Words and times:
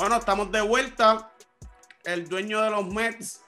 Bueno, 0.00 0.16
estamos 0.16 0.50
de 0.50 0.62
vuelta. 0.62 1.30
El 2.04 2.26
dueño 2.26 2.62
de 2.62 2.70
los 2.70 2.86
Mets, 2.86 3.42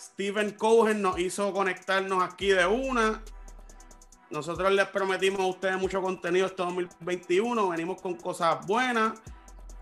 Steven 0.00 0.52
Cohen, 0.52 1.02
nos 1.02 1.18
hizo 1.18 1.52
conectarnos 1.52 2.24
aquí 2.24 2.48
de 2.48 2.64
una. 2.64 3.22
Nosotros 4.30 4.72
les 4.72 4.86
prometimos 4.86 5.40
a 5.40 5.44
ustedes 5.44 5.76
mucho 5.76 6.00
contenido 6.00 6.46
este 6.46 6.62
2021. 6.62 7.68
Venimos 7.68 8.00
con 8.00 8.14
cosas 8.14 8.66
buenas. 8.66 9.20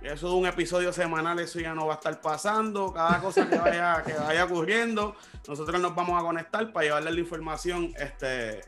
Eso 0.03 0.31
de 0.31 0.35
un 0.35 0.47
episodio 0.47 0.93
semanal, 0.93 1.39
eso 1.39 1.61
ya 1.61 1.77
no 1.77 1.87
va 1.87 1.93
a 1.93 1.97
estar 1.99 2.21
pasando. 2.21 2.93
Cada 2.93 3.21
cosa 3.21 3.49
que 3.49 3.59
vaya, 3.59 4.45
ocurriendo, 4.47 5.15
nosotros 5.47 5.81
nos 5.81 5.95
vamos 5.95 6.21
a 6.21 6.25
conectar 6.25 6.73
para 6.73 6.87
llevarles 6.87 7.15
la 7.15 7.21
información 7.21 7.95
este, 8.01 8.63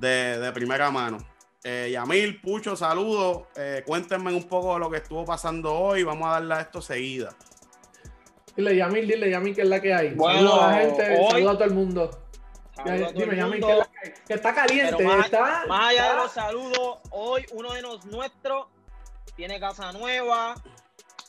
de, 0.00 0.50
primera 0.52 0.90
mano. 0.90 1.18
Eh, 1.62 1.90
Yamil, 1.92 2.40
Pucho, 2.40 2.74
saludos. 2.74 3.44
Eh, 3.56 3.82
cuéntenme 3.86 4.32
un 4.32 4.48
poco 4.48 4.74
de 4.74 4.80
lo 4.80 4.90
que 4.90 4.98
estuvo 4.98 5.24
pasando 5.24 5.74
hoy. 5.74 6.02
Vamos 6.02 6.28
a 6.28 6.32
darle 6.32 6.54
a 6.54 6.60
esto 6.60 6.80
seguida. 6.80 7.34
Dile, 8.56 8.76
Yamil, 8.76 9.06
dile, 9.06 9.30
Yamil, 9.30 9.54
que 9.54 9.62
es 9.62 9.68
la 9.68 9.80
que 9.80 9.94
hay. 9.94 10.10
Bueno, 10.14 10.60
a 10.60 10.72
la 10.72 10.78
gente, 10.78 11.18
hoy, 11.20 11.42
a 11.42 11.52
todo 11.52 11.64
el 11.64 11.74
mundo. 11.74 12.10
dime, 13.14 13.36
Yamil, 13.36 13.60
que, 13.60 14.14
que, 14.26 14.34
está 14.34 14.54
caliente. 14.54 15.04
Más, 15.04 15.26
está, 15.26 15.66
más 15.66 15.90
allá 15.90 16.10
de 16.10 16.16
los 16.16 16.32
saludos, 16.32 16.98
hoy 17.10 17.44
uno 17.52 17.72
de 17.74 17.82
los 17.82 18.06
nuestros 18.06 18.66
tiene 19.36 19.60
casa 19.60 19.92
nueva, 19.92 20.54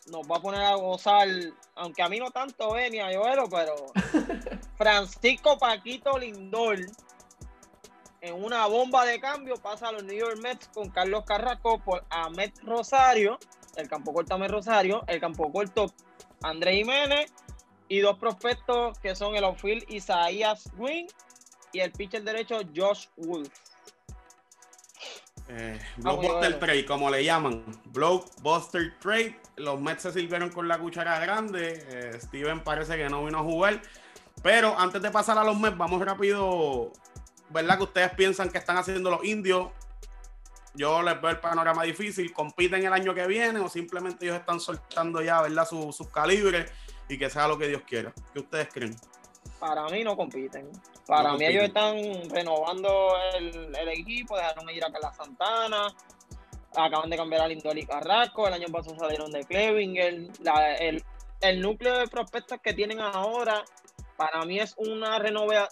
nos 0.08 0.30
va 0.30 0.38
a 0.38 0.41
poner 0.41 0.61
a 0.61 0.75
gozar, 0.75 1.27
aunque 1.75 2.02
a 2.02 2.09
mí 2.09 2.20
no 2.20 2.31
tanto 2.31 2.73
ve 2.73 2.89
ni 2.89 3.00
a 3.00 3.08
Joelo, 3.13 3.50
pero 3.50 3.75
Francisco 4.77 5.58
Paquito 5.58 6.17
Lindor 6.17 6.80
en 8.21 8.43
una 8.43 8.67
bomba 8.67 9.03
de 9.03 9.20
cambio 9.20 9.55
pasa 9.57 9.89
a 9.89 9.91
los 9.91 10.03
New 10.03 10.17
York 10.17 10.38
Mets 10.41 10.70
con 10.73 10.89
Carlos 10.89 11.25
Carrasco 11.25 11.80
por 11.80 12.05
Ahmed 12.09 12.52
Rosario, 12.63 13.39
el 13.75 13.89
campo 13.89 14.13
corto 14.13 14.35
Ahmed 14.35 14.52
Rosario, 14.52 15.03
el 15.08 15.19
campo 15.19 15.52
corto 15.52 15.91
André 16.44 16.75
Jiménez 16.75 17.33
y 17.88 17.99
dos 17.99 18.17
prospectos 18.19 18.97
que 18.99 19.16
son 19.16 19.36
el 19.36 19.44
outfield 19.44 19.83
Isaías 19.89 20.69
Green 20.77 21.08
y 21.73 21.80
el 21.80 21.92
pitcher 21.92 22.23
derecho 22.23 22.59
Josh 22.75 23.08
Wolf. 23.17 23.49
Eh, 25.47 25.80
blockbuster 25.97 26.59
Trade, 26.59 26.86
como 26.86 27.09
le 27.09 27.25
llaman. 27.25 27.66
Blockbuster 27.86 28.97
Trade. 28.99 29.38
Los 29.58 29.81
Mets 29.81 30.03
se 30.03 30.14
sirvieron 30.14 30.49
con 30.49 30.67
la 30.67 30.77
cuchara 30.77 31.19
grande. 31.19 31.83
Eh, 31.89 32.19
Steven 32.22 32.64
parece 32.64 32.95
que 32.95 33.09
no 33.09 33.25
vino 33.25 33.39
a 33.39 33.44
jugar. 33.44 33.81
Pero 34.42 34.77
antes 34.80 35.02
de 35.02 35.11
pasar 35.11 35.38
a 35.38 35.44
los 35.44 35.59
Mets, 35.59 35.77
vamos 35.77 36.03
rápido. 36.05 36.94
¿Verdad 37.52 37.77
que 37.77 37.83
ustedes 37.83 38.11
piensan 38.11 38.49
que 38.49 38.57
están 38.57 38.77
haciendo 38.77 39.09
los 39.09 39.23
indios? 39.23 39.69
Yo 40.73 41.02
les 41.02 41.19
veo 41.21 41.31
el 41.31 41.39
panorama 41.39 41.83
difícil. 41.83 42.31
¿Compiten 42.33 42.85
el 42.85 42.93
año 42.93 43.13
que 43.13 43.27
viene 43.27 43.59
o 43.59 43.67
simplemente 43.67 44.25
ellos 44.25 44.38
están 44.38 44.59
soltando 44.59 45.21
ya, 45.21 45.41
¿verdad? 45.41 45.67
Sus, 45.67 46.08
calibres 46.09 46.71
y 47.09 47.17
que 47.17 47.30
sea 47.30 47.47
lo 47.47 47.58
que 47.58 47.67
Dios 47.67 47.81
quiera? 47.85 48.13
¿Qué 48.33 48.39
ustedes 48.39 48.69
creen? 48.71 48.95
Para 49.59 49.85
mí 49.88 50.03
no 50.03 50.16
compiten. 50.16 50.71
Para 51.05 51.33
mí 51.33 51.45
ellos 51.45 51.66
están 51.66 51.95
renovando 52.30 53.13
el, 53.35 53.89
equipo, 53.89 54.38
dejaron 54.38 54.69
ir 54.69 54.83
a 54.86 54.91
Carla 54.91 55.13
Santana, 55.13 55.88
acaban 56.75 57.09
de 57.09 57.17
cambiar 57.17 57.41
a 57.41 57.47
Lindor 57.47 57.77
y 57.77 57.86
Carrasco, 57.86 58.47
el 58.47 58.53
año 58.53 58.67
pasado 58.71 58.95
salieron 58.97 59.31
de 59.31 59.43
Clevinger, 59.43 60.30
el, 61.41 61.61
núcleo 61.61 61.97
de 61.97 62.08
prospectos 62.08 62.59
que 62.61 62.73
tienen 62.73 63.02
ahora, 63.02 63.63
para 64.22 64.45
mí 64.45 64.59
es 64.59 64.75
una, 64.77 65.19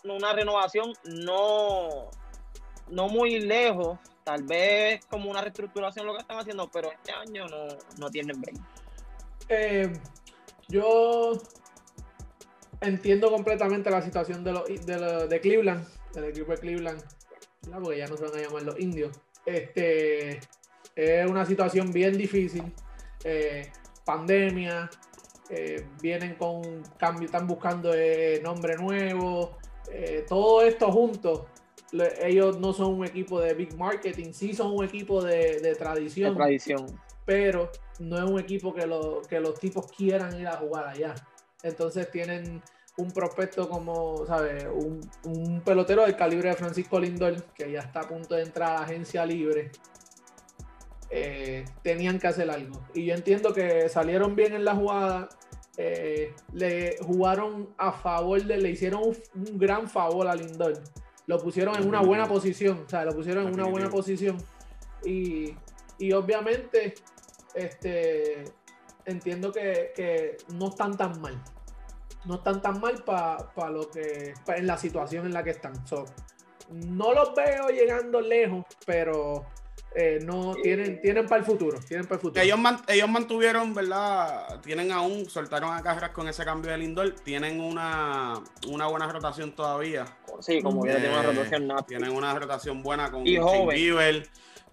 una 0.05 0.33
renovación 0.33 0.91
no, 1.03 2.09
no 2.89 3.07
muy 3.07 3.39
lejos, 3.41 3.99
tal 4.23 4.41
vez 4.41 5.05
como 5.05 5.29
una 5.29 5.41
reestructuración 5.41 6.07
lo 6.07 6.13
que 6.13 6.21
están 6.21 6.39
haciendo, 6.39 6.67
pero 6.71 6.91
este 6.91 7.11
año 7.11 7.45
no, 7.47 7.67
no 7.99 8.09
tienen 8.09 8.41
break. 8.41 8.57
Eh, 9.49 9.93
yo 10.67 11.33
entiendo 12.81 13.29
completamente 13.29 13.91
la 13.91 14.01
situación 14.01 14.43
de, 14.43 14.53
los, 14.53 15.29
de, 15.29 15.39
Cleveland, 15.39 15.87
del 16.15 16.23
equipo 16.23 16.51
de 16.51 16.57
Cleveland, 16.57 17.03
porque 17.83 17.99
ya 17.99 18.07
no 18.07 18.17
se 18.17 18.23
van 18.23 18.35
a 18.35 18.41
llamar 18.41 18.63
los 18.63 18.79
indios. 18.79 19.15
Este, 19.45 20.39
es 20.95 21.29
una 21.29 21.45
situación 21.45 21.93
bien 21.93 22.17
difícil. 22.17 22.73
Eh, 23.23 23.71
pandemia, 24.05 24.89
eh, 25.49 25.87
vienen 26.01 26.35
con 26.35 26.83
cambio, 26.97 27.25
están 27.25 27.47
buscando 27.47 27.93
eh, 27.93 28.39
nombre 28.43 28.75
nuevo. 28.77 29.57
todo 30.27 30.61
esto 30.61 30.91
juntos. 30.91 31.45
ellos 32.21 32.59
no 32.59 32.73
son 32.73 32.99
un 32.99 33.05
equipo 33.05 33.39
de 33.39 33.53
big 33.53 33.75
marketing, 33.75 34.31
sí 34.31 34.53
son 34.53 34.75
un 34.75 34.85
equipo 34.85 35.23
de, 35.23 35.75
tradición. 35.77 36.35
tradición. 36.35 36.85
Pero 37.25 37.71
no 37.99 38.17
es 38.17 38.23
un 38.23 38.39
equipo 38.39 38.73
que, 38.73 38.87
que 39.27 39.39
los 39.39 39.59
tipos 39.59 39.91
quieran 39.91 40.39
ir 40.39 40.47
a 40.47 40.57
jugar 40.57 40.87
allá. 40.87 41.15
Entonces 41.63 42.09
tienen 42.09 42.61
un 42.99 43.11
prospecto 43.11 43.67
como, 43.69 44.25
¿sabes? 44.25 44.65
Un, 45.23 45.61
pelotero 45.63 46.03
del 46.03 46.15
calibre 46.15 46.49
de 46.49 46.55
Francisco 46.55 46.99
Lindor, 46.99 47.43
que 47.53 47.71
ya 47.71 47.79
está 47.79 48.01
a 48.01 48.07
punto 48.07 48.35
de 48.35 48.43
entrar 48.43 48.77
a 48.77 48.83
agencia 48.83 49.25
libre. 49.25 49.71
Eh, 51.09 51.65
tenían 51.81 52.19
que 52.19 52.27
hacer 52.27 52.49
algo. 52.51 52.81
Y 52.93 53.05
yo 53.05 53.15
entiendo 53.15 53.53
que 53.53 53.89
salieron 53.89 54.35
bien 54.35 54.53
en 54.53 54.65
la 54.65 54.75
jugada. 54.75 55.29
Eh, 55.81 56.33
le 56.51 56.97
jugaron 56.97 57.69
a 57.77 57.93
favor 57.93 58.43
de, 58.43 58.57
le 58.57 58.69
hicieron 58.69 59.01
un, 59.01 59.57
gran 59.57 59.89
favor 59.89 60.27
a 60.27 60.35
Lindor. 60.35 60.73
Lo 61.25 61.39
pusieron 61.39 61.73
en 61.77 61.87
una 61.87 62.01
buena 62.01 62.27
posición. 62.27 62.83
O 62.85 62.89
sea, 62.89 63.05
lo 63.05 63.15
pusieron 63.15 63.47
en 63.47 63.53
una 63.53 63.63
buena 63.63 63.89
posición. 63.89 64.35
Y, 65.05 65.55
y 65.97 66.11
obviamente, 66.11 66.95
este, 67.55 68.43
entiendo 69.05 69.53
que, 69.53 70.35
no 70.49 70.67
están 70.67 70.97
tan 70.97 71.21
mal. 71.21 71.41
No 72.25 72.35
están 72.35 72.61
tan 72.61 72.81
mal 72.81 73.01
para 73.05 73.69
lo 73.69 73.89
que 73.89 74.33
en 74.47 74.67
la 74.67 74.77
situación 74.77 75.27
en 75.27 75.33
la 75.33 75.45
que 75.45 75.51
están. 75.51 75.71
no 76.69 77.13
los 77.13 77.33
veo 77.33 77.69
llegando 77.69 78.19
lejos, 78.19 78.65
pero 78.85 79.45
eh, 79.95 80.19
no 80.23 80.55
tienen, 80.61 81.01
tienen 81.01 81.27
para 81.27 81.39
el 81.39 81.45
futuro. 81.45 81.79
Tienen 81.87 82.05
para 82.05 82.15
el 82.15 82.21
futuro. 82.21 82.41
Ellos, 82.41 82.59
ellos 82.87 83.09
mantuvieron, 83.09 83.73
¿verdad? 83.73 84.59
Tienen 84.61 84.91
aún, 84.91 85.29
soltaron 85.29 85.73
a 85.73 85.81
Carras 85.81 86.11
con 86.11 86.27
ese 86.27 86.45
cambio 86.45 86.71
de 86.71 86.77
Lindor. 86.77 87.11
Tienen 87.23 87.59
una, 87.59 88.35
una 88.67 88.87
buena 88.87 89.11
rotación 89.11 89.53
todavía. 89.53 90.05
Sí, 90.39 90.61
como 90.61 90.83
que 90.83 90.91
tienen 90.91 91.11
una 91.11 91.23
eh, 91.23 91.27
rotación 91.27 91.85
Tienen 91.87 92.11
una 92.11 92.33
rotación 92.33 92.83
buena 92.83 93.11
con 93.11 93.23
Bieber 93.23 94.29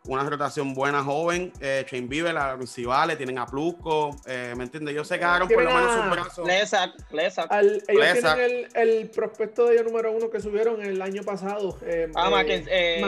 una 0.09 0.25
rotación 0.29 0.75
buena 0.75 1.03
joven. 1.03 1.53
Eh, 1.61 1.85
Shane 1.91 2.07
Bieber, 2.07 2.37
Civale, 2.67 3.17
tienen 3.17 3.39
a 3.39 3.47
Plusco, 3.47 4.17
eh, 4.27 4.55
¿me 4.57 4.65
entiendes? 4.65 4.93
Ellos 4.93 5.09
se 5.09 5.19
quedaron 5.19 5.49
por 5.49 5.63
lo 5.63 5.71
menos 5.71 5.97
un 5.97 6.11
brazo. 6.11 6.45
Lesac, 6.45 6.93
Lesac. 7.13 7.51
ellos 7.53 7.85
tienen 7.89 8.69
el, 8.75 8.89
el, 8.89 9.11
prospecto 9.11 9.67
de 9.67 9.75
ellos 9.75 9.87
número 9.87 10.13
uno 10.13 10.31
que 10.31 10.41
subieron 10.41 10.83
el 10.83 11.01
año 11.03 11.23
pasado. 11.23 11.79
Eh, 11.83 12.11
ah, 12.15 12.31
Mackenzie. 12.31 12.73
Eh, 12.73 13.01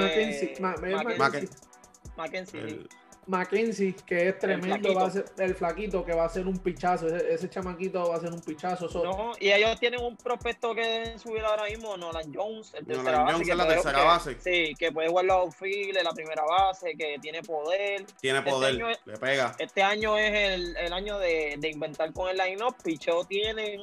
Mackenzie. 2.18 2.60
Mackenzie. 2.60 2.88
Mackenzie, 3.28 3.94
que 4.06 4.28
es 4.28 4.38
tremendo, 4.38 4.94
va 4.94 5.06
a 5.06 5.10
ser 5.10 5.26
el 5.38 5.54
flaquito 5.54 6.02
que 6.02 6.14
va 6.14 6.24
a 6.24 6.28
ser 6.30 6.46
un 6.46 6.58
pichazo, 6.58 7.08
ese, 7.08 7.50
chamaquito 7.50 8.08
va 8.08 8.16
a 8.16 8.20
ser 8.20 8.32
un 8.32 8.40
pichazo. 8.40 8.88
No, 9.04 9.32
y 9.38 9.50
ellos 9.50 9.78
tienen 9.78 10.00
un 10.00 10.16
prospecto 10.16 10.74
que 10.74 10.80
deben 10.80 11.18
subir 11.18 11.42
ahora 11.44 11.64
mismo, 11.64 11.94
Nolan 11.98 12.32
Jones, 12.34 12.72
el 12.72 12.86
tercera 12.86 13.18
base. 13.18 13.32
Jones 13.34 13.48
es 13.48 13.56
la 13.56 13.68
tercera 13.68 14.02
base. 14.02 14.36
sí, 14.40 14.74
que 14.78 14.92
puede 14.92 15.08
jugar 15.08 15.26
los 15.26 15.36
outfield, 15.36 16.02
la 16.02 16.12
primera 16.12 16.42
base, 16.42 16.94
que 16.96 17.18
tiene 17.20 17.42
poder. 17.42 18.06
Tiene 18.18 18.38
este 18.38 18.50
poder, 18.50 18.98
le 19.04 19.16
pega. 19.18 19.54
Este 19.58 19.82
año 19.82 20.16
es 20.16 20.32
el, 20.32 20.76
el 20.78 20.92
año 20.94 21.18
de, 21.18 21.56
de, 21.58 21.68
inventar 21.68 22.10
con 22.14 22.30
el 22.30 22.38
line-up, 22.38 22.76
picheo 22.82 23.24
tienen, 23.24 23.82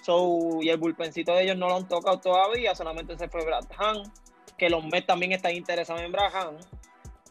so, 0.00 0.58
y 0.62 0.70
el 0.70 0.78
bullpencito 0.78 1.34
de 1.34 1.42
ellos 1.42 1.58
no 1.58 1.68
lo 1.68 1.76
han 1.76 1.86
tocado 1.86 2.18
todavía, 2.18 2.74
solamente 2.74 3.18
se 3.18 3.28
fue 3.28 3.44
Brad 3.44 3.66
Han, 3.76 4.10
que 4.56 4.70
los 4.70 4.82
Mets 4.86 5.06
también 5.06 5.32
están 5.32 5.54
interesados 5.54 6.00
en 6.00 6.12
Brad 6.12 6.34
Han 6.34 6.58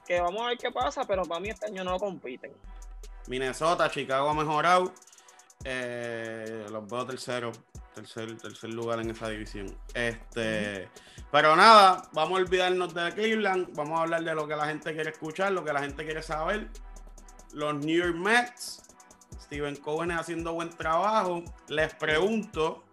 que 0.06 0.20
vamos 0.20 0.42
a 0.42 0.48
ver 0.48 0.58
qué 0.58 0.72
pasa, 0.72 1.04
pero 1.06 1.24
para 1.24 1.40
mí 1.40 1.50
este 1.50 1.68
año 1.68 1.84
no 1.84 1.98
compiten. 1.98 2.54
Minnesota, 3.28 3.90
Chicago 3.90 4.30
ha 4.30 4.34
mejorado. 4.34 4.94
Eh, 5.64 6.68
los 6.70 6.88
veo 6.88 7.06
tercero, 7.06 7.52
tercer, 7.94 8.38
tercer 8.38 8.70
lugar 8.70 9.00
en 9.00 9.10
esa 9.10 9.30
división. 9.30 9.76
Este, 9.94 10.88
pero 11.32 11.56
nada, 11.56 12.08
vamos 12.14 12.40
a 12.40 12.44
olvidarnos 12.44 12.94
de 12.94 13.12
Cleveland, 13.14 13.76
vamos 13.76 14.00
a 14.00 14.04
hablar 14.04 14.24
de 14.24 14.36
lo 14.36 14.48
que 14.48 14.56
la 14.56 14.68
gente 14.68 14.94
quiere 14.94 15.10
escuchar, 15.10 15.52
lo 15.54 15.64
que 15.64 15.74
la 15.74 15.82
gente 15.82 16.06
quiere 16.06 16.22
saber. 16.22 16.70
Los 17.54 17.74
New 17.84 17.98
York 17.98 18.16
Mets, 18.16 18.84
Steven 19.42 19.76
Cohen 19.78 20.12
haciendo 20.12 20.54
buen 20.54 20.70
trabajo. 20.70 21.44
Les 21.68 21.94
pregunto, 21.96 22.84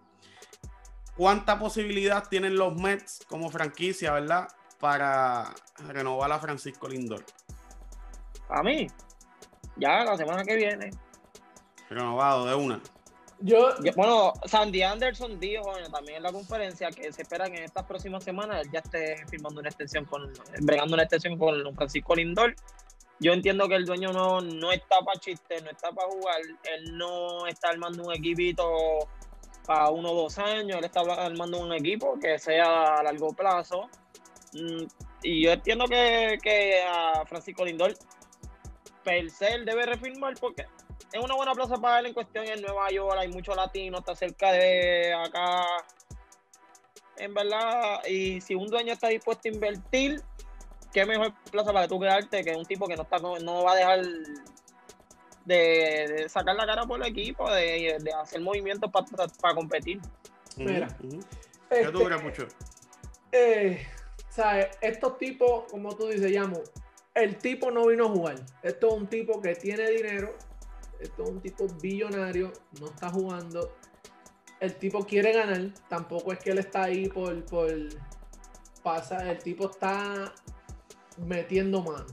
¿cuánta 1.17 1.59
posibilidad 1.59 2.27
tienen 2.29 2.57
los 2.57 2.75
Mets 2.75 3.21
como 3.29 3.51
franquicia, 3.51 4.13
verdad? 4.13 4.49
Para 4.83 5.55
renovar 5.87 6.33
a 6.33 6.41
Francisco 6.41 6.89
Lindor? 6.89 7.25
A 8.49 8.65
mí, 8.65 8.89
ya 9.77 10.03
la 10.05 10.17
semana 10.17 10.43
que 10.43 10.57
viene. 10.57 10.91
Renovado 11.89 12.47
de 12.47 12.55
una. 12.57 12.81
Yo, 13.39 13.75
bueno, 13.95 14.33
Sandy 14.45 14.83
Anderson 14.83 15.39
dijo 15.39 15.73
también 15.93 16.17
en 16.17 16.25
la 16.25 16.33
conferencia 16.33 16.91
que 16.91 17.13
se 17.13 17.23
espera 17.23 17.49
que 17.49 17.59
en 17.59 17.63
estas 17.63 17.85
próximas 17.85 18.25
semanas 18.25 18.63
él 18.65 18.73
ya 18.73 18.81
esté 18.81 19.25
firmando 19.29 19.61
una 19.61 19.69
extensión 19.69 20.05
con, 20.05 20.33
bregando 20.61 20.95
una 20.95 21.05
extensión 21.05 21.39
con 21.39 21.75
Francisco 21.77 22.17
Lindor. 22.17 22.57
yo 23.21 23.33
entiendo 23.33 23.69
que 23.69 23.77
el 23.77 23.85
dueño 23.85 24.13
no, 24.13 24.41
no 24.41 24.73
está 24.73 25.01
para 25.01 25.21
chiste, 25.21 25.63
no 25.63 25.71
está 25.71 25.93
para 25.93 26.09
jugar, 26.09 26.41
él 26.75 26.97
no 26.97 27.47
está 27.47 27.69
armando 27.69 28.03
un 28.03 28.13
equipito 28.13 28.69
para 29.65 29.91
uno 29.91 30.11
o 30.11 30.23
dos 30.23 30.39
años, 30.39 30.79
él 30.79 30.85
está 30.85 31.01
armando 31.01 31.61
un 31.61 31.73
equipo 31.73 32.19
que 32.21 32.37
sea 32.39 32.97
a 32.97 33.03
largo 33.05 33.33
plazo. 33.33 33.89
Mm, 34.55 34.85
y 35.23 35.43
yo 35.45 35.53
entiendo 35.53 35.87
que, 35.87 36.39
que 36.43 36.83
a 36.83 37.25
Francisco 37.27 37.65
Lindor 37.65 37.95
per 39.03 39.31
se 39.31 39.59
debe 39.65 39.87
refirmar 39.87 40.35
porque 40.39 40.67
es 41.13 41.23
una 41.23 41.35
buena 41.35 41.53
plaza 41.53 41.77
para 41.77 42.01
él 42.01 42.07
en 42.07 42.15
cuestión 42.15 42.47
en 42.47 42.63
Nueva 42.63 42.91
York, 42.91 43.17
hay 43.19 43.29
muchos 43.29 43.55
latinos, 43.57 44.01
está 44.01 44.15
cerca 44.15 44.53
de 44.53 45.13
acá. 45.13 45.67
En 47.19 47.35
verdad, 47.35 48.01
y 48.09 48.41
si 48.41 48.55
un 48.55 48.69
dueño 48.69 48.93
está 48.93 49.09
dispuesto 49.09 49.49
a 49.49 49.53
invertir, 49.53 50.23
qué 50.93 51.05
mejor 51.05 51.35
plaza 51.51 51.73
para 51.73 51.87
tú 51.87 52.01
quedarte 52.01 52.43
que 52.43 52.57
un 52.57 52.65
tipo 52.65 52.87
que 52.87 52.97
no 52.97 53.03
está 53.03 53.19
no 53.19 53.65
va 53.65 53.73
a 53.73 53.77
dejar 53.77 54.03
de, 55.45 56.27
sacar 56.29 56.57
la 56.57 56.67
cara 56.67 56.85
por 56.85 57.01
el 57.01 57.07
equipo, 57.07 57.51
de, 57.51 57.99
hacer 58.21 58.41
movimientos 58.41 58.91
para 58.91 59.55
competir. 59.55 60.01
Mira, 60.57 60.89
¿qué 61.69 61.89
tú 61.89 62.05
crees 62.05 62.23
mucho? 62.23 62.49
Eh, 63.33 63.87
estos 64.81 65.19
tipos, 65.19 65.65
como 65.71 65.95
tú 65.97 66.09
dices, 66.09 66.31
llamo, 66.31 66.61
el 67.15 67.37
tipo 67.37 67.71
no 67.71 67.87
vino 67.87 68.07
a 68.07 68.09
jugar. 68.09 68.37
Esto 68.63 68.89
es 68.89 68.95
un 68.95 69.07
tipo 69.07 69.41
que 69.41 69.55
tiene 69.55 69.91
dinero, 69.91 70.35
esto 71.01 71.25
es 71.25 71.29
un 71.29 71.41
tipo 71.41 71.67
billonario, 71.81 72.53
no 72.81 72.87
está 72.87 73.11
jugando. 73.11 73.77
El 74.61 74.75
tipo 74.77 75.05
quiere 75.05 75.33
ganar, 75.33 75.73
tampoco 75.89 76.33
es 76.33 76.39
que 76.39 76.51
él 76.51 76.59
está 76.59 76.85
ahí 76.85 77.09
por, 77.09 77.45
por 77.47 77.69
pasa, 78.83 79.31
el 79.31 79.39
tipo 79.39 79.71
está 79.71 80.33
metiendo 81.27 81.83
mano. 81.83 82.07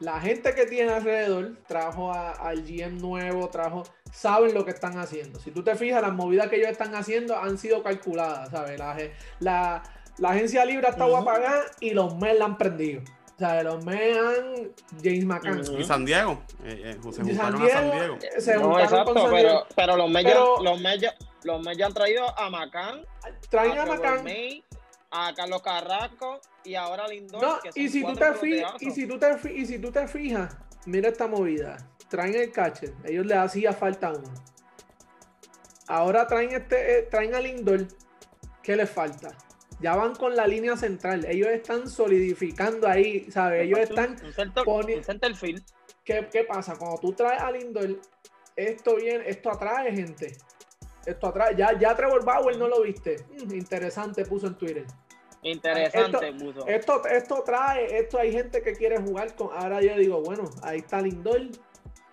La 0.00 0.20
gente 0.20 0.54
que 0.54 0.66
tiene 0.66 0.92
alrededor 0.92 1.56
trajo 1.68 2.12
al 2.12 2.62
GM 2.62 2.98
nuevo, 2.98 3.48
trajo, 3.50 3.84
saben 4.12 4.52
lo 4.52 4.64
que 4.64 4.72
están 4.72 4.98
haciendo. 4.98 5.38
Si 5.38 5.52
tú 5.52 5.62
te 5.62 5.76
fijas, 5.76 6.02
las 6.02 6.12
movidas 6.12 6.48
que 6.48 6.56
ellos 6.56 6.70
están 6.70 6.94
haciendo 6.96 7.36
han 7.36 7.56
sido 7.56 7.84
calculadas, 7.84 8.50
¿sabes? 8.50 8.80
La, 9.38 9.82
agencia 10.24 10.64
libre 10.64 10.86
ha 10.86 10.90
estado 10.90 11.16
a 11.16 11.24
pagar 11.24 11.64
y 11.80 11.90
los 11.90 12.16
Mets 12.16 12.38
la 12.38 12.44
han 12.46 12.58
prendido. 12.58 13.02
O 13.34 13.38
sea, 13.38 13.62
los 13.62 13.84
Mets 13.84 14.18
han 14.18 14.72
James 15.02 15.24
McCann. 15.24 15.62
Y 15.78 15.84
San 15.84 16.04
Diego. 16.04 16.42
Eh, 16.64 16.96
eh, 16.96 17.12
se 17.12 17.12
San 17.12 17.56
Diego, 17.56 17.68
San 17.72 17.90
Diego. 17.90 18.18
Se 18.38 18.56
no, 18.56 18.78
exacto, 18.78 19.14
con 19.14 19.22
San 19.22 19.34
Diego. 19.34 19.66
Pero, 19.74 19.96
los 19.96 20.10
Mets 20.10 20.32
los, 21.44 21.64
los 21.64 21.80
han 21.80 21.94
traído 21.94 22.38
a 22.38 22.50
McCann. 22.50 23.04
Traen 23.50 23.78
a, 23.78 23.82
a 23.82 23.86
McCann 23.86 24.24
a 25.12 25.34
Carlos 25.34 25.62
Carrasco 25.62 26.40
y 26.64 26.74
ahora 26.74 27.06
Lindor. 27.06 27.42
No, 27.42 27.58
y, 27.74 27.88
si 27.88 28.02
tú 28.02 28.14
te 28.14 28.32
fijas, 28.34 28.74
y, 28.80 28.90
si 28.90 29.06
tú 29.06 29.18
te 29.18 29.52
y 29.52 29.66
si 29.66 29.78
tú 29.78 29.92
te 29.92 30.08
fijas, 30.08 30.56
mira 30.86 31.10
esta 31.10 31.28
movida. 31.28 31.76
Traen 32.08 32.34
el 32.34 32.50
catcher, 32.50 32.94
ellos 33.04 33.26
le 33.26 33.34
hacía 33.34 33.72
falta 33.72 34.10
uno. 34.10 34.32
Ahora 35.86 36.26
traen 36.26 36.52
este, 36.52 36.98
eh, 36.98 37.02
traen 37.10 37.34
a 37.34 37.40
Lindor, 37.40 37.86
¿qué 38.62 38.76
les 38.76 38.90
falta? 38.90 39.30
Ya 39.82 39.96
van 39.96 40.14
con 40.14 40.36
la 40.36 40.46
línea 40.46 40.76
central. 40.76 41.24
Ellos 41.28 41.48
están 41.48 41.88
solidificando 41.88 42.88
ahí, 42.88 43.30
¿sabes? 43.30 43.62
Ellos 43.62 43.80
están 43.80 44.16
poniendo. 44.64 45.06
¿Qué, 46.04 46.28
¿Qué 46.32 46.44
pasa? 46.44 46.76
Cuando 46.78 46.98
tú 46.98 47.12
traes 47.12 47.42
a 47.42 47.50
Lindor, 47.50 47.98
esto 48.56 48.96
viene, 48.96 49.28
esto 49.28 49.50
atrae 49.50 49.92
gente. 49.92 50.36
Esto 51.04 51.26
atrae. 51.26 51.56
Ya, 51.56 51.78
ya 51.78 51.94
Trevor 51.96 52.24
Bauer 52.24 52.56
no 52.56 52.68
lo 52.68 52.82
viste. 52.82 53.16
Mm, 53.30 53.54
interesante, 53.54 54.24
puso 54.24 54.46
en 54.46 54.54
Twitter. 54.54 54.86
Interesante, 55.44 56.28
esto, 56.68 57.04
Esto, 57.06 57.42
trae, 57.44 57.98
esto 57.98 58.16
hay 58.16 58.30
gente 58.30 58.62
que 58.62 58.74
quiere 58.74 58.98
jugar 58.98 59.34
con. 59.34 59.48
Ahora 59.52 59.80
yo 59.80 59.96
digo, 59.96 60.22
bueno, 60.22 60.48
ahí 60.62 60.78
está 60.78 61.00
Lindor, 61.00 61.48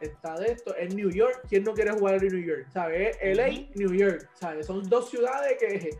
está 0.01 0.33
de 0.39 0.53
esto, 0.53 0.75
en 0.75 0.95
New 0.95 1.11
York, 1.11 1.43
¿quién 1.47 1.63
no 1.63 1.73
quiere 1.75 1.91
jugar 1.91 2.23
en 2.23 2.33
New 2.33 2.43
York? 2.43 2.67
¿Sabes? 2.73 3.17
LA, 3.21 3.67
New 3.75 3.93
York, 3.93 4.27
¿sabes? 4.33 4.65
Son 4.65 4.87
dos 4.89 5.11
ciudades 5.11 5.57
que, 5.59 5.91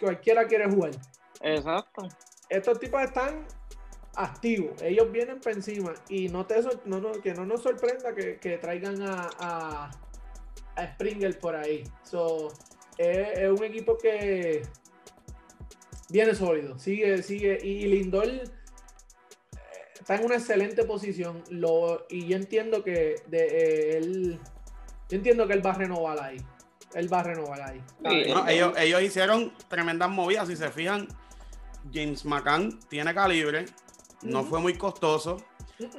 cualquiera 0.00 0.46
quiere 0.46 0.70
jugar. 0.70 0.92
Exacto. 1.40 2.08
Estos 2.48 2.78
tipos 2.80 3.02
están 3.02 3.46
activos, 4.16 4.80
ellos 4.82 5.10
vienen 5.12 5.40
por 5.40 5.52
encima 5.52 5.94
y 6.08 6.28
no 6.28 6.44
te 6.44 6.56
no, 6.84 7.12
que 7.22 7.32
no 7.32 7.46
nos 7.46 7.62
sorprenda 7.62 8.14
que, 8.14 8.58
traigan 8.60 9.00
a, 9.02 9.30
a, 9.38 9.90
a, 10.76 10.86
Springer 10.94 11.38
por 11.38 11.54
ahí. 11.54 11.84
So, 12.02 12.48
es 12.98 13.50
un 13.50 13.64
equipo 13.64 13.96
que 13.96 14.62
viene 16.10 16.34
sólido, 16.34 16.78
sigue, 16.78 17.22
sigue. 17.22 17.58
Y 17.62 17.86
Lindor 17.86 18.26
eh, 18.28 18.42
está 19.98 20.16
en 20.16 20.24
una 20.24 20.36
excelente 20.36 20.84
posición. 20.84 21.42
Lo, 21.48 22.06
y 22.10 22.26
yo 22.26 22.36
entiendo 22.36 22.82
que 22.82 23.16
de, 23.26 23.46
eh, 23.46 23.96
él. 23.96 24.38
Yo 25.08 25.16
entiendo 25.16 25.46
que 25.46 25.54
él 25.54 25.64
va 25.64 25.70
a 25.70 25.74
renovar 25.74 26.22
ahí. 26.22 26.36
Él 26.94 27.12
va 27.12 27.20
a 27.20 27.22
renovar 27.22 27.62
ahí. 27.62 27.82
ellos, 28.48 28.74
ellos 28.78 29.02
hicieron 29.02 29.52
tremendas 29.68 30.10
movidas. 30.10 30.48
Si 30.48 30.56
se 30.56 30.70
fijan, 30.70 31.08
James 31.92 32.24
McCann 32.24 32.78
tiene 32.88 33.14
calibre. 33.14 33.66
No 34.22 34.44
fue 34.44 34.60
muy 34.60 34.74
costoso. 34.74 35.38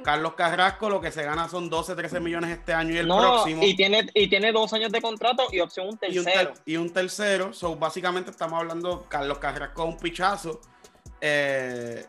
Carlos 0.02 0.34
Carrasco 0.34 0.88
lo 0.88 1.00
que 1.00 1.10
se 1.10 1.24
gana 1.24 1.48
son 1.48 1.68
12, 1.68 1.96
13 1.96 2.20
millones 2.20 2.50
este 2.50 2.72
año 2.72 2.94
y 2.94 2.98
el 2.98 3.06
próximo. 3.06 3.62
Y 3.62 3.74
tiene, 3.74 4.08
y 4.14 4.28
tiene 4.28 4.52
dos 4.52 4.72
años 4.72 4.92
de 4.92 5.00
contrato 5.02 5.44
y 5.50 5.60
opción 5.60 5.88
un 5.88 5.98
tercero. 5.98 6.52
Y 6.64 6.76
un, 6.76 6.90
tercero. 6.90 7.52
So, 7.52 7.76
básicamente 7.76 8.30
estamos 8.30 8.60
hablando, 8.60 9.06
Carlos 9.08 9.38
Carrasco 9.38 9.84
un 9.84 9.98
pichazo. 9.98 10.60
Eh, 11.20 12.06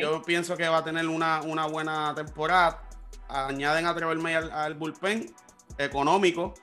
yo 0.00 0.22
pienso 0.22 0.56
que 0.56 0.68
va 0.68 0.78
a 0.78 0.84
tener 0.84 1.06
una, 1.06 1.40
buena 1.66 2.14
temporada. 2.14 2.82
Añaden 3.28 3.86
a 3.86 3.94
Trevor 3.94 4.18
May 4.18 4.34
al, 4.34 4.74
bullpen 4.74 5.34
económico, 5.78 6.54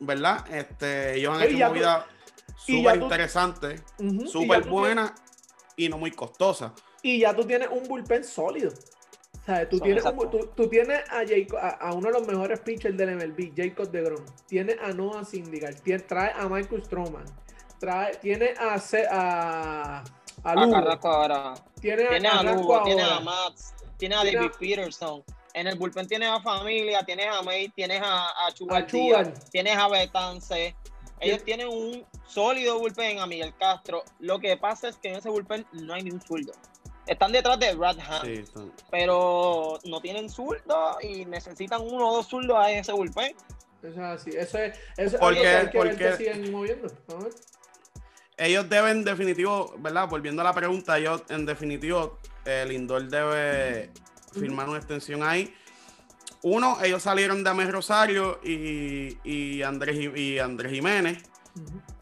¿verdad? 0.00 0.44
Este, 0.52 1.16
ellos 1.16 1.34
han 1.34 1.42
hecho 1.42 1.56
una 1.56 1.68
vida 1.68 2.06
súper 2.66 2.96
interesante, 3.02 3.82
súper 4.26 4.64
buena 4.68 5.14
y 5.76 5.88
no 5.88 5.98
muy 5.98 6.10
costosa 6.10 6.74
y 7.06 7.20
ya 7.20 7.34
tú 7.34 7.44
tienes 7.44 7.68
un 7.70 7.84
bullpen 7.84 8.24
sólido. 8.24 8.70
O 8.70 9.44
sea, 9.46 9.68
tú, 9.68 9.78
tienes, 9.78 10.02
tú, 10.56 10.68
tienes 10.68 11.00
a, 11.08 11.68
a, 11.68 11.92
uno 11.92 12.08
de 12.08 12.18
los 12.18 12.26
mejores 12.26 12.58
pitchers 12.58 12.96
del 12.96 13.14
MLB, 13.14 13.52
Jacob 13.56 13.88
de 13.92 14.02
Grom. 14.02 14.24
Tienes 14.48 14.76
a 14.82 14.88
Noah 14.88 15.24
Syndergaard. 15.24 15.76
Trae 16.04 16.32
a 16.34 16.48
Michael 16.48 16.82
Stroman. 16.82 17.24
Trae, 17.78 18.16
tiene 18.16 18.54
a, 18.58 18.74
a, 19.12 20.04
a, 20.42 20.54
Lugo. 20.56 21.08
ahora. 21.08 21.54
Tiene, 21.80 22.06
tiene 22.06 22.28
a, 22.28 22.42
Lugo, 22.42 22.82
tiene 22.82 23.02
a 23.02 23.20
Max, 23.20 23.72
tiene 23.96 24.16
a 24.16 24.24
David 24.24 24.50
Peterson. 24.58 25.22
En 25.54 25.68
el 25.68 25.78
bullpen 25.78 26.08
tienes 26.08 26.28
a 26.28 26.40
Familia, 26.40 27.04
tienes 27.04 27.28
a 27.28 27.40
May, 27.42 27.68
tienes 27.68 28.02
a, 28.02 28.46
a 28.46 28.52
Chugal, 28.52 29.32
tienes 29.52 29.76
a 29.76 29.88
Betance. 29.88 30.74
Ellos 31.20 31.42
tienen 31.44 31.68
un 31.68 32.04
sólido 32.26 32.78
bullpen 32.78 33.18
a 33.18 33.26
Miguel 33.26 33.54
Castro. 33.58 34.04
Lo 34.20 34.38
que 34.38 34.56
pasa 34.56 34.88
es 34.88 34.96
que 34.96 35.08
en 35.08 35.16
ese 35.16 35.30
bullpen 35.30 35.66
no 35.72 35.94
hay 35.94 36.02
ni 36.02 36.10
un 36.10 36.20
sueldo. 36.20 36.52
Están 37.06 37.32
detrás 37.32 37.58
de 37.60 37.74
Brad 37.74 37.96
pero 38.90 39.78
no 39.84 40.00
tienen 40.00 40.28
zurdo 40.28 40.98
y 41.00 41.24
necesitan 41.24 41.80
uno 41.80 42.08
o 42.08 42.16
dos 42.16 42.26
zurdos 42.26 42.56
a 42.58 42.70
ese 42.70 42.92
bullpen. 42.92 43.34
Eso 43.82 43.88
es 43.88 43.98
así. 43.98 44.30
Eso 44.30 44.58
es, 44.58 44.78
eso 44.96 45.18
porque, 45.18 46.16
siguen 46.16 46.50
moviendo. 46.50 46.88
Ellos 48.36 48.68
deben, 48.68 49.04
definitivo, 49.04 49.74
¿verdad? 49.78 50.08
Volviendo 50.08 50.42
a 50.42 50.44
la 50.44 50.52
pregunta, 50.52 50.98
ellos, 50.98 51.22
en 51.28 51.46
definitivo, 51.46 52.18
el 52.44 52.68
Lindor 52.68 53.08
debe 53.08 53.90
firmar 54.32 54.68
una 54.68 54.78
extensión 54.78 55.22
ahí. 55.22 55.54
Uno, 56.42 56.78
ellos 56.82 57.02
salieron 57.02 57.42
de 57.42 57.50
Amés 57.50 57.70
Rosario 57.70 58.40
y, 58.42 59.18
y, 59.24 59.62
Andrés, 59.62 59.96
y 60.16 60.38
Andrés 60.38 60.72
Jiménez. 60.72 61.22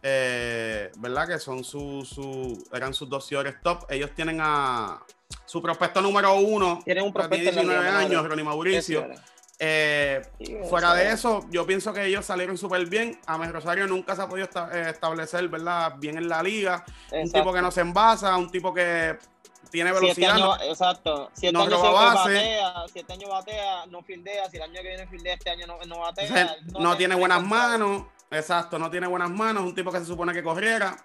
Eh, 0.03 0.91
¿Verdad? 0.99 1.29
Que 1.29 1.39
son 1.39 1.65
su, 1.65 2.05
su, 2.05 2.67
eran 2.73 2.93
sus 2.93 3.09
dos 3.09 3.27
señores 3.27 3.55
top. 3.63 3.85
Ellos 3.89 4.11
tienen 4.15 4.39
a 4.41 5.03
su 5.47 5.63
prospecto 5.63 6.01
número 6.01 6.35
uno. 6.35 6.81
Tienen 6.85 7.05
un 7.05 7.13
prospecto 7.13 7.45
de 7.45 7.53
19 7.53 7.89
años, 7.89 8.29
Ronnie 8.29 8.45
Mauricio. 8.45 9.07
Eh, 9.59 10.21
fuera 10.69 10.95
de 10.95 11.13
eso, 11.13 11.47
yo 11.51 11.65
pienso 11.65 11.93
que 11.93 12.05
ellos 12.05 12.27
salieron 12.27 12.59
súper 12.59 12.87
bien. 12.87 13.19
Ames 13.27 13.53
Rosario 13.53 13.87
nunca 13.87 14.17
se 14.17 14.23
ha 14.23 14.29
podido 14.29 14.49
eh, 14.73 14.91
establecer, 14.91 15.49
¿verdad? 15.49 15.95
Bien 15.99 16.19
en 16.19 16.29
la 16.29 16.43
liga. 16.43 16.85
Un 17.13 17.31
tipo 17.31 17.53
que 17.53 17.63
no 17.63 17.71
se 17.71 17.81
envasa, 17.81 18.37
un 18.37 18.51
tipo 18.51 18.75
que 18.75 19.17
tiene 19.75 19.91
velocidad. 19.91 20.39
exacto. 20.69 21.31
Si 21.33 21.51
no 21.51 21.63
años 21.63 21.83
batea, 21.83 22.85
si 22.93 23.01
este 23.01 23.13
año 23.13 23.29
batea, 23.29 23.87
no 23.87 24.03
fildea. 24.05 24.49
Si 24.49 24.57
el 24.57 24.63
año 24.63 24.75
que 24.75 24.89
viene 24.89 25.09
fildea, 25.09 25.35
este 25.35 25.51
año 25.51 25.67
no, 25.67 25.79
no 25.85 25.99
batea. 25.99 26.57
no, 26.79 26.97
tiene 26.97 27.17
buenas 27.17 27.43
manos. 27.43 28.05
Exacto, 28.31 28.79
no 28.79 28.89
tiene 28.89 29.09
buenas 29.09 29.31
manos. 29.31 29.65
Un 29.65 29.75
tipo 29.75 29.91
que 29.91 29.99
se 29.99 30.05
supone 30.05 30.33
que 30.33 30.45
corriera. 30.45 30.97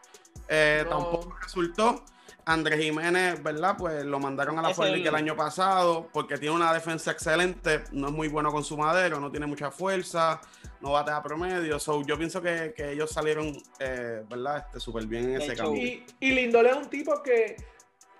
Eh, 0.47 0.85
tampoco 0.88 1.35
resultó. 1.41 2.05
Andrés 2.45 2.79
Jiménez, 2.79 3.41
¿verdad? 3.41 3.75
Pues 3.75 4.05
lo 4.05 4.19
mandaron 4.19 4.59
a 4.59 4.61
la 4.61 4.73
Ford 4.73 4.88
el... 4.88 5.05
el 5.05 5.15
año 5.15 5.35
pasado 5.35 6.07
porque 6.13 6.38
tiene 6.38 6.55
una 6.55 6.71
defensa 6.71 7.11
excelente, 7.11 7.83
no 7.91 8.07
es 8.07 8.13
muy 8.13 8.27
bueno 8.27 8.51
con 8.51 8.63
su 8.63 8.75
madero, 8.75 9.19
no 9.19 9.29
tiene 9.29 9.45
mucha 9.45 9.69
fuerza, 9.69 10.41
no 10.81 10.91
bate 10.91 11.11
a 11.11 11.21
promedio. 11.21 11.79
So, 11.79 12.03
yo 12.03 12.17
pienso 12.17 12.41
que, 12.41 12.73
ellos 12.77 13.11
salieron, 13.11 13.55
eh, 13.79 14.23
¿verdad? 14.29 14.65
Este, 14.65 14.79
súper 14.79 15.05
bien 15.07 15.25
en 15.25 15.41
ese 15.41 15.55
camino. 15.55 15.75
Y, 15.75 16.05
y 16.19 16.31
Lindole 16.31 16.69
es 16.69 16.77
un 16.77 16.89
tipo 16.89 17.21
que 17.21 17.55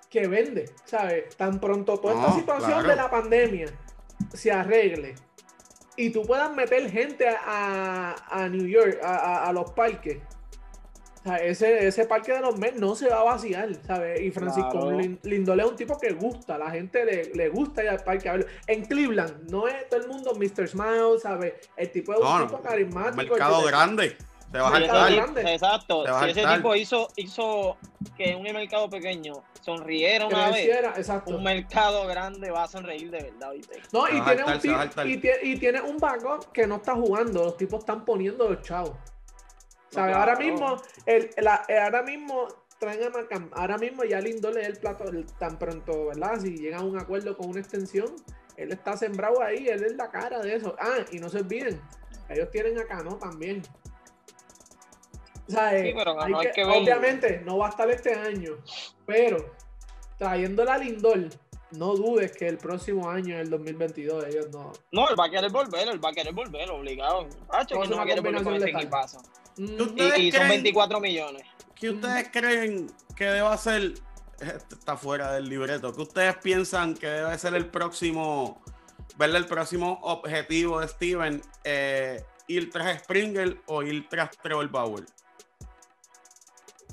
que 0.10 0.28
vende, 0.28 0.66
¿sabes? 0.86 1.36
Tan 1.36 1.60
pronto 1.60 1.98
toda 2.00 2.16
esta 2.16 2.34
situación 2.34 2.72
claro. 2.72 2.88
de 2.90 2.96
la 2.96 3.10
pandemia 3.10 3.68
se 4.34 4.52
arregle 4.52 5.16
y 5.96 6.10
tú 6.12 6.24
puedas 6.24 6.54
meter 6.56 6.90
gente 6.90 7.28
a, 7.28 8.16
a 8.30 8.48
New 8.50 8.66
York, 8.66 9.00
a, 9.04 9.16
a- 9.16 9.50
a 9.50 9.54
los 9.54 9.72
parques. 9.72 10.18
O 11.20 11.22
sea, 11.24 11.36
ese, 11.38 11.86
ese 11.86 12.06
parque 12.06 12.32
de 12.32 12.40
los 12.40 12.58
Mets 12.58 12.80
no 12.80 12.96
se 12.96 13.10
va 13.10 13.20
a 13.20 13.24
vaciar, 13.24 13.68
¿sabes? 13.86 14.22
Y 14.22 14.32
Francisco 14.32 14.72
Claro. 14.72 14.92
Lin- 14.92 15.20
Lindole 15.24 15.64
es 15.64 15.70
un 15.70 15.76
tipo 15.76 16.00
que 16.00 16.14
gusta, 16.14 16.58
la 16.58 16.72
gente 16.72 17.04
le, 17.04 17.26
le 17.36 17.50
gusta 17.50 17.84
ir 17.84 17.90
al 17.90 18.02
parque 18.06 18.30
a 18.30 18.32
verlo. 18.34 18.48
En 18.68 18.86
Cleveland, 18.86 19.50
no 19.52 19.68
es 19.68 19.90
todo 19.90 20.00
el 20.00 20.08
mundo 20.08 20.34
Mr. 20.36 20.70
Smile, 20.70 21.20
¿sabes? 21.22 21.56
El 21.76 21.92
tipo 21.92 22.14
es 22.14 22.20
un 22.20 22.24
No, 22.26 22.48
tipo 22.48 22.62
carismático. 22.62 23.22
Un 23.22 23.30
mercado 23.30 23.58
que- 23.58 23.68
grande. 24.52 24.88
Se 24.88 24.94
va 24.94 25.06
a 25.06 25.10
grande. 25.12 25.54
Exacto. 25.54 26.04
Si 26.24 26.30
ese 26.32 26.46
tipo 26.56 26.76
hizo, 26.76 27.08
hizo 27.16 27.78
que 28.18 28.36
un 28.36 28.44
mercado 28.44 28.90
pequeño 28.90 29.44
sonriera 29.62 30.26
una 30.28 30.50
vez, 30.50 30.68
exacto. 30.98 31.36
un 31.36 31.44
mercado 31.44 32.08
grande 32.08 32.50
va 32.50 32.64
a 32.64 32.68
sonreír 32.68 33.12
de 33.12 33.24
verdad, 33.24 33.52
¿viste? 33.52 33.82
No, 33.92 34.08
y 34.08 34.22
tiene, 34.22 34.44
un 34.44 35.10
y, 35.10 35.50
y 35.52 35.60
tiene 35.60 35.82
un 35.82 35.98
backup 35.98 36.52
que 36.52 36.66
no 36.66 36.78
está 36.78 36.96
jugando. 36.96 37.44
Los 37.44 37.58
tipos 37.58 37.82
están 37.82 38.06
poniendo 38.06 38.50
los 38.50 38.62
chavos. 38.62 38.94
¿Sabes? 39.90 40.16
claro. 40.16 40.32
Ahora 40.32 40.36
mismo, 40.36 40.82
el, 41.06 41.30
la- 41.38 41.66
eh, 41.68 41.78
ahora 41.80 42.04
mismo 42.04 42.48
traen 42.80 43.04
a 43.04 43.10
Macam. 43.10 43.50
Ahora 43.54 43.78
mismo 43.78 44.04
ya 44.04 44.20
Lindole 44.22 44.62
es 44.62 44.68
el 44.68 44.78
plato 44.78 45.04
el- 45.06 45.26
tan 45.38 45.58
pronto, 45.60 46.08
¿verdad? 46.08 46.40
Si 46.40 46.56
llegan 46.58 46.82
a 46.82 46.84
un 46.84 46.98
acuerdo 46.98 47.36
con 47.36 47.50
una 47.50 47.60
extensión, 47.60 48.16
él 48.56 48.72
está 48.72 48.96
sembrado 48.98 49.42
ahí, 49.42 49.68
él 49.68 49.84
es 49.84 49.96
la 49.96 50.10
cara 50.12 50.40
de 50.40 50.56
eso. 50.56 50.76
Ah, 50.80 50.98
y 51.12 51.20
no 51.20 51.30
se 51.30 51.40
olviden, 51.40 51.82
ellos 52.30 52.50
tienen 52.52 52.78
a 52.78 52.86
Cano 52.86 53.18
también. 53.18 53.62
¿Sabes? 55.50 55.82
Sí, 55.88 55.94
pero 55.98 56.16
Cano 56.16 56.38
Hay 56.40 56.46
hay 56.46 56.48
que- 56.48 56.54
que 56.54 56.66
verlo. 56.66 56.82
obviamente 56.84 57.42
no 57.46 57.58
va 57.58 57.68
a 57.68 57.70
estar 57.70 57.90
este 57.90 58.14
año, 58.14 58.52
pero 59.06 59.54
trayéndola 60.18 60.76
a 60.76 60.78
Lindol, 60.78 61.30
no 61.72 61.96
dudes 61.96 62.36
que 62.36 62.48
el 62.48 62.58
próximo 62.58 63.10
año, 63.10 63.38
el 63.40 63.50
2022, 63.50 64.26
ellos 64.28 64.50
no. 64.52 64.72
No, 64.92 65.10
él 65.10 65.16
va 65.20 65.26
a 65.26 65.30
querer 65.30 65.52
volver, 65.52 65.88
él 65.88 66.04
va 66.04 66.10
a 66.10 66.14
querer 66.14 66.34
volver, 66.34 66.70
obligado. 66.72 67.28
Hacho, 67.50 67.76
Vamos 67.76 67.88
a 67.88 67.90
que 67.90 67.90
no 67.90 67.96
una 67.96 67.96
va 67.98 68.04
a 68.04 68.06
querer 68.06 68.22
volver 68.24 68.34
con 68.36 68.44
combinación 68.44 68.56
ese 68.56 68.66
letal. 68.66 68.82
equipazo. 68.82 69.22
¿Ustedes 69.58 70.18
Y, 70.20 70.22
y 70.28 70.32
son 70.32 70.40
creen- 70.42 70.50
24 70.50 71.00
millones. 71.00 71.44
¿Qué 71.76 71.90
ustedes 71.92 72.30
creen 72.32 72.88
que 73.16 73.26
deba 73.26 73.56
ser? 73.58 73.94
Esto 74.40 74.76
está 74.76 74.96
fuera 74.98 75.34
del 75.34 75.50
libreto. 75.50 75.94
¿Qué 75.94 76.02
ustedes 76.02 76.36
piensan 76.38 76.94
que 76.94 77.08
debe 77.08 77.38
ser 77.38 77.54
el 77.56 77.66
próximo, 77.68 78.62
verle 79.18 79.38
el 79.40 79.46
próximo 79.46 80.00
objetivo 80.02 80.80
de 80.80 80.88
Steven? 80.88 81.42
eh, 81.64 82.24
¿Ir 82.48 82.72
tras 82.72 83.00
Springer 83.04 83.62
o 83.68 83.84
ir 83.84 84.08
tras 84.10 84.32
Trevor 84.38 84.68
Bauer? 84.70 85.06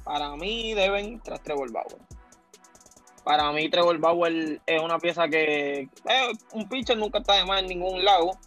Para 0.06 0.36
mí 0.36 0.72
deben 0.72 1.14
ir 1.14 1.20
tras 1.20 1.42
Trevor 1.42 1.72
Bauer. 1.72 1.98
Para 3.24 3.50
mí 3.50 3.68
Trevor 3.68 3.98
Bauer 3.98 4.60
es 4.64 4.80
una 4.80 5.00
pieza 5.00 5.26
que 5.26 5.80
eh, 5.80 6.32
un 6.52 6.68
pitcher 6.68 6.96
nunca 6.96 7.18
está 7.18 7.34
de 7.34 7.44
más 7.44 7.60
en 7.62 7.66
ningún 7.66 8.04
lado. 8.04 8.38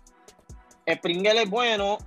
Springer 0.89 1.35
es 1.35 1.49
bueno, 1.49 1.97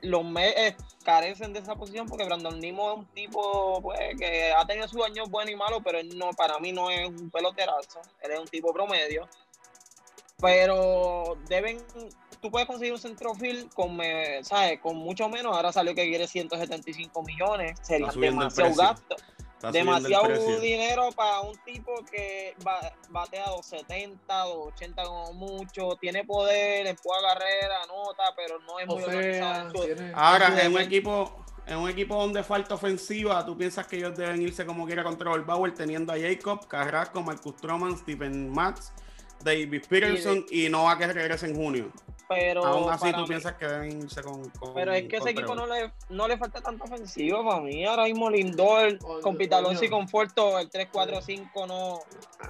los 0.00 0.24
Mets 0.24 0.76
carecen 1.02 1.52
de 1.52 1.58
esa 1.58 1.74
posición 1.74 2.06
porque 2.06 2.24
Brandon 2.24 2.60
Nimo 2.60 2.92
es 2.92 2.98
un 2.98 3.06
tipo 3.06 3.82
pues, 3.82 3.98
que 4.16 4.52
ha 4.52 4.64
tenido 4.64 4.86
sus 4.86 5.04
años 5.04 5.28
buenos 5.28 5.52
y 5.52 5.56
malos, 5.56 5.80
pero 5.84 5.98
él 5.98 6.16
no, 6.16 6.30
para 6.30 6.60
mí 6.60 6.70
no 6.70 6.88
es 6.88 7.08
un 7.08 7.30
peloterazo, 7.30 8.00
él 8.20 8.30
es 8.30 8.38
un 8.38 8.46
tipo 8.46 8.72
promedio. 8.72 9.28
Pero 10.40 11.36
deben, 11.48 11.78
tú 12.40 12.50
puedes 12.50 12.66
conseguir 12.66 12.92
un 12.92 12.98
centrofield 12.98 13.72
con, 13.74 14.00
eh, 14.02 14.40
¿sabes? 14.42 14.80
con 14.80 14.96
mucho 14.96 15.28
menos. 15.28 15.54
Ahora 15.54 15.72
salió 15.72 15.94
que 15.94 16.06
quiere 16.08 16.26
175 16.26 17.22
millones, 17.22 17.78
sería 17.82 18.08
el 18.08 18.20
demasiado 18.20 18.74
gasto 18.74 19.16
Está 19.56 19.68
el 19.68 19.74
demasiado 19.74 20.60
dinero 20.60 21.10
para 21.14 21.40
un 21.40 21.54
tipo 21.66 21.92
que 22.10 22.54
ba- 22.64 22.94
batea 23.10 23.44
270, 23.50 24.34
280 24.44 25.02
como 25.02 25.32
mucho, 25.34 25.96
tiene 26.00 26.24
poder, 26.24 26.86
empuja 26.86 27.16
carrera, 27.20 27.82
anota, 27.84 28.22
pero 28.34 28.58
no 28.60 28.78
es 28.78 28.88
O 28.88 28.94
muy 28.94 29.04
organizado. 29.04 29.70
sea, 29.84 29.94
tiene- 29.96 30.12
Ahora, 30.14 30.46
en 30.62 30.68
un 30.68 30.72
bien. 30.74 30.86
equipo, 30.86 31.44
en 31.66 31.76
un 31.76 31.90
equipo 31.90 32.14
donde 32.16 32.42
falta 32.42 32.74
ofensiva, 32.74 33.44
¿tú 33.44 33.54
piensas 33.58 33.86
que 33.86 33.96
ellos 33.98 34.16
deben 34.16 34.40
irse 34.40 34.64
como 34.64 34.86
quiera 34.86 35.02
contra 35.04 35.24
Trevor 35.30 35.44
Bauer, 35.44 35.74
teniendo 35.74 36.14
a 36.14 36.18
Jacob, 36.18 36.66
Carrasco, 36.66 37.20
Marcus 37.20 37.54
Stroman, 37.58 37.98
Stephen 37.98 38.48
Matz, 38.50 38.92
David 39.44 39.82
Peterson 39.88 40.46
y 40.50 40.70
no 40.70 40.84
va 40.84 40.92
a 40.92 40.98
que 40.98 41.06
regrese 41.06 41.44
en 41.46 41.54
junio? 41.56 41.92
Pero 42.30 42.64
Aún 42.64 42.88
así, 42.92 43.12
tú 43.12 43.22
mí- 43.22 43.26
piensas 43.26 43.54
que 43.54 43.66
deben 43.66 44.02
irse 44.02 44.22
con. 44.22 44.48
con- 44.50 44.72
pero 44.72 44.92
es 44.92 45.08
que 45.08 45.16
ese 45.16 45.30
equipo 45.30 45.52
no 45.56 45.66
le, 45.66 45.90
no 46.10 46.28
le 46.28 46.38
falta 46.38 46.60
tanta 46.60 46.84
ofensiva 46.84 47.44
para 47.44 47.60
mí. 47.60 47.84
Ahora 47.84 48.04
mismo 48.04 48.30
Lindor, 48.30 48.98
con 49.20 49.36
Pitalonsi 49.36 49.86
y 49.86 49.88
coño. 49.88 49.98
con 50.02 50.08
Forto, 50.08 50.56
el 50.60 50.70
3-4-5 50.70 51.66
no, 51.66 51.98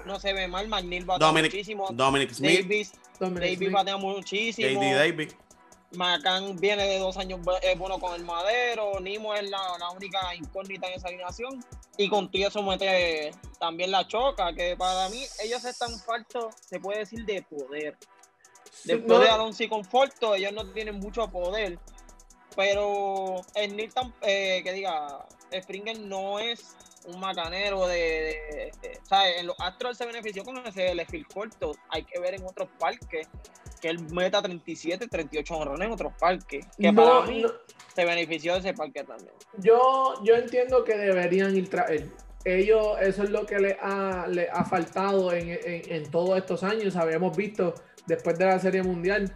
no 0.05 0.21
se 0.21 0.35
ve 0.35 0.49
mal. 0.49 0.69
McNeil 0.69 1.07
batea 1.07 1.27
Dominic, 1.27 1.51
muchísimo. 1.53 1.87
Dominic 1.93 2.31
Smith, 2.31 2.61
Davis, 2.61 2.93
Dominic 3.19 3.41
Davis 3.43 3.59
Smith. 3.59 3.73
batea 3.73 3.97
muchísimo. 3.97 4.69
JD 4.83 4.95
Davis. 4.97 5.37
Macán 5.93 6.57
viene 6.61 6.87
de 6.87 6.99
dos 6.99 7.17
años 7.17 7.41
es 7.63 7.77
bueno 7.79 7.99
con 7.99 8.15
el 8.15 8.23
madero, 8.25 9.01
Nimo 9.01 9.35
es 9.35 9.49
la, 9.51 9.59
la 9.79 9.91
única 9.91 10.35
incógnita 10.37 10.87
en 10.87 10.93
esa 10.95 11.09
alineación 11.09 11.65
y 11.97 12.09
con 12.09 12.31
todo 12.31 12.47
eso 12.47 12.63
mete 12.63 13.33
también 13.59 13.91
la 13.91 14.07
choca, 14.07 14.53
que 14.53 14.77
para 14.77 15.09
mí 15.09 15.21
ellos 15.43 15.65
están 15.65 15.99
faltos, 15.99 16.55
se 16.61 16.79
puede 16.79 17.01
decir, 17.01 17.25
de 17.25 17.43
poder. 17.43 17.97
Después 18.85 19.07
No, 19.09 19.19
de 19.19 19.29
Alonso 19.29 19.63
y 19.65 19.69
Conforto, 19.69 20.35
ellos 20.35 20.53
no 20.53 20.67
tienen 20.73 20.99
mucho 20.99 21.29
poder, 21.29 21.79
pero 22.57 23.45
el 23.55 23.77
Nilton, 23.77 24.15
eh, 24.23 24.61
que 24.65 24.73
diga, 24.73 25.27
Springer 25.63 25.99
no 26.01 26.39
es 26.39 26.77
un 27.07 27.19
macanero 27.21 27.87
de, 27.87 27.97
de- 27.97 28.73
de- 28.83 29.01
¿sabes? 29.05 29.39
En 29.39 29.47
los 29.47 29.57
Astros 29.59 29.97
se 29.97 30.07
benefició 30.07 30.45
con 30.45 30.59
ese 30.67 30.91
el 30.91 31.27
corto, 31.27 31.73
hay 31.89 32.05
que 32.05 32.19
ver 32.21 32.35
en 32.35 32.45
otros 32.45 32.69
parques 32.79 33.29
que 33.81 33.89
él 33.89 33.99
meta 34.11 34.43
37, 34.43 35.09
38 35.09 35.57
honrones 35.57 35.87
en 35.87 35.93
otros 35.93 36.13
parques, 36.19 36.67
que 36.79 36.93
no, 36.93 37.03
para 37.03 37.27
mí 37.27 37.41
no, 37.43 37.49
se 37.95 38.05
benefició 38.05 38.53
de 38.55 38.59
ese 38.61 38.75
parque 38.75 39.05
también. 39.05 39.33
yo, 39.59 40.23
yo 40.23 40.35
entiendo 40.37 40.85
que 40.85 40.97
deberían 40.97 41.57
ir 41.57 41.71
tras 41.71 41.91
él. 41.91 42.13
Ellos, 42.45 42.97
eso 43.01 43.23
es 43.23 43.31
lo 43.31 43.45
que 43.45 43.59
le 43.59 43.77
ha, 43.83 44.27
le 44.29 44.49
ha 44.51 44.65
faltado 44.65 45.33
en, 45.33 45.51
en- 45.51 45.93
en 45.93 46.11
todos 46.11 46.39
estos 46.39 46.63
años. 46.63 46.97
Habíamos 46.97 47.37
visto 47.37 47.75
después 48.11 48.37
de 48.37 48.45
la 48.45 48.59
Serie 48.59 48.83
Mundial, 48.83 49.33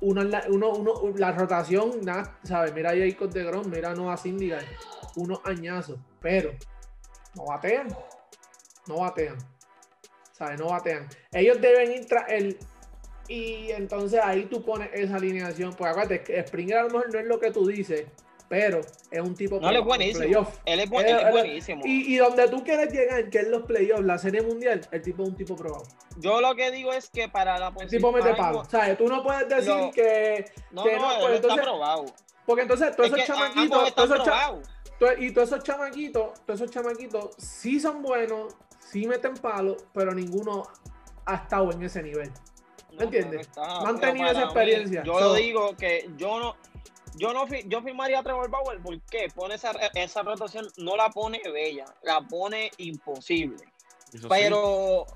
uno, 0.00 0.22
uno, 0.48 1.12
la 1.16 1.32
rotación, 1.32 2.00
nada, 2.02 2.38
¿sabes? 2.42 2.72
Mira 2.72 2.90
a 2.90 2.96
Jacob 2.96 3.30
de 3.30 3.44
Grom, 3.44 3.68
mira 3.70 3.90
a 3.90 3.94
Noah 3.94 4.16
Syndergaard, 4.16 4.64
unos 5.16 5.40
añazos, 5.44 5.98
pero 6.20 6.52
no 7.34 7.44
batean, 7.44 7.88
no 8.86 9.00
batean, 9.00 9.36
¿sabes? 10.32 10.58
No 10.58 10.68
batean. 10.68 11.06
Ellos 11.32 11.60
deben 11.60 11.92
ir 11.92 12.06
tras 12.06 12.30
él. 12.30 12.58
Y 13.28 13.70
entonces 13.72 14.20
ahí 14.24 14.46
tú 14.46 14.64
pones 14.64 14.88
esa 14.94 15.16
alineación. 15.16 15.74
Pues 15.74 15.90
acuérdate, 15.90 16.46
Springer 16.46 16.78
a 16.78 16.82
lo 16.84 16.88
mejor 16.88 17.12
no 17.12 17.18
es 17.20 17.26
lo 17.26 17.38
que 17.38 17.50
tú 17.50 17.66
dices, 17.66 18.06
pero 18.48 18.80
es 19.10 19.20
un 19.20 19.34
tipo 19.34 19.60
No, 19.60 19.68
él 19.70 19.76
es 19.76 19.84
buenísimo. 19.84 20.24
Él 20.64 20.80
es, 20.80 20.90
bu- 20.90 21.00
Él- 21.00 21.06
él 21.08 21.16
es 21.16 21.22
él- 21.24 21.30
buenísimo. 21.32 21.82
Y, 21.84 22.14
y 22.14 22.16
donde 22.16 22.48
tú 22.48 22.64
quieres 22.64 22.92
llegar, 22.92 23.28
que 23.30 23.38
es 23.40 23.48
los 23.48 23.62
playoffs, 23.64 24.04
la 24.04 24.18
serie 24.18 24.42
mundial, 24.42 24.80
el 24.90 25.02
tipo 25.02 25.22
es 25.22 25.28
un 25.28 25.36
tipo 25.36 25.54
probado. 25.56 25.84
Yo 26.16 26.40
lo 26.40 26.54
que 26.54 26.70
digo 26.70 26.92
es 26.92 27.10
que 27.10 27.28
para 27.28 27.58
la 27.58 27.68
El 27.68 27.74
posición. 27.74 27.98
tipo 28.00 28.12
mete 28.12 28.30
mismo- 28.32 28.60
O 28.60 28.64
sea, 28.64 28.96
tú 28.96 29.06
no 29.08 29.22
puedes 29.22 29.48
decir 29.48 29.74
No. 29.74 29.90
que. 29.92 30.44
No, 30.70 30.84
que 30.84 30.96
no, 30.96 31.02
no, 31.02 31.08
pues 31.20 31.34
está 31.34 31.34
entonces- 31.36 31.62
probado. 31.64 32.04
Porque 32.46 32.62
entonces 32.62 32.96
todos 32.96 33.10
Es 33.10 33.14
esos 33.14 33.26
chamaquitos, 33.26 33.94
todos 33.94 34.10
esos, 34.10 34.24
cha- 34.26 34.54
y 35.18 35.30
todos 35.32 35.48
esos 35.52 35.62
chamaquitos, 35.64 36.44
todos 36.46 36.60
esos 36.60 36.70
chamaquitos 36.70 37.34
sí 37.36 37.78
son 37.78 38.02
buenos, 38.02 38.56
sí 38.80 39.06
meten 39.06 39.34
palo, 39.34 39.76
pero 39.92 40.14
ninguno 40.14 40.62
ha 41.26 41.34
estado 41.34 41.70
en 41.72 41.82
ese 41.82 42.02
nivel. 42.02 42.30
No, 42.92 43.02
entiendes? 43.04 43.42
está. 43.42 43.66
No 43.82 43.86
han 43.88 44.00
tenido 44.00 44.26
esa 44.28 44.38
mí, 44.38 44.44
experiencia. 44.46 45.02
yo 45.04 45.18
So- 45.18 45.34
digo 45.34 45.76
que 45.76 46.08
yo 46.16 46.40
no. 46.40 46.56
Yo 47.14 47.32
no 47.32 47.46
yo 47.46 47.82
firmaría 47.82 48.20
a 48.20 48.22
Trevor 48.22 48.50
Bauer 48.50 48.80
porque 48.82 49.28
pone 49.34 49.54
esa, 49.54 49.72
esa 49.94 50.22
rotación, 50.22 50.68
no 50.76 50.96
la 50.96 51.10
pone 51.10 51.40
bella, 51.52 51.86
la 52.02 52.20
pone 52.20 52.70
imposible. 52.78 53.64
Eso 54.12 54.22
sí. 54.22 54.26
Pero, 54.28 55.06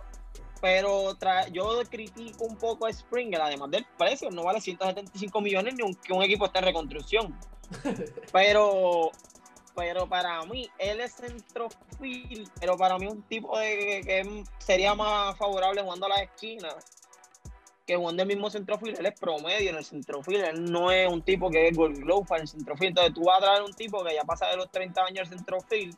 pero 0.61 1.15
tra- 1.19 1.49
yo 1.51 1.81
critico 1.89 2.45
un 2.45 2.57
poco 2.57 2.87
a 2.87 2.93
Springer, 2.93 3.41
además 3.41 3.71
del 3.71 3.85
precio, 3.99 4.31
no 4.31 4.45
vale 4.45 4.61
175 4.61 5.41
millones 5.41 5.75
ni 5.75 5.83
un, 5.83 5.95
que 5.95 6.13
un 6.13 6.23
equipo 6.23 6.47
esté 6.47 6.59
en 6.61 6.65
reconstrucción. 6.67 7.39
pero, 8.33 9.11
pero 9.75 10.07
para 10.09 10.43
mí, 10.45 10.69
él 10.79 11.01
es 11.01 11.15
centrofield, 11.15 12.51
pero 12.61 12.77
para 12.77 12.99
mí 12.99 13.07
un 13.07 13.23
tipo 13.23 13.59
de 13.59 14.03
que 14.05 14.45
sería 14.59 14.95
más 14.95 15.37
favorable 15.37 15.83
jugando 15.83 16.07
a 16.07 16.11
la 16.11 16.23
esquina 16.23 16.69
que 17.87 17.97
jugando 17.97 18.23
el 18.23 18.29
mismo 18.29 18.51
centrofield, 18.51 18.99
él 18.99 19.07
es 19.07 19.19
promedio 19.19 19.71
en 19.71 19.77
el 19.77 19.85
centrofield, 19.85 20.45
él 20.45 20.65
no 20.71 20.91
es 20.91 21.09
un 21.09 21.23
tipo 21.23 21.51
que 21.51 21.69
es 21.69 21.77
gold 21.77 21.99
glove 21.99 22.27
en 22.31 22.43
el 22.43 22.49
centrofield, 22.49 22.89
entonces 22.91 23.15
tú 23.15 23.25
vas 23.25 23.39
a 23.39 23.41
traer 23.41 23.63
un 23.63 23.73
tipo 23.73 24.05
que 24.05 24.15
ya 24.15 24.23
pasa 24.23 24.47
de 24.49 24.57
los 24.57 24.71
30 24.71 25.05
años 25.05 25.21
el 25.31 25.39
centrofield, 25.39 25.97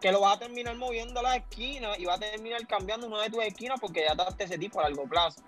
que 0.00 0.12
lo 0.12 0.20
vas 0.20 0.36
a 0.36 0.40
terminar 0.40 0.76
moviendo 0.76 1.20
a 1.20 1.22
la 1.22 1.36
esquina 1.36 1.96
y 1.96 2.04
va 2.04 2.14
a 2.14 2.18
terminar 2.18 2.66
cambiando 2.66 3.06
una 3.06 3.22
de 3.22 3.30
tus 3.30 3.42
esquinas 3.42 3.80
porque 3.80 4.04
ya 4.06 4.14
trataste 4.14 4.44
ese 4.44 4.58
tipo 4.58 4.80
a 4.80 4.82
largo 4.82 5.04
plazo. 5.04 5.40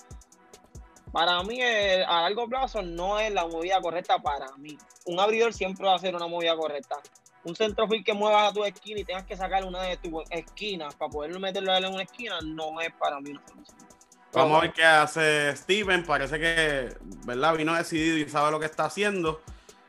Para 1.13 1.43
mí, 1.43 1.61
a 1.63 2.23
largo 2.23 2.49
plazo 2.49 2.83
no 2.83 3.19
es 3.19 3.33
la 3.33 3.47
movida 3.47 3.81
correcta 3.81 4.19
para 4.19 4.51
mí. 4.57 4.77
Un 5.07 5.21
abridor 5.21 5.53
siempre 5.53 5.87
va 5.87 5.95
a 5.95 5.99
ser 5.99 6.15
una 6.15 6.27
movida 6.27 6.57
correcta. 6.57 6.97
un 7.45 7.55
centrofil 7.55 8.03
que 8.03 8.13
muevas 8.13 8.51
a 8.51 8.53
tu 8.53 8.65
esquina 8.65 9.01
y 9.01 9.05
tengas 9.05 9.25
que 9.25 9.37
sacar 9.37 9.65
una 9.65 9.83
de 9.83 9.97
tus 9.99 10.25
esquinas 10.31 10.95
para 10.95 11.11
poder 11.11 11.39
meterlo 11.39 11.75
en 11.77 11.87
una 11.87 12.03
esquina, 12.03 12.39
no 12.43 12.81
es 12.81 12.93
para 12.95 13.21
mí 13.21 13.31
una 13.31 13.47
solución. 13.47 13.86
Vamos 14.37 14.59
a 14.59 14.61
ver 14.61 14.73
qué 14.73 14.85
hace 14.85 15.57
Steven. 15.57 16.05
Parece 16.05 16.39
que, 16.39 16.95
¿verdad? 17.25 17.57
Vino 17.57 17.75
decidido 17.75 18.19
y 18.19 18.29
sabe 18.29 18.51
lo 18.51 18.61
que 18.61 18.67
está 18.67 18.85
haciendo. 18.85 19.41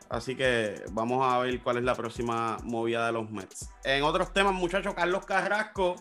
Así 0.10 0.36
que 0.38 0.86
vamos 0.92 1.22
a 1.22 1.40
ver 1.40 1.62
cuál 1.62 1.78
es 1.78 1.84
la 1.84 1.96
próxima 1.96 2.58
movida 2.64 3.06
de 3.06 3.12
los 3.12 3.30
Mets. 3.30 3.70
En 3.84 4.04
otros 4.04 4.32
temas, 4.32 4.54
muchachos, 4.54 4.94
Carlos 4.94 5.26
Carrasco, 5.26 5.96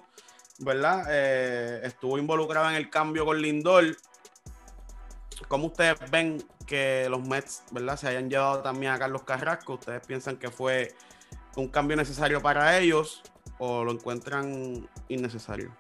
¿verdad? 0.60 1.06
Eh, 1.10 1.80
estuvo 1.82 2.18
involucrado 2.18 2.70
en 2.70 2.76
el 2.76 2.88
cambio 2.88 3.24
con 3.24 3.42
Lindor. 3.42 3.96
¿Cómo 5.48 5.66
ustedes 5.66 5.98
ven 6.08 6.40
que 6.66 7.08
los 7.10 7.26
Mets, 7.26 7.64
¿verdad? 7.72 7.96
Se 7.96 8.06
hayan 8.06 8.30
llevado 8.30 8.60
también 8.60 8.92
a 8.92 8.98
Carlos 8.98 9.24
Carrasco. 9.24 9.74
¿Ustedes 9.74 10.06
piensan 10.06 10.36
que 10.36 10.50
fue 10.50 10.94
un 11.56 11.66
cambio 11.66 11.96
necesario 11.96 12.40
para 12.40 12.78
ellos 12.78 13.22
o 13.58 13.82
lo 13.82 13.90
encuentran 13.90 14.88
innecesario? 15.08 15.74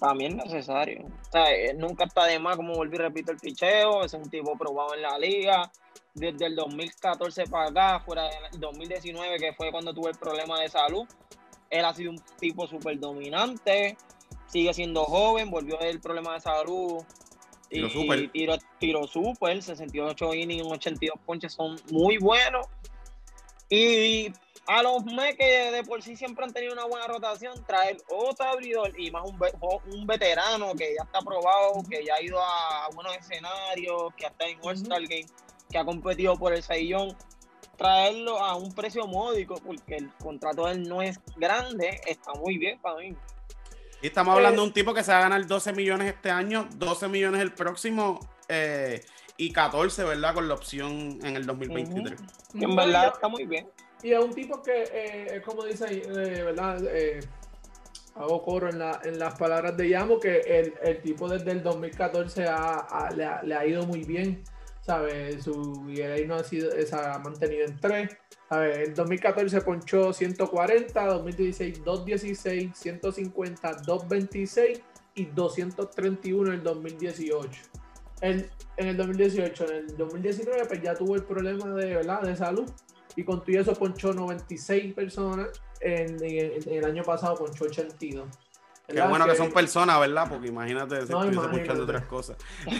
Para, 0.00 0.14
mí 0.14 0.26
es 0.26 0.34
necesario. 0.34 1.04
O 1.04 1.30
sea, 1.30 1.54
eh, 1.54 1.74
nunca 1.74 2.04
está 2.04 2.24
de 2.24 2.40
más, 2.40 2.56
como 2.56 2.74
volví 2.74 2.96
y 2.96 2.98
repito, 2.98 3.30
el 3.30 3.38
picheo. 3.38 4.04
Es 4.04 4.12
un 4.14 4.28
tipo 4.28 4.56
probado 4.58 4.94
en 4.94 5.02
la 5.02 5.16
liga. 5.18 5.70
Desde 6.12 6.46
el 6.46 6.56
2014 6.56 7.44
para 7.44 7.70
acá, 7.70 8.00
fuera 8.04 8.24
del 8.24 8.60
2019, 8.60 9.38
que 9.38 9.52
fue 9.52 9.70
cuando 9.70 9.94
tuve 9.94 10.10
el 10.10 10.18
problema 10.18 10.60
de 10.60 10.68
salud, 10.68 11.06
él 11.70 11.84
ha 11.84 11.94
sido 11.94 12.10
un 12.10 12.20
tipo 12.40 12.66
súper 12.66 12.98
dominante. 12.98 13.96
Sigue 14.48 14.74
siendo 14.74 15.04
joven, 15.04 15.50
volvió 15.50 15.76
del 15.78 16.00
problema 16.00 16.34
de 16.34 16.40
salud. 16.40 17.04
Tiro 17.68 17.86
y 17.86 18.28
Tiro, 18.28 18.58
tiro 18.80 19.06
super, 19.06 19.62
68 19.62 20.34
innings, 20.34 20.66
82 20.66 21.20
ponches 21.24 21.52
son 21.52 21.76
muy 21.92 22.18
buenos. 22.18 22.66
Y 23.68 24.32
a 24.66 24.82
los 24.82 25.04
Mets 25.04 25.36
que 25.36 25.70
de 25.72 25.82
por 25.84 26.02
sí 26.02 26.16
siempre 26.16 26.44
han 26.44 26.52
tenido 26.52 26.72
una 26.72 26.84
buena 26.84 27.06
rotación, 27.06 27.64
traer 27.66 27.98
otro 28.08 28.46
abridor 28.46 28.98
y 28.98 29.10
más 29.10 29.24
un, 29.24 29.38
un 29.92 30.06
veterano 30.06 30.74
que 30.74 30.94
ya 30.96 31.04
está 31.04 31.20
probado, 31.20 31.82
que 31.88 32.04
ya 32.04 32.14
ha 32.14 32.22
ido 32.22 32.38
a, 32.40 32.88
buenos 32.94 33.16
escenarios, 33.16 34.14
que 34.16 34.26
está 34.26 34.46
en 34.46 34.58
All-Star 34.62 35.02
Game, 35.02 35.26
que 35.70 35.78
ha 35.78 35.84
competido 35.84 36.36
por 36.36 36.52
el 36.54 36.62
Saiyón, 36.62 37.16
traerlo 37.76 38.38
a 38.38 38.56
un 38.56 38.74
precio 38.74 39.06
módico, 39.06 39.54
porque 39.64 39.96
el 39.96 40.12
contrato 40.16 40.66
de 40.66 40.72
él 40.72 40.88
no 40.88 41.02
es 41.02 41.18
grande, 41.36 42.00
está 42.06 42.32
muy 42.34 42.58
bien 42.58 42.78
para 42.80 42.96
mí. 42.96 43.16
Y 44.02 44.06
estamos 44.06 44.34
hablando 44.34 44.62
de 44.62 44.68
un 44.68 44.72
tipo 44.72 44.94
que 44.94 45.02
se 45.02 45.12
va 45.12 45.18
a 45.18 45.22
ganar 45.22 45.46
12 45.46 45.72
millones 45.72 46.14
este 46.14 46.30
año, 46.30 46.68
12 46.76 47.08
millones 47.08 47.42
el 47.42 47.52
próximo 47.52 48.20
eh, 48.48 49.04
y 49.36 49.52
14, 49.52 50.04
¿verdad? 50.04 50.34
Con 50.34 50.48
la 50.48 50.54
opción 50.54 51.18
en 51.22 51.36
el 51.36 51.44
2023. 51.44 52.20
En 52.54 52.76
verdad 52.76 53.12
está 53.14 53.28
muy 53.28 53.44
bien. 53.44 53.68
Y 54.02 54.12
es 54.12 54.24
un 54.24 54.32
tipo 54.32 54.62
que, 54.62 54.82
eh, 54.82 55.36
es 55.36 55.42
como 55.42 55.64
dice, 55.64 55.86
eh, 55.90 56.42
¿verdad? 56.42 56.82
Eh, 56.86 57.20
hago 58.14 58.42
coro 58.42 58.68
en, 58.68 58.78
las 59.18 59.38
palabras 59.38 59.76
de 59.76 59.88
Yamo, 59.88 60.18
que 60.18 60.40
el, 60.40 61.00
tipo 61.02 61.28
desde 61.28 61.52
el 61.52 61.62
2014 61.62 62.44
le, 63.14 63.54
ha, 63.54 63.66
ido 63.66 63.86
muy 63.86 64.04
bien, 64.04 64.42
¿sabes? 64.80 65.44
Su 65.44 65.86
ahí 65.88 66.26
no 66.26 66.36
ha 66.36 66.44
sido, 66.44 66.70
se 66.70 66.94
ha 66.94 67.18
mantenido 67.18 67.66
en 67.66 67.78
3. 67.78 68.16
En 68.50 68.58
el 68.58 68.94
2014 68.94 69.60
ponchó 69.60 70.12
140, 70.12 71.06
2016 71.06 71.84
216, 71.84 72.70
150, 72.74 73.72
226 73.86 74.82
y 75.14 75.24
231 75.26 76.48
en 76.48 76.54
el 76.54 76.62
2018. 76.62 77.62
En, 78.22 78.50
en 78.76 78.88
el 78.88 78.96
2018, 78.96 79.64
en 79.64 79.76
el 79.76 79.96
2019 79.96 80.64
pues 80.66 80.82
ya 80.82 80.94
tuvo 80.94 81.14
el 81.14 81.22
problema 81.22 81.74
de, 81.74 81.94
¿verdad? 81.94 82.22
de 82.22 82.36
salud 82.36 82.70
y 83.16 83.24
con 83.24 83.44
todo 83.44 83.58
eso 83.58 83.74
ponchó 83.74 84.12
96 84.12 84.94
personas. 84.94 85.48
En, 85.80 86.22
el 86.22 86.84
año 86.84 87.02
pasado 87.02 87.34
ponchó 87.36 87.64
82. 87.64 88.28
Qué 88.86 89.00
bueno 89.02 89.26
que, 89.26 89.34
son 89.36 89.52
personas, 89.52 90.00
¿verdad? 90.00 90.26
Porque 90.28 90.48
imagínate 90.48 91.06
si 91.06 91.12
no, 91.12 91.22
escuchando 91.22 91.84
otras 91.84 92.06
cosas. 92.06 92.36
Ay, 92.66 92.74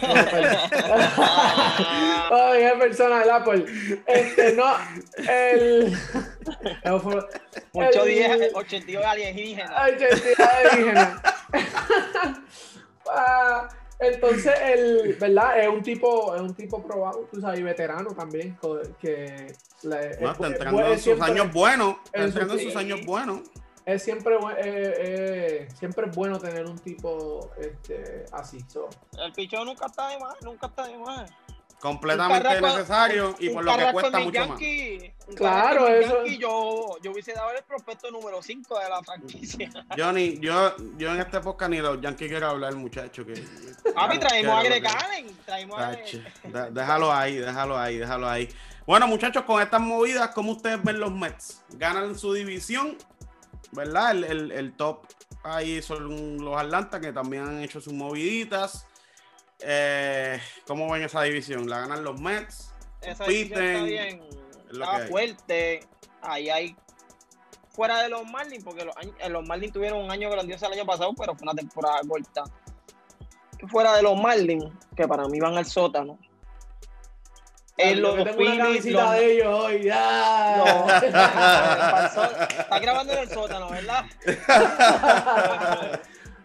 es 2.62 2.72
persona, 2.72 3.18
¿verdad? 3.18 3.44
Pues, 3.44 3.62
este, 4.06 4.54
no, 4.54 4.74
el... 5.28 5.96
82 8.54 9.04
alienígenas. 9.04 9.70
82 9.86 10.40
alienígenas. 10.40 11.22
Entonces, 14.00 14.54
el, 14.62 15.16
¿verdad? 15.20 15.60
Es 15.60 15.68
un 15.68 15.82
tipo, 15.82 16.34
es 16.34 16.40
un 16.40 16.54
tipo 16.54 16.82
probado, 16.82 17.28
tú 17.30 17.40
sabes, 17.40 17.60
y 17.60 17.62
veterano 17.62 18.10
también, 18.14 18.58
que 18.98 19.54
le, 19.82 20.20
no, 20.20 20.32
está 20.32 20.46
entrando 20.46 20.86
en 20.86 20.98
sus 20.98 21.20
años 21.20 21.52
buenos, 21.52 21.96
está 22.06 22.24
entrando 22.24 22.54
en 22.54 22.60
sus 22.60 22.76
años 22.76 23.04
buenos. 23.04 23.40
Es 23.84 24.02
siempre, 24.02 24.36
eh, 24.36 24.94
eh, 24.98 25.68
siempre 25.78 26.06
es 26.06 26.14
bueno 26.14 26.38
tener 26.38 26.66
un 26.66 26.78
tipo 26.78 27.50
este, 27.58 28.24
así. 28.32 28.58
El 29.18 29.32
pichón 29.32 29.66
nunca 29.66 29.86
está 29.86 30.08
de 30.08 30.18
más, 30.18 30.34
nunca 30.42 30.66
está 30.66 30.86
de 30.86 30.96
más 30.98 31.30
completamente 31.80 32.60
necesario 32.60 33.34
y 33.38 33.50
por 33.50 33.64
lo 33.64 33.76
que 33.76 33.92
cuesta 33.92 34.20
mucho 34.20 34.46
más. 34.48 34.60
Claro, 35.36 35.88
eso. 35.88 36.24
yo, 36.26 36.96
yo 37.02 37.12
hubiese 37.12 37.32
dado 37.32 37.52
el 37.52 37.62
prospecto 37.62 38.10
número 38.10 38.42
5 38.42 38.78
de 38.78 38.88
la 38.88 39.02
franquicia. 39.02 39.70
Johnny, 39.96 40.38
yo, 40.40 40.74
yo 40.98 41.12
en 41.12 41.20
esta 41.20 41.38
época 41.38 41.68
ni 41.68 41.78
los 41.78 42.00
Yankees 42.00 42.28
quiero 42.28 42.48
hablar, 42.48 42.74
muchacho. 42.74 43.24
Que, 43.24 43.34
a 43.94 44.08
mí 44.08 44.18
traemos 44.18 44.58
a 44.58 44.62
Greg 44.62 44.84
Traemos 45.46 45.78
a 45.80 45.96
Déjalo 46.70 47.12
ahí, 47.12 47.36
déjalo 47.36 47.78
ahí, 47.78 47.98
déjalo 47.98 48.28
ahí. 48.28 48.48
Bueno, 48.86 49.06
muchachos, 49.06 49.44
con 49.44 49.62
estas 49.62 49.80
movidas, 49.80 50.30
¿cómo 50.30 50.52
ustedes 50.52 50.82
ven 50.82 50.98
los 50.98 51.12
Mets? 51.12 51.62
Ganan 51.70 52.18
su 52.18 52.32
división, 52.32 52.96
¿verdad? 53.72 54.10
El, 54.10 54.24
el, 54.24 54.52
el 54.52 54.72
top 54.72 55.06
ahí 55.44 55.80
son 55.80 56.38
los 56.38 56.56
Atlanta, 56.56 57.00
que 57.00 57.12
también 57.12 57.44
han 57.44 57.62
hecho 57.62 57.80
sus 57.80 57.92
moviditas. 57.92 58.86
Eh, 59.62 60.40
¿Cómo 60.66 60.90
ven 60.90 61.02
esa 61.02 61.22
división? 61.22 61.68
¿La 61.68 61.80
ganan 61.80 62.04
los 62.04 62.20
Mets? 62.20 62.72
Esa 63.02 63.24
división 63.24 63.62
está 63.62 63.84
bien. 63.84 64.22
Está 64.70 65.06
fuerte. 65.08 65.80
Ahí 66.22 66.50
hay. 66.50 66.76
Fuera 67.70 68.02
de 68.02 68.08
los 68.08 68.28
Marlins, 68.28 68.64
porque 68.64 68.84
los, 68.84 68.94
eh, 68.96 69.28
los 69.28 69.46
Marlins 69.46 69.72
tuvieron 69.72 70.04
un 70.04 70.10
año 70.10 70.28
grandioso 70.30 70.66
el 70.66 70.72
año 70.72 70.84
pasado, 70.84 71.14
pero 71.16 71.34
fue 71.34 71.44
una 71.44 71.54
temporada 71.54 72.00
corta. 72.06 72.44
Fuera 73.68 73.94
de 73.94 74.02
los 74.02 74.20
Marlins, 74.20 74.66
que 74.96 75.06
para 75.06 75.28
mí 75.28 75.38
van 75.38 75.56
al 75.56 75.66
sótano. 75.66 76.18
En 77.76 78.02
los 78.02 78.16
tengo 78.16 78.36
Phillies, 78.36 78.84
una 78.86 79.12
de 79.12 79.32
ellos 79.32 79.46
hoy, 79.46 79.84
ya. 79.84 80.98
está 82.58 82.78
grabando 82.78 83.12
en 83.14 83.18
el 83.20 83.30
sótano, 83.30 83.70
¿verdad? 83.70 84.04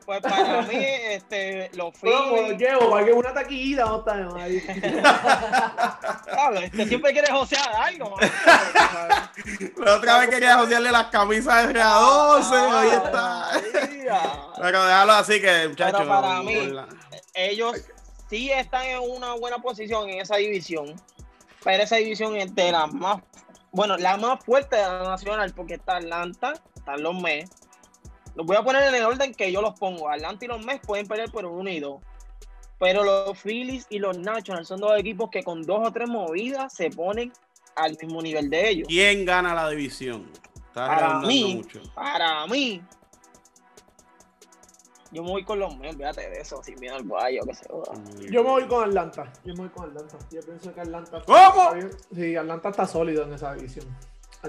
Pues 0.06 0.22
para 0.22 0.62
mí, 0.62 0.76
este, 0.78 1.72
los 1.74 1.92
Phillies. 1.98 2.50
lo 2.50 2.52
llevo, 2.52 2.92
para 2.92 3.06
que 3.06 3.14
una 3.14 3.34
taquillita 3.34 3.86
no 3.86 4.00
está 4.00 4.44
ahí. 4.44 4.64
Este, 6.64 6.86
siempre 6.88 7.12
quieres 7.12 7.32
josear 7.32 7.68
algo. 7.76 8.16
La 9.78 9.96
otra 9.96 10.20
vez 10.20 10.30
quería 10.30 10.58
josearle 10.58 10.92
las 10.92 11.08
camisas 11.08 11.68
de 11.68 11.74
RA12, 11.74 11.82
ah, 11.82 12.80
ahí 12.80 12.90
está. 12.90 13.50
Pero 14.62 14.86
déjalo 14.86 15.14
así 15.14 15.42
que, 15.42 15.70
muchachos. 15.70 16.02
Pero 16.02 16.22
para 16.22 16.44
mí, 16.44 16.72
ellos 17.34 17.82
sí 18.30 18.52
están 18.52 18.86
en 18.86 19.00
una 19.00 19.34
buena 19.34 19.58
posición 19.58 20.08
en 20.10 20.22
esa 20.22 20.36
división. 20.36 20.94
Pero 21.64 21.82
esa 21.82 21.96
división 21.96 22.36
es 22.36 22.54
de 22.54 22.72
la 22.72 22.86
más, 22.86 23.24
bueno, 23.72 23.98
la 23.98 24.18
más 24.18 24.44
fuerte 24.46 24.76
de 24.76 24.84
la 24.84 25.04
nacional, 25.04 25.52
porque 25.56 25.76
está 25.76 25.98
Atlanta, 25.98 26.54
están 26.76 27.02
los 27.02 27.16
Mets 27.16 27.65
los 28.36 28.46
voy 28.46 28.58
a 28.58 28.64
poner 28.64 28.84
en 28.84 28.96
el 28.96 29.04
orden 29.04 29.34
que 29.34 29.52
yo 29.52 29.62
los 29.62 29.80
pongo. 29.80 30.10
Atlanta 30.10 30.46
y 30.46 30.48
los 30.48 30.64
Mets 30.66 30.86
pueden 30.86 31.08
pelear 31.08 31.32
por 31.32 31.46
uno 31.46 31.70
y 31.70 31.80
dos. 31.80 32.02
Pero 32.78 33.04
los 33.04 33.40
Phillies 33.40 33.88
y 33.90 34.00
los 34.00 34.18
Nationals 34.18 34.68
son 34.68 34.82
dos 34.82 35.00
equipos 35.00 35.30
que 35.30 35.44
con 35.44 35.64
dos 35.64 35.88
o 35.88 35.92
tres 35.92 36.10
movidas 36.10 36.74
se 36.74 36.90
ponen 36.90 37.32
al 37.76 37.98
mismo 38.02 38.22
nivel 38.22 38.50
de 38.50 38.70
ellos. 38.70 38.88
¿Quién 38.88 39.26
gana 39.26 39.54
la 39.56 39.70
división? 39.70 40.30
para 40.74 41.20
mí, 41.22 41.66
para 41.94 42.46
mí, 42.48 42.82
yo 45.16 45.24
me 45.24 45.30
voy 45.30 45.46
con 45.46 45.58
los 45.58 45.78
Mets, 45.78 45.96
fíjate 45.96 46.30
de 46.30 46.42
eso, 46.42 46.62
sin 46.62 46.78
miedo 46.82 46.96
al 46.96 47.08
guayo, 47.08 47.40
que 47.46 47.56
se 47.56 47.66
Yo 48.30 48.44
me 48.44 48.50
voy 48.50 48.68
con 48.68 48.84
Atlanta. 48.84 49.32
Yo 49.46 49.54
me 49.54 49.62
voy 49.62 49.70
con 49.70 49.86
Atlanta. 49.86 50.18
Yo 50.30 50.42
pienso 50.42 50.74
que 50.74 50.82
Atlanta. 50.82 51.22
¿Cómo? 51.26 51.72
sí, 52.14 52.36
Atlanta 52.36 52.70
está 52.70 52.86
sólido 52.86 53.24
en 53.24 53.32
esa 53.32 53.54
división. 53.54 53.86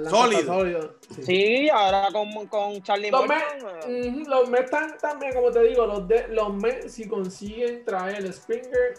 Sólido. 0.04 0.96
Sí. 1.22 1.68
ahora 1.68 2.08
con, 2.12 2.46
con 2.46 2.82
Charlie 2.82 3.10
los 3.10 3.26
Mets, 3.26 4.28
los 4.28 4.48
Mets 4.50 4.64
están 4.64 4.98
también, 4.98 5.34
como 5.34 5.50
te 5.50 5.62
digo, 5.62 5.86
los, 5.86 6.06
de, 6.06 6.28
los 6.28 6.54
Mets 6.54 6.92
si 6.92 7.08
consiguen 7.08 7.84
traer 7.84 8.16
el 8.16 8.32
Springer, 8.32 8.94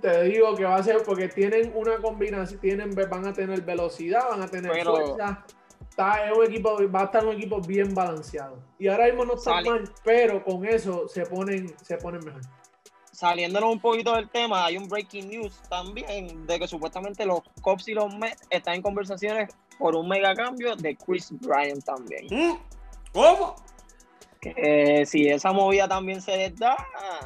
te 0.00 0.22
digo 0.24 0.54
que 0.54 0.64
va 0.64 0.76
a 0.76 0.82
ser 0.82 1.02
porque 1.04 1.28
tienen 1.28 1.72
una 1.74 1.98
combinación, 1.98 2.60
tienen, 2.60 2.94
van 2.94 3.26
a 3.26 3.32
tener 3.32 3.60
velocidad, 3.62 4.28
van 4.30 4.42
a 4.42 4.48
tener 4.48 4.84
fuerza. 4.84 5.44
Está, 5.88 6.26
es 6.26 6.36
un 6.36 6.44
equipo, 6.44 6.78
va 6.90 7.02
a 7.02 7.04
estar 7.04 7.26
un 7.26 7.34
equipo 7.34 7.60
bien 7.60 7.94
balanceado. 7.94 8.58
Y 8.78 8.88
ahora 8.88 9.06
mismo 9.06 9.26
no 9.26 9.34
está 9.34 9.60
mal, 9.60 9.84
pero 10.02 10.42
con 10.42 10.64
eso 10.64 11.06
se 11.06 11.26
ponen, 11.26 11.74
se 11.82 11.98
ponen 11.98 12.24
mejor. 12.24 12.40
Saliéndonos 13.22 13.70
un 13.70 13.78
poquito 13.78 14.16
del 14.16 14.28
tema, 14.28 14.64
hay 14.64 14.76
un 14.76 14.88
breaking 14.88 15.28
news 15.28 15.62
también 15.68 16.44
de 16.44 16.58
que 16.58 16.66
supuestamente 16.66 17.24
los 17.24 17.40
Cops 17.60 17.86
y 17.86 17.94
los 17.94 18.12
Mets 18.16 18.42
están 18.50 18.74
en 18.74 18.82
conversaciones 18.82 19.48
por 19.78 19.94
un 19.94 20.08
mega 20.08 20.34
cambio 20.34 20.74
de 20.74 20.96
Chris 20.96 21.28
Bryant 21.30 21.84
también. 21.84 22.26
¿Mm? 22.28 22.58
¿Cómo? 23.12 23.54
Que 24.40 24.54
eh, 24.56 25.06
si 25.06 25.28
esa 25.28 25.52
movida 25.52 25.86
también 25.86 26.20
se 26.20 26.36
les 26.36 26.56
da, 26.56 26.76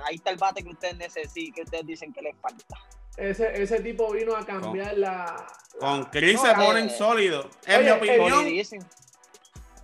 ahí 0.05 0.17
está 0.17 0.29
el 0.29 0.37
bate 0.37 0.63
que 0.63 0.69
ustedes 0.69 0.99
necesitan, 0.99 1.55
que 1.55 1.63
ustedes 1.63 1.87
dicen 1.87 2.13
que 2.13 2.21
les 2.21 2.37
falta. 2.43 2.77
Ese, 3.17 3.63
ese 3.63 3.81
tipo 3.81 4.13
vino 4.13 4.37
a 4.37 4.45
cambiar 4.45 4.99
la, 4.99 5.47
Con 5.81 6.05
Chris 6.11 6.35
no, 6.35 6.43
se 6.43 6.51
eh, 6.51 6.55
ponen 6.57 6.91
sólidos. 6.91 7.47
En 7.67 7.85
mi 7.87 7.91
opinión, 7.91 8.31
Sonidísimo. 8.31 8.85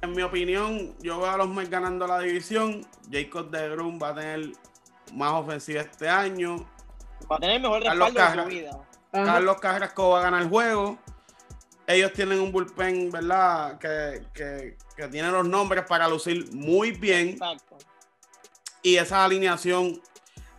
en 0.03 0.13
mi 0.13 0.21
opinión, 0.21 0.95
yo 1.01 1.19
veo 1.19 1.31
a 1.31 1.39
los 1.39 1.49
Mets 1.49 1.71
ganando 1.71 2.07
la 2.07 2.19
división. 2.19 2.87
Jacob 3.11 3.49
de 3.51 3.71
Grum 3.71 3.99
va 3.99 4.11
a 4.11 4.15
tener 4.15 4.53
más 5.13 5.33
ofensiva 5.33 5.81
este 5.83 6.09
año. 6.09 6.67
Va 7.31 7.37
a 7.37 7.39
tener 7.39 7.57
el 7.57 7.63
mejor 7.63 7.83
Carlos 7.83 8.09
respaldo 8.09 8.21
de 8.21 8.37
Carra. 8.37 8.43
su 8.43 8.49
vida. 8.49 8.71
Ajá. 9.13 9.25
Carlos 9.25 9.61
Carrasco 9.61 10.11
va 10.11 10.21
a 10.21 10.23
ganar 10.23 10.43
el 10.43 10.49
juego. 10.49 10.99
Ellos 11.87 12.13
tienen 12.13 12.41
un 12.41 12.53
bullpen, 12.53 13.11
¿verdad? 13.11 13.79
Que, 13.79 14.27
que, 14.33 14.79
que 14.97 15.09
tiene 15.09 15.31
los 15.31 15.47
nombres 15.47 15.85
para 15.87 16.09
lucir 16.09 16.53
muy 16.53 16.93
bien. 16.93 17.31
Exacto. 17.31 17.77
Y 18.83 18.97
esa 18.97 19.25
alineación, 19.25 20.01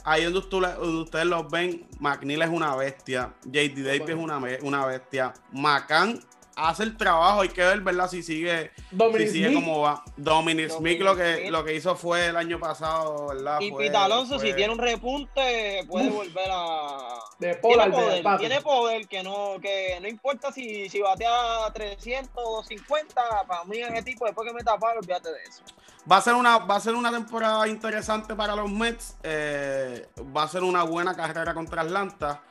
ahí 0.04 0.24
donde, 0.24 0.40
ustedes 0.40 1.26
los 1.26 1.50
ven, 1.50 1.88
McNeil 2.00 2.42
es 2.42 2.50
una 2.50 2.76
bestia. 2.76 3.34
JD 3.44 3.84
Davis 3.84 4.10
es 4.10 4.16
una, 4.16 4.40
una 4.62 4.86
bestia. 4.86 5.34
McCann 5.52 6.20
hace 6.56 6.84
el 6.84 6.98
trabajo. 6.98 7.42
Hay 7.42 7.50
que 7.50 7.62
ver, 7.64 7.82
¿verdad? 7.82 8.10
Si 8.10 8.24
sigue, 8.24 8.72
Dominic 8.92 9.28
si 9.28 9.34
sigue 9.34 9.54
como 9.54 9.82
va. 9.82 10.04
Dominic 10.18 10.70
Smith 10.70 11.00
lo 11.02 11.16
que, 11.16 11.38
Smith. 11.38 11.52
lo 11.52 11.64
que 11.64 11.76
hizo 11.76 11.96
fue 11.96 12.28
el 12.28 12.38
año 12.38 12.60
pasado, 12.60 13.28
¿verdad? 13.28 13.60
Y 13.62 13.70
Fue- 13.72 13.86
Pete 13.86 13.98
Alonso, 13.98 14.40
fue- 14.40 14.50
si 14.50 14.54
tiene 14.56 14.74
un 14.74 14.80
repunte, 14.80 15.86
puede 15.88 16.08
Uf. 16.10 16.16
volver 16.16 16.48
a. 16.52 17.20
de 17.40 17.56
Tiene 17.56 17.84
de 17.86 17.92
poder, 17.92 18.38
tiene 18.40 18.62
poder 18.62 19.08
que 19.08 19.24
no, 19.24 19.56
que 19.62 19.98
no 20.02 20.08
importa 20.08 20.52
si, 20.52 20.90
si 20.90 21.02
batea 21.02 21.72
350, 21.74 23.22
para 23.48 23.64
mí 23.66 23.80
ese 23.80 24.02
tipo, 24.04 24.26
después 24.26 24.48
que 24.48 24.54
me 24.54 24.64
tapara, 24.64 25.00
olvídate 25.00 25.30
de 25.32 25.44
eso. 25.44 25.64
Va 26.10 26.18
a 26.18 26.22
ser 26.22 26.34
una, 26.34 26.58
va 26.60 26.76
a 26.76 26.80
ser 26.80 26.96
una 26.96 27.12
temporada 27.12 27.68
interesante 27.68 28.36
para 28.36 28.56
los 28.56 28.70
Mets. 28.70 29.16
eh, 29.24 30.08
va 30.36 30.44
a 30.44 30.48
ser 30.48 30.64
una 30.64 30.84
buena 30.84 31.16
carrera 31.16 31.54
contra 31.54 31.82
Atlanta. 31.82 32.42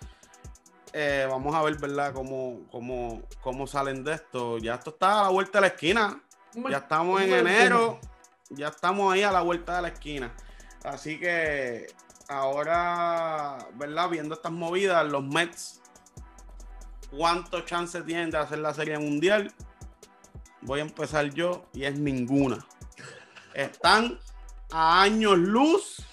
Eh, 0.92 1.26
vamos 1.28 1.54
a 1.54 1.62
ver, 1.62 1.78
¿verdad? 1.78 2.12
Cómo, 2.12 2.66
cómo, 2.70 3.22
cómo 3.40 3.66
salen 3.66 4.04
de 4.04 4.14
esto. 4.14 4.58
Ya 4.58 4.74
esto 4.74 4.90
está 4.90 5.20
a 5.20 5.22
la 5.24 5.28
vuelta 5.30 5.58
de 5.58 5.62
la 5.62 5.66
esquina. 5.68 6.22
Ya 6.68 6.78
estamos 6.78 7.20
en 7.22 7.32
enero. 7.32 7.98
Ya 8.50 8.68
estamos 8.68 9.12
ahí 9.12 9.22
a 9.22 9.32
la 9.32 9.40
vuelta 9.40 9.76
de 9.76 9.82
la 9.82 9.88
esquina. 9.88 10.34
Así 10.84 11.18
que 11.18 11.86
ahora, 12.28 13.58
¿verdad? 13.74 14.10
Viendo 14.10 14.34
estas 14.34 14.52
movidas, 14.52 15.06
los 15.06 15.24
Mets, 15.24 15.80
¿cuántos 17.10 17.64
chances 17.64 18.04
tienen 18.04 18.30
de 18.30 18.38
hacer 18.38 18.58
la 18.58 18.74
serie 18.74 18.98
mundial? 18.98 19.52
Voy 20.60 20.80
a 20.80 20.82
empezar 20.82 21.30
yo 21.30 21.64
y 21.72 21.84
es 21.84 21.98
ninguna. 21.98 22.64
Están 23.54 24.18
a 24.70 25.02
años 25.02 25.38
luz 25.38 26.04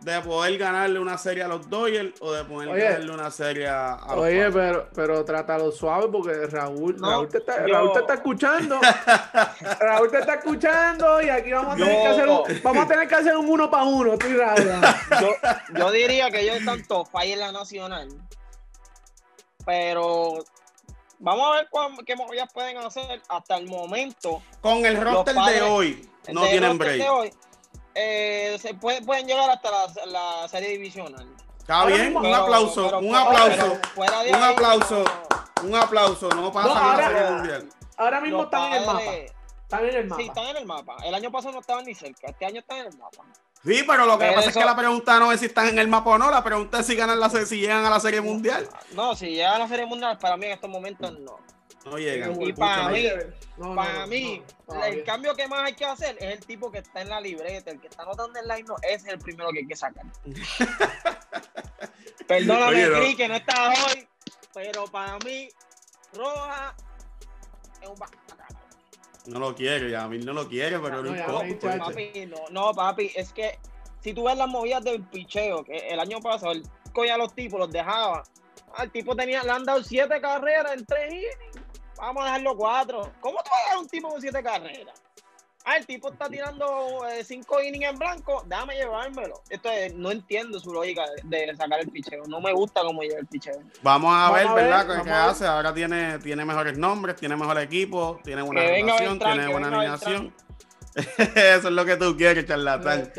de 0.00 0.20
poder 0.20 0.56
ganarle 0.58 0.98
una 1.00 1.18
serie 1.18 1.42
a 1.42 1.48
los 1.48 1.68
Dodgers 1.68 2.14
o 2.20 2.32
de 2.32 2.44
poder 2.44 2.68
Oye. 2.68 2.84
ganarle 2.84 3.12
una 3.12 3.30
serie 3.32 3.66
a, 3.66 3.94
a 3.94 4.14
los 4.14 4.24
Oye, 4.26 4.50
Padres. 4.50 4.54
pero, 4.54 4.88
pero 4.94 5.24
trátalo 5.24 5.72
suave 5.72 6.08
porque 6.08 6.46
Raúl, 6.46 6.96
No, 6.98 7.10
Raúl, 7.10 7.28
te 7.28 7.38
está, 7.38 7.66
yo- 7.66 7.74
Raúl 7.74 7.92
te 7.92 7.98
está 8.00 8.14
escuchando. 8.14 8.80
Raúl 9.80 10.10
te 10.10 10.18
está 10.20 10.34
escuchando 10.34 11.20
y 11.22 11.28
aquí 11.28 11.50
vamos 11.52 11.74
a 11.74 11.76
tener 11.76 11.92
Yo- 11.94 12.02
que 12.02 12.08
hacer 12.08 12.28
un, 12.28 12.62
vamos 12.62 12.84
a 12.84 12.88
tener 12.88 13.08
que 13.08 13.14
hacer 13.16 13.36
un 13.36 13.48
uno 13.48 13.68
para 13.70 13.82
uno, 13.84 14.16
tú 14.16 14.26
y 14.28 14.36
Raúl. 14.36 14.70
Yo, 15.20 15.30
yo 15.78 15.90
diría 15.90 16.30
que 16.30 16.40
ellos 16.42 16.56
están 16.58 16.82
top 16.86 17.08
five 17.10 17.32
en 17.32 17.40
la 17.40 17.50
nacional. 17.52 18.08
Pero 19.66 20.34
vamos 21.18 21.46
a 21.48 21.56
ver 21.56 21.68
cuán- 21.70 21.96
qué 22.06 22.16
movidas 22.16 22.52
pueden 22.52 22.78
hacer 22.78 23.20
hasta 23.28 23.56
el 23.56 23.66
momento. 23.66 24.42
Con 24.60 24.86
el 24.86 25.00
roster 25.00 25.34
de 25.34 25.62
hoy, 25.62 26.08
no 26.32 26.46
tienen 26.46 26.78
roster 26.78 26.98
break. 26.98 27.34
Eh, 27.94 28.56
se 28.60 28.74
puede- 28.74 29.02
pueden 29.02 29.26
llegar 29.26 29.48
hasta 29.50 29.70
la, 29.70 30.06
la 30.06 30.48
serie 30.48 30.70
divisional. 30.70 31.26
Está 31.58 31.80
Ahora 31.80 31.94
bien, 31.94 32.04
mismo- 32.06 32.20
un 32.20 32.24
Pero- 32.24 32.36
aplauso, 32.36 32.84
pero 32.86 32.98
un 33.00 33.14
aplauso, 33.14 33.56
pero 33.58 33.80
fuera 33.94 34.22
de 34.22 34.28
un 34.30 34.34
ahí, 34.36 34.52
aplauso. 34.52 35.04
no, 35.04 35.68
un 35.68 35.74
aplauso, 35.76 36.28
no 36.30 36.52
pasa 36.52 36.68
No, 36.68 36.74
en 36.74 36.80
la 36.86 36.92
ahora- 36.92 37.08
serie 37.08 37.30
mundial. 37.30 37.68
Ahora 37.96 38.20
mismo 38.20 38.42
están 38.44 38.62
en 38.64 38.72
el 38.74 38.86
mapa. 38.86 39.02
Están 39.62 39.84
en 39.84 39.94
el 39.96 40.06
mapa. 40.06 40.22
Sí, 40.22 40.28
están 40.28 40.46
en 40.46 40.56
el 40.56 40.66
mapa. 40.66 40.96
El 41.04 41.14
año 41.14 41.30
pasado 41.30 41.52
no 41.52 41.60
estaban 41.60 41.84
ni 41.84 41.94
cerca. 41.94 42.28
Este 42.28 42.46
año 42.46 42.60
están 42.60 42.78
en 42.78 42.86
el 42.86 42.96
mapa. 42.96 43.24
Sí, 43.64 43.82
pero 43.86 44.06
lo 44.06 44.12
que 44.16 44.24
Pero 44.24 44.34
pasa 44.36 44.48
es 44.50 44.56
que 44.56 44.64
la 44.64 44.76
pregunta 44.76 45.18
no 45.18 45.32
es 45.32 45.40
si 45.40 45.46
están 45.46 45.66
en 45.66 45.78
el 45.80 45.88
mapa 45.88 46.10
o 46.10 46.18
no, 46.18 46.30
la 46.30 46.42
pregunta 46.44 46.78
es 46.78 46.86
si 46.86 46.94
ganan 46.94 47.18
la 47.20 47.28
si 47.28 47.58
llegan 47.58 47.84
a 47.84 47.90
la 47.90 48.00
serie 48.00 48.20
mundial. 48.20 48.66
No, 48.92 49.14
si 49.16 49.26
llegan 49.30 49.56
a 49.56 49.58
la 49.58 49.68
serie 49.68 49.84
mundial, 49.84 50.16
para 50.16 50.36
mí 50.36 50.46
en 50.46 50.52
estos 50.52 50.70
momentos 50.70 51.12
no. 51.18 51.38
No 51.84 51.96
llegan. 51.98 52.40
Y 52.42 52.52
para 52.52 52.88
mí- 52.90 53.08
No, 53.56 53.74
para 53.74 54.00
no, 54.00 54.06
mí, 54.08 54.42
no, 54.66 54.84
el 54.84 55.04
cambio 55.04 55.34
que 55.34 55.46
más 55.48 55.62
hay 55.64 55.74
que 55.74 55.84
hacer 55.84 56.16
es 56.20 56.32
el 56.38 56.44
tipo 56.44 56.70
que 56.70 56.78
está 56.78 57.00
en 57.00 57.08
la 57.08 57.20
libreta, 57.20 57.70
el 57.70 57.80
que 57.80 57.86
está 57.88 58.02
anotando 58.02 58.38
el 58.38 58.46
line, 58.48 58.64
no, 58.68 58.76
ese 58.82 58.94
es 59.08 59.12
el 59.14 59.18
primero 59.18 59.50
que 59.50 59.60
hay 59.60 59.66
que 59.66 59.76
sacar. 59.76 60.04
Perdóname, 62.26 62.66
Oye, 62.84 62.88
no. 62.88 62.98
Cris, 62.98 63.16
que 63.16 63.28
no 63.28 63.34
estás 63.36 63.86
hoy, 63.94 64.06
pero 64.54 64.84
para 64.86 65.18
mí, 65.20 65.48
Roja 66.14 66.74
es 67.80 67.88
un. 67.88 67.96
No 69.32 69.38
lo 69.40 69.54
quiere, 69.54 69.90
Yamil 69.90 70.24
no 70.24 70.32
lo 70.32 70.48
quiere, 70.48 70.78
pero 70.78 71.02
no 71.02 71.10
No, 71.10 71.16
ya, 71.42 71.48
importa. 71.48 71.78
Papi, 71.78 72.26
no, 72.26 72.36
no, 72.50 72.72
papi, 72.74 73.12
es 73.14 73.32
que 73.32 73.58
si 74.02 74.14
tú 74.14 74.24
ves 74.24 74.36
las 74.36 74.48
movidas 74.48 74.84
del 74.84 75.02
picheo, 75.04 75.64
que 75.64 75.76
el 75.88 76.00
año 76.00 76.20
pasado 76.20 76.52
él 76.52 76.62
cogía 76.92 77.14
a 77.14 77.18
los 77.18 77.34
tipos, 77.34 77.58
los 77.60 77.70
dejaba. 77.70 78.24
El 78.78 78.90
tipo 78.90 79.16
tenía, 79.16 79.42
le 79.42 79.50
han 79.50 79.64
dado 79.64 79.82
siete 79.82 80.20
carreras 80.20 80.72
en 80.74 80.84
tres 80.86 81.12
innings. 81.12 81.47
Vamos 81.98 82.22
a 82.22 82.26
dejarlo 82.26 82.56
cuatro. 82.56 83.12
¿Cómo 83.20 83.38
tú 83.42 83.50
vas 83.50 83.60
a 83.60 83.62
dejar 83.64 83.76
a 83.76 83.80
un 83.80 83.88
tipo 83.88 84.08
con 84.08 84.20
siete 84.20 84.42
carreras? 84.42 85.02
Ah, 85.64 85.76
el 85.76 85.84
tipo 85.84 86.08
está 86.10 86.30
tirando 86.30 87.06
eh, 87.08 87.22
cinco 87.24 87.60
innings 87.60 87.90
en 87.90 87.98
blanco, 87.98 88.42
déjame 88.46 88.74
llevármelo. 88.76 89.42
Esto 89.50 89.68
es- 89.70 89.92
no 89.94 90.10
entiendo 90.10 90.58
su 90.60 90.72
lógica 90.72 91.04
de, 91.24 91.46
de 91.46 91.56
sacar 91.56 91.80
el 91.80 91.88
picheo. 91.90 92.22
No 92.26 92.40
me 92.40 92.52
gusta 92.54 92.80
cómo 92.80 93.02
lleva 93.02 93.18
el 93.18 93.26
picheo. 93.26 93.60
Vamos 93.82 94.14
a 94.14 94.30
Vamos 94.30 94.34
ver, 94.38 94.46
a 94.46 94.54
ver, 94.54 94.64
¿verdad? 94.64 94.80
¿Qué- 94.82 94.88
vamos 94.88 95.04
¿Qué 95.04 95.10
a 95.12 95.20
ver. 95.20 95.30
hace? 95.30 95.46
Ahora 95.46 95.74
tiene, 95.74 96.18
tiene 96.20 96.44
mejores 96.46 96.78
nombres, 96.78 97.16
tiene 97.16 97.36
mejor 97.36 97.58
equipo, 97.58 98.18
tiene 98.24 98.40
buena 98.42 98.62
Que 98.62 98.70
Beltrán, 98.82 99.18
tiene 99.18 99.46
que 99.46 99.52
buena 99.52 99.68
alineación. 99.68 100.34
Eso 101.18 101.68
es 101.68 101.74
lo 101.74 101.84
que 101.84 101.96
tú 101.96 102.16
quieres, 102.16 102.46
charlatán. 102.46 103.12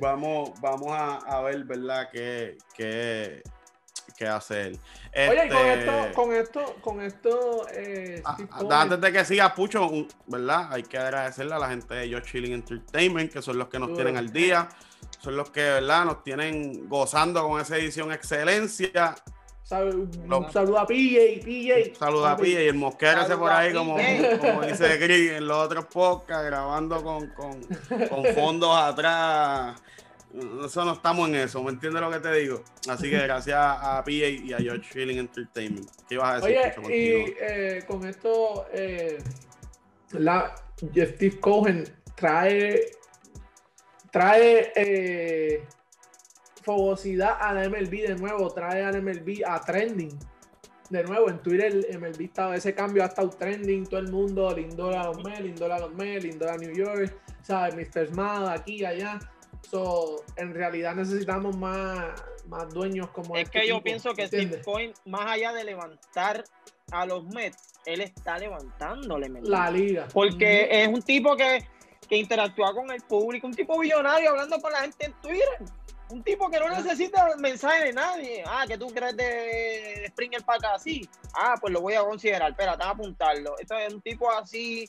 Vamos, 0.00 0.60
vamos 0.60 0.88
a, 0.90 1.16
a 1.18 1.40
ver, 1.42 1.62
¿verdad? 1.64 2.08
¿Qué, 2.10 2.58
qué, 2.74 3.42
qué 4.12 4.26
hacer? 4.28 4.76
Oye, 5.14 5.46
y 5.46 5.48
con 5.48 5.58
Este, 5.58 5.78
esto, 5.80 6.12
con 6.14 6.32
esto, 6.34 6.76
con 6.80 7.02
esto, 7.02 7.66
eh, 7.74 8.22
ah, 8.24 8.36
ah, 8.50 8.80
antes 8.82 9.00
de 9.00 9.12
que 9.12 9.24
siga 9.24 9.54
Pucho, 9.54 9.86
un- 9.88 10.08
¿verdad? 10.26 10.68
Hay 10.72 10.82
que 10.84 10.98
agradecerle 10.98 11.54
a 11.54 11.58
la 11.58 11.68
gente 11.68 11.94
de 11.94 12.08
Yo 12.08 12.20
Chilling 12.20 12.52
Entertainment, 12.52 13.32
que 13.32 13.42
son 13.42 13.58
los 13.58 13.68
que 13.68 13.78
nos 13.78 13.88
Duro. 13.88 13.96
tienen 14.02 14.16
al 14.16 14.32
día, 14.32 14.68
son 15.20 15.36
los 15.36 15.50
que, 15.50 15.60
¿verdad? 15.62 16.04
Nos 16.04 16.22
tienen 16.24 16.88
gozando 16.88 17.46
con 17.46 17.60
esa 17.60 17.76
edición 17.76 18.12
excelencia. 18.12 19.14
Sal- 19.64 20.08
Lo- 20.26 20.38
un 20.40 20.52
saludo 20.52 20.80
a 20.80 20.86
PJ, 20.86 21.40
PJ. 21.44 21.94
Saluda 21.98 22.36
a 22.36 22.46
y 22.46 22.54
el 22.54 22.74
mosquero 22.74 23.20
ese 23.22 23.36
por 23.36 23.48
Saluda 23.48 23.58
ahí, 23.58 23.72
como, 23.72 23.96
PJ. 23.96 24.38
como 24.38 24.62
dice 24.62 24.96
Gris 24.98 25.30
en 25.32 25.46
los 25.46 25.56
otros 25.58 25.86
podcasts, 25.86 26.44
grabando 26.44 27.02
con, 27.02 27.28
con, 27.28 27.60
con 28.08 28.24
fondos 28.34 28.76
atrás. 28.76 29.80
Eso 30.34 30.84
no 30.84 30.94
estamos 30.94 31.28
en 31.28 31.34
eso, 31.34 31.62
¿me 31.62 31.70
entiendes 31.70 32.00
lo 32.00 32.10
que 32.10 32.18
te 32.18 32.32
digo? 32.32 32.62
Así 32.88 33.10
que 33.10 33.18
gracias 33.18 33.58
a 33.60 34.02
PJ 34.02 34.28
y 34.46 34.52
a 34.54 34.58
George 34.58 34.90
Feeling 34.90 35.18
Entertainment. 35.18 35.86
¿Qué 36.08 36.14
ibas 36.14 36.30
a 36.30 36.46
decir? 36.46 36.58
Oye, 36.58 36.72
Pucho, 36.74 36.90
y 36.90 37.34
eh, 37.38 37.84
con 37.86 38.06
esto, 38.06 38.66
eh, 38.72 39.18
la, 40.12 40.54
Steve 40.78 41.38
Cohen 41.38 41.84
trae, 42.14 42.80
trae 44.10 44.72
eh, 44.74 45.66
fogosidad 46.62 47.36
a 47.38 47.52
la 47.52 47.68
MLB 47.68 48.08
de 48.08 48.16
nuevo, 48.16 48.48
trae 48.54 48.84
a 48.84 48.90
la 48.90 49.00
MLB 49.02 49.42
a 49.46 49.60
trending. 49.60 50.18
De 50.88 51.04
nuevo, 51.04 51.28
en 51.28 51.42
Twitter 51.42 51.86
MLB 51.98 52.22
estaba, 52.22 52.56
ese 52.56 52.74
cambio 52.74 53.02
ha 53.02 53.06
estado 53.06 53.28
trending, 53.28 53.84
todo 53.84 54.00
el 54.00 54.10
mundo, 54.10 54.54
Lindora 54.54 55.02
a 55.02 55.04
los 55.08 55.22
Mets, 55.22 55.40
Lindora 55.40 55.76
a 55.76 55.80
los 55.80 55.94
Mets, 55.94 56.24
Lindora 56.24 56.54
a 56.54 56.56
New 56.56 56.74
York, 56.74 57.14
¿sabes? 57.42 57.74
Mr. 57.74 58.08
Smad 58.08 58.48
aquí, 58.48 58.82
allá. 58.84 59.18
So, 59.70 60.24
en 60.36 60.54
realidad 60.54 60.94
necesitamos 60.94 61.56
más, 61.56 62.22
más 62.46 62.72
dueños 62.72 63.08
como 63.10 63.36
Es 63.36 63.44
este 63.44 63.60
que 63.60 63.68
yo 63.68 63.76
tipo, 63.76 63.84
pienso 63.84 64.14
que 64.14 64.24
¿entiendes? 64.24 64.60
Steve 64.60 64.64
Cohen, 64.64 64.94
más 65.06 65.26
allá 65.26 65.52
de 65.52 65.64
levantar 65.64 66.44
a 66.90 67.06
los 67.06 67.24
Mets, 67.24 67.80
él 67.86 68.00
está 68.00 68.38
levantándole. 68.38 69.28
¿me 69.28 69.40
La 69.42 69.70
liga. 69.70 70.08
Porque 70.12 70.68
es 70.70 70.88
un 70.88 71.02
tipo 71.02 71.36
que, 71.36 71.66
que 72.08 72.16
interactúa 72.16 72.74
con 72.74 72.90
el 72.90 73.00
público, 73.02 73.46
un 73.46 73.54
tipo 73.54 73.78
billonario 73.78 74.30
hablando 74.30 74.60
con 74.60 74.72
la 74.72 74.80
gente 74.80 75.06
en 75.06 75.12
Twitter. 75.20 75.58
Un 76.10 76.22
tipo 76.22 76.50
que 76.50 76.60
no 76.60 76.68
necesita 76.68 77.26
mensaje 77.38 77.86
de 77.86 77.92
nadie. 77.94 78.44
Ah, 78.46 78.66
que 78.68 78.76
tú 78.76 78.88
crees 78.88 79.16
de, 79.16 79.24
de 79.24 80.08
Springer 80.08 80.44
para 80.44 80.58
acá 80.58 80.74
así. 80.74 81.08
Ah, 81.34 81.54
pues 81.58 81.72
lo 81.72 81.80
voy 81.80 81.94
a 81.94 82.02
considerar. 82.02 82.50
Espera, 82.50 82.72
te 82.72 82.84
voy 82.84 82.88
a 82.88 82.90
apuntarlo. 82.90 83.58
Esto 83.58 83.78
es 83.78 83.94
un 83.94 84.02
tipo 84.02 84.30
así 84.30 84.86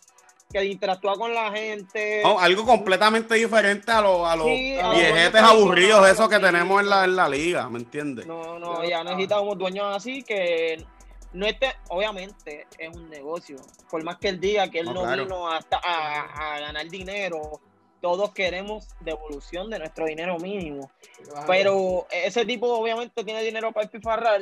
que 0.53 0.63
interactúa 0.65 1.15
con 1.17 1.33
la 1.33 1.51
gente. 1.51 2.21
No, 2.23 2.39
algo 2.39 2.63
completamente 2.65 3.35
diferente 3.35 3.91
a, 3.91 3.99
lo- 4.01 4.25
a 4.25 4.35
los 4.35 4.45
Sí, 4.45 4.77
a 4.79 4.87
los 4.87 4.95
viejetes 4.97 5.41
aburridos 5.41 6.07
esos 6.07 6.29
que 6.29 6.39
tenemos 6.39 6.81
en 6.81 6.89
la, 6.89 7.03
en 7.05 7.15
la 7.15 7.27
liga, 7.27 7.67
¿me 7.69 7.79
entiendes? 7.79 8.25
No, 8.27 8.57
no, 8.59 8.83
Ya 8.85 9.03
necesitamos 9.03 9.57
dueños 9.57 9.85
así 9.95 10.23
que 10.23 10.85
no 11.33 11.45
esté, 11.47 11.73
obviamente 11.89 12.67
es 12.77 12.95
un 12.95 13.09
negocio. 13.09 13.57
Por 13.89 14.03
más 14.03 14.17
que 14.17 14.29
él 14.29 14.39
diga 14.39 14.69
que 14.69 14.79
él 14.79 14.85
No, 14.85 14.93
no, 14.93 15.01
claro. 15.01 15.23
vino 15.23 15.49
hasta 15.51 15.81
a, 15.83 16.53
a 16.55 16.59
ganar 16.59 16.87
dinero, 16.87 17.59
todos 17.99 18.31
queremos 18.33 18.87
devolución 18.99 19.69
de 19.71 19.79
nuestro 19.79 20.05
dinero 20.05 20.37
mínimo. 20.37 20.91
Claro. 21.27 21.45
Pero 21.47 22.07
ese 22.11 22.45
tipo 22.45 22.67
obviamente 22.71 23.23
tiene 23.23 23.41
dinero 23.41 23.71
para 23.71 23.85
espifarrar. 23.85 24.41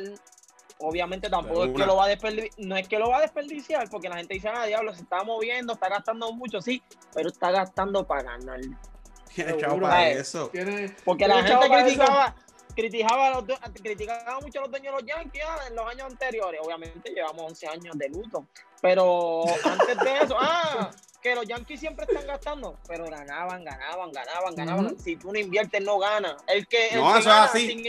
Obviamente 0.82 1.30
tampoco 1.30 1.64
es 1.64 1.72
que 1.72 1.86
lo 1.86 1.96
va 1.96 2.06
a 2.06 2.08
desperdiciar, 2.08 2.50
no 2.58 2.76
es 2.76 2.88
que 2.88 2.98
lo 2.98 3.08
va 3.08 3.18
a 3.18 3.20
desperdiciar, 3.20 3.88
porque 3.88 4.08
la 4.08 4.16
gente 4.16 4.34
dice, 4.34 4.48
ah, 4.48 4.66
diablo, 4.66 4.92
se 4.94 5.02
está 5.02 5.22
moviendo, 5.22 5.74
está 5.74 5.88
gastando 5.88 6.32
mucho, 6.32 6.60
sí, 6.60 6.82
pero 7.14 7.28
está 7.28 7.52
gastando 7.52 8.06
para 8.06 8.22
ganar. 8.22 8.60
Chavo, 9.36 9.60
Seguro. 9.60 9.82
para 9.82 10.10
eso. 10.10 10.48
Tiene, 10.48 10.94
Porque 11.04 11.24
tiene 11.24 11.42
la 11.42 11.48
gente 11.48 11.68
criticaba, 11.68 12.34
criticaba, 12.74 13.26
a 13.28 13.30
los 13.30 13.44
criticaba 13.80 14.40
mucho 14.40 14.58
a 14.58 14.62
los 14.62 14.70
dueños 14.70 14.94
de 14.94 15.02
los 15.02 15.08
Yankees 15.08 15.42
ah, 15.46 15.58
en 15.68 15.76
los 15.76 15.86
años 15.86 16.06
anteriores. 16.10 16.60
Obviamente 16.64 17.12
llevamos 17.12 17.44
11 17.44 17.68
años 17.68 17.96
de 17.96 18.08
luto. 18.08 18.46
Pero 18.80 19.44
antes 19.64 19.98
de 19.98 20.18
eso, 20.18 20.36
ah, 20.38 20.90
que 21.22 21.34
los 21.36 21.46
Yankees 21.46 21.78
siempre 21.78 22.04
están 22.08 22.26
gastando, 22.26 22.76
pero 22.88 23.04
ganaban, 23.04 23.64
ganaban, 23.64 24.10
ganaban, 24.10 24.54
ganaban. 24.56 24.98
Si 24.98 25.16
tú 25.16 25.32
no 25.32 25.38
inviertes, 25.38 25.80
no 25.82 25.98
ganas. 25.98 26.34
El 26.48 26.66
que, 26.66 26.88
el 26.88 27.00
No, 27.00 27.12
que 27.12 27.18
eso 27.18 27.18
es 27.20 27.24
gana 27.26 27.44
así. 27.44 27.88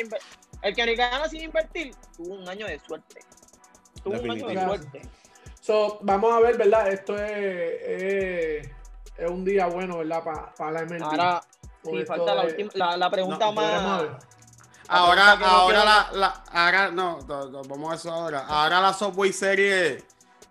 El 0.64 0.76
que 0.76 0.96
gana 0.96 1.28
sin 1.30 1.42
invertir, 1.42 1.94
tuvo 2.16 2.36
un 2.36 2.48
año 2.50 2.66
de 2.66 2.80
suerte. 2.80 3.22
Tuvo 4.04 4.20
un 4.20 4.32
año 4.32 4.48
de 4.48 4.60
suerte. 4.66 5.02
So, 5.62 6.00
vamos 6.02 6.34
a 6.34 6.40
ver, 6.40 6.58
¿verdad? 6.58 6.88
Esto 6.90 7.16
es, 7.18 7.32
es, 7.86 8.70
es 9.18 9.30
un 9.30 9.46
día 9.46 9.68
bueno, 9.68 10.00
¿verdad? 10.00 10.24
Para 10.58 10.72
la 10.72 10.82
MLB. 10.84 11.04
Ahora, 11.04 11.42
sí, 11.84 11.90
esto 11.98 12.06
falta 12.14 12.36
la, 12.36 12.44
última, 12.44 12.72
la, 12.74 12.98
la 12.98 13.10
pregunta 13.10 13.46
No, 13.46 13.52
más. 13.54 14.04
Ahora, 14.90 15.32
ahora 15.32 15.86
la, 15.86 16.10
la, 16.14 16.44
ahora, 16.52 16.92
no, 16.92 17.20
no, 17.28 17.46
no, 17.50 17.62
vamos 17.64 17.92
a 17.92 17.96
eso 17.96 18.12
ahora. 18.12 18.46
Ahora 18.46 18.82
la 18.82 18.94
Subway 18.94 19.32
Series, 19.32 20.04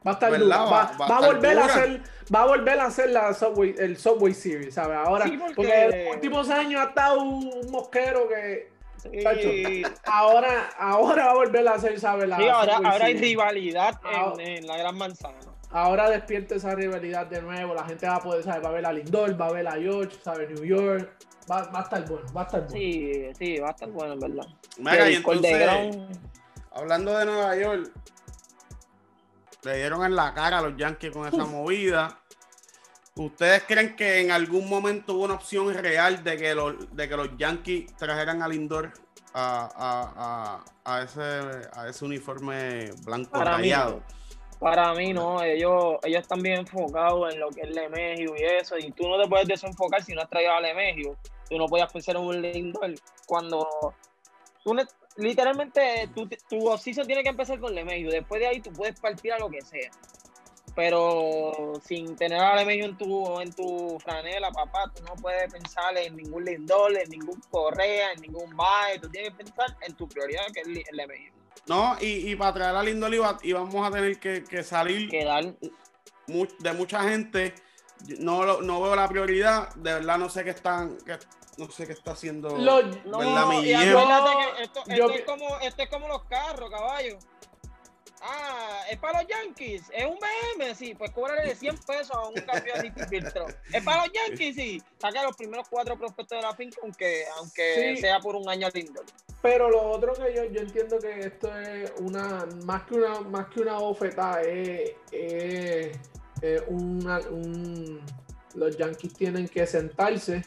Va 0.06 0.12
a 0.12 0.14
estar 0.14 0.36
dura. 0.38 0.56
Va- 0.56 0.64
Va, 0.64 0.70
va 0.70 0.80
a 0.82 0.96
va 0.96 1.04
a 1.16 1.20
estar 1.20 1.34
volver 1.34 1.58
a 1.58 1.64
hacer, 1.66 2.02
va 2.34 2.40
a 2.42 2.46
volver 2.46 2.80
a 2.80 2.86
hacer 2.86 3.10
la 3.10 3.34
Subway, 3.34 3.74
el 3.78 3.96
Subway 3.98 4.32
Series, 4.34 4.74
¿sabes? 4.74 4.96
Ahora, 4.96 5.26
Sí, 5.26 5.36
porque- 5.36 5.54
porque... 5.54 5.84
en 5.84 6.04
los 6.06 6.14
últimos 6.14 6.50
años 6.50 6.80
ha 6.80 6.88
estado 6.88 7.20
un 7.22 7.70
mosquero 7.70 8.26
que 8.28 8.72
Sí. 9.02 9.82
ahora, 10.04 10.70
ahora 10.78 11.26
va 11.26 11.30
a 11.32 11.34
volver 11.34 11.66
a 11.66 11.74
hacer, 11.74 11.98
¿sabes? 11.98 12.28
La 12.28 12.36
Sí, 12.36 12.48
ahora, 12.48 12.78
hay 13.04 13.14
rivalidad 13.14 14.00
en, 14.38 14.40
en 14.40 14.66
la 14.66 14.76
Gran 14.76 14.96
Manzana. 14.96 15.38
Ahora 15.70 16.10
despierta 16.10 16.54
esa 16.54 16.74
rivalidad 16.74 17.26
de 17.26 17.40
nuevo, 17.40 17.74
la 17.74 17.84
gente 17.84 18.06
va 18.06 18.16
a 18.16 18.20
poder, 18.20 18.44
¿sabes? 18.44 18.62
Va 18.64 18.68
a 18.68 18.72
ver 18.72 18.86
a 18.86 18.92
Lindor, 18.92 19.40
va 19.40 19.46
a 19.46 19.52
ver 19.52 19.66
a 19.66 19.72
George, 19.72 20.18
¿sabes? 20.22 20.50
New 20.50 20.64
York, 20.64 21.10
va, 21.50 21.62
va 21.70 21.80
a 21.80 21.82
estar 21.82 22.06
bueno, 22.06 22.26
va 22.34 22.42
a 22.42 22.44
estar 22.44 22.60
bueno. 22.60 22.76
Sí, 22.76 23.26
sí, 23.38 23.58
va 23.58 23.68
a 23.68 23.70
estar 23.70 23.88
bueno, 23.90 24.12
en 24.12 24.20
verdad. 24.20 24.46
mira, 24.78 25.08
y 25.08 25.14
el 25.14 25.16
entonces, 25.18 25.96
hablando 26.72 27.18
de 27.18 27.24
Nueva 27.24 27.56
York, 27.56 27.90
le 29.64 29.76
dieron 29.76 30.04
en 30.04 30.14
la 30.14 30.34
cara 30.34 30.58
a 30.58 30.62
los 30.62 30.76
Yankees 30.76 31.10
con 31.10 31.26
esa 31.26 31.44
movida. 31.44 32.18
¿Ustedes 33.14 33.64
creen 33.64 33.94
que 33.94 34.20
en 34.20 34.30
algún 34.30 34.68
momento 34.68 35.14
hubo 35.14 35.24
una 35.24 35.34
opción 35.34 35.72
real 35.74 36.24
de 36.24 36.36
que 36.38 36.54
los, 36.54 36.96
de 36.96 37.08
que 37.08 37.16
los 37.16 37.36
Yankees 37.36 37.94
trajeran 37.96 38.42
a 38.42 38.48
Lindor 38.48 38.90
a, 39.34 39.68
a, 39.76 40.64
a, 40.84 40.96
a 40.96 41.02
ese, 41.02 41.68
a 41.74 41.88
ese 41.88 42.04
uniforme 42.04 42.90
blanco 43.04 43.30
Para 43.32 43.56
mí, 43.58 43.64
rayado? 43.64 44.02
Para 44.58 44.94
mí 44.94 45.12
no, 45.12 45.42
ellos, 45.42 45.96
ellos 46.04 46.22
están 46.22 46.40
bien 46.40 46.60
enfocados 46.60 47.34
en 47.34 47.40
lo 47.40 47.50
que 47.50 47.62
es 47.62 47.70
Lemegio 47.70 48.34
y 48.36 48.44
eso, 48.44 48.78
y 48.78 48.90
tú 48.92 49.06
no 49.08 49.20
te 49.20 49.28
puedes 49.28 49.46
desenfocar 49.46 50.02
si 50.02 50.14
no 50.14 50.22
has 50.22 50.30
traído 50.30 50.52
a 50.52 50.60
Lemegio. 50.60 51.16
Tú 51.50 51.58
no 51.58 51.66
podías 51.66 51.92
pensar 51.92 52.16
en 52.16 52.22
un 52.22 52.40
Lindor 52.40 52.94
cuando 53.26 53.68
tú 54.64 54.72
ne- 54.72 54.86
literalmente 55.16 56.08
tu, 56.14 56.28
tu 56.48 56.78
tiene 57.06 57.22
que 57.22 57.28
empezar 57.28 57.58
con 57.60 57.74
Lemegio, 57.74 58.10
después 58.10 58.40
de 58.40 58.46
ahí 58.46 58.60
tú 58.60 58.72
puedes 58.72 58.98
partir 58.98 59.32
a 59.32 59.38
lo 59.38 59.50
que 59.50 59.60
sea. 59.60 59.90
Pero 60.74 61.72
sin 61.84 62.16
tener 62.16 62.40
a 62.40 62.56
Lemegio 62.56 62.86
en 62.86 62.96
tu, 62.96 63.40
en 63.40 63.52
tu 63.52 63.98
franela, 64.00 64.50
papá, 64.50 64.90
tú 64.94 65.02
no 65.04 65.14
puedes 65.16 65.52
pensar 65.52 65.96
en 65.98 66.16
ningún 66.16 66.44
Lindor, 66.44 66.96
en 66.96 67.10
ningún 67.10 67.40
Correa, 67.50 68.12
en 68.12 68.22
ningún 68.22 68.56
Bae, 68.56 68.98
tú 68.98 69.08
tienes 69.10 69.30
que 69.32 69.36
pensar 69.44 69.76
en 69.82 69.94
tu 69.94 70.08
prioridad 70.08 70.42
que 70.54 70.60
es 70.60 70.66
Li- 70.66 70.84
Lemegio. 70.92 71.32
No, 71.66 71.96
y, 72.00 72.30
y 72.30 72.36
para 72.36 72.54
traer 72.54 72.76
a 72.76 72.82
Lindor 72.82 73.12
iba- 73.14 73.38
íbamos 73.42 73.86
a 73.86 73.90
tener 73.92 74.18
que, 74.18 74.42
que 74.44 74.62
salir 74.64 75.08
Quedar 75.10 75.44
de 76.58 76.72
mucha 76.72 77.02
gente. 77.02 77.54
No, 78.18 78.44
lo- 78.44 78.62
no 78.62 78.80
veo 78.80 78.96
la 78.96 79.08
prioridad. 79.08 79.68
De 79.74 79.92
verdad 79.94 80.18
no 80.18 80.28
sé 80.28 80.42
qué 80.42 80.50
están, 80.50 80.96
qué- 81.04 81.18
no 81.58 81.70
sé 81.70 81.86
qué 81.86 81.92
está 81.92 82.12
haciendo. 82.12 82.56
Lo- 82.56 82.82
No, 83.04 83.18
¿Verdad, 83.18 83.46
mi 83.46 83.58
y 83.58 83.64
que 84.56 84.62
esto, 84.62 84.82
Yo 84.88 84.94
esto 84.94 85.08
pi- 85.08 85.14
es 85.18 85.24
como, 85.24 85.58
esto 85.60 85.82
es 85.82 85.88
como 85.90 86.08
los 86.08 86.24
carros, 86.24 86.70
caballo. 86.70 87.18
Ah, 88.24 88.82
es 88.88 88.98
para 89.00 89.20
los 89.22 89.28
Yankees, 89.28 89.82
es 89.92 90.04
un 90.04 90.16
BM, 90.18 90.74
sí, 90.76 90.94
pues 90.94 91.10
cóbrale 91.10 91.54
100 91.56 91.76
pesos 91.78 92.12
a 92.12 92.28
un 92.28 92.34
cambio 92.34 92.72
de 92.80 93.06
filtro. 93.08 93.46
Es 93.72 93.82
para 93.82 94.06
los 94.06 94.12
Yankees, 94.14 94.54
sí. 94.54 94.80
Saca 94.98 95.24
los 95.24 95.36
primeros 95.36 95.68
cuatro 95.68 95.98
prospectos 95.98 96.38
de 96.38 96.42
la 96.42 96.54
finca, 96.54 96.76
aunque, 96.82 97.24
aunque 97.38 97.94
Sí. 97.96 98.00
sea 98.00 98.20
por 98.20 98.36
un 98.36 98.48
año 98.48 98.68
lindo. 98.72 99.02
Pero 99.42 99.68
lo 99.68 99.82
otro 99.90 100.12
que 100.14 100.32
yo, 100.34 100.44
yo 100.44 100.60
entiendo 100.60 100.98
que 101.00 101.18
esto 101.18 101.52
es 101.58 101.92
una, 101.98 102.46
más 102.64 102.84
que 102.84 102.94
una, 102.94 103.20
más 103.22 103.48
que 103.48 103.60
una 103.62 103.74
bofetada, 103.78 104.40
es, 104.42 104.92
es- 105.10 105.98
es 106.42 106.62
una, 106.68 107.18
un, 107.28 108.00
los 108.54 108.76
Yankees 108.76 109.14
tienen 109.14 109.48
que 109.48 109.66
sentarse 109.66 110.42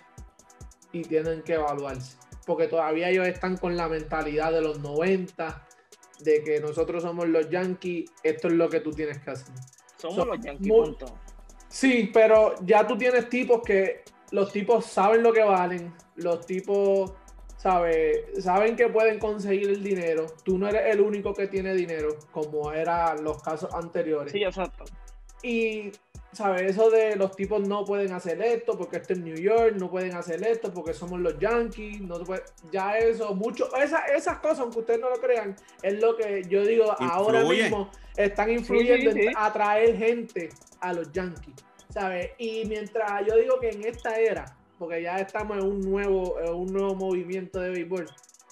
y 0.94 1.02
tienen 1.02 1.42
que 1.44 1.56
evaluarse. 1.56 2.18
Porque 2.46 2.68
todavía 2.68 3.10
ellos 3.10 3.28
están 3.28 3.58
con 3.58 3.76
la 3.76 3.90
mentalidad 3.90 4.52
de 4.54 4.62
los 4.62 4.80
90, 4.80 5.65
de 6.20 6.44
que 6.44 6.60
nosotros 6.60 7.04
somos 7.04 7.28
los 7.28 7.50
Yankees, 7.50 8.10
esto 8.24 8.48
es 8.48 8.54
lo 8.54 8.70
que 8.70 8.80
tú 8.80 8.92
tienes 8.92 9.20
que 9.20 9.32
hacer. 9.32 9.54
Somos 9.98 10.16
So- 10.18 10.26
los 10.26 10.40
Yankees, 10.40 10.68
muy- 10.68 10.86
punto. 10.86 11.06
Sí, 11.68 12.10
pero 12.14 12.56
ya 12.66 12.88
tú 12.88 12.98
tienes 12.98 13.28
tipos 13.30 13.62
que 13.62 14.04
los 14.32 14.52
tipos 14.52 14.86
saben 14.86 15.24
lo 15.24 15.34
que 15.34 15.44
valen, 15.44 15.94
los 16.16 16.46
tipos 16.46 17.14
sabe, 17.58 18.26
saben 18.40 18.76
que 18.76 18.88
pueden 18.90 19.20
conseguir 19.20 19.70
el 19.70 19.84
dinero. 19.84 20.28
Tú 20.44 20.58
no 20.58 20.68
eres 20.68 20.94
el 20.94 21.02
único 21.02 21.34
que 21.34 21.48
tiene 21.48 21.74
dinero, 21.74 22.16
como 22.32 22.72
eran 22.72 23.24
los 23.24 23.42
casos 23.42 23.74
anteriores. 23.74 24.32
Sí, 24.32 24.44
exacto. 24.44 24.84
Y, 25.44 25.92
¿sabes? 26.36 26.64
Eso 26.72 26.90
de 26.90 27.16
los 27.16 27.36
tipos 27.36 27.66
no 27.68 27.86
pueden 27.86 28.12
hacer 28.12 28.42
esto 28.42 28.78
porque 28.78 28.98
esto 28.98 29.14
es 29.14 29.20
New 29.20 29.36
York, 29.38 29.76
no 29.78 29.90
pueden 29.90 30.14
hacer 30.16 30.46
esto 30.46 30.72
porque 30.74 30.94
somos 30.94 31.20
los 31.22 31.40
Yankees, 31.40 32.02
no 32.02 32.20
puede- 32.24 32.44
ya 32.72 32.98
eso, 32.98 33.34
mucho, 33.34 33.74
esa- 33.78 34.06
esas 34.08 34.40
cosas, 34.40 34.60
aunque 34.60 34.80
ustedes 34.80 35.00
no 35.00 35.10
lo 35.10 35.16
crean, 35.22 35.56
es 35.82 36.02
lo 36.02 36.16
que 36.18 36.44
yo 36.50 36.64
digo 36.66 36.94
ahora 37.00 37.44
mismo, 37.46 37.90
están 38.18 38.52
influyendo 38.52 39.12
sí, 39.12 39.22
sí. 39.22 39.28
en 39.28 39.34
atraer 39.38 39.98
gente 39.98 40.50
a 40.82 40.92
los 40.94 41.12
Yankees, 41.14 41.56
¿sabes? 41.90 42.32
Y 42.38 42.66
mientras 42.66 43.26
yo 43.26 43.36
digo 43.38 43.60
que 43.60 43.70
en 43.70 43.86
esta 43.86 44.20
era, 44.20 44.46
porque 44.78 45.02
ya 45.02 45.18
estamos 45.20 45.58
en 45.58 45.64
un 45.64 45.80
nuevo, 45.82 46.38
en 46.42 46.54
un 46.54 46.66
nuevo 46.74 46.96
movimiento 46.96 47.60
de 47.62 47.70
béisbol, 47.70 48.08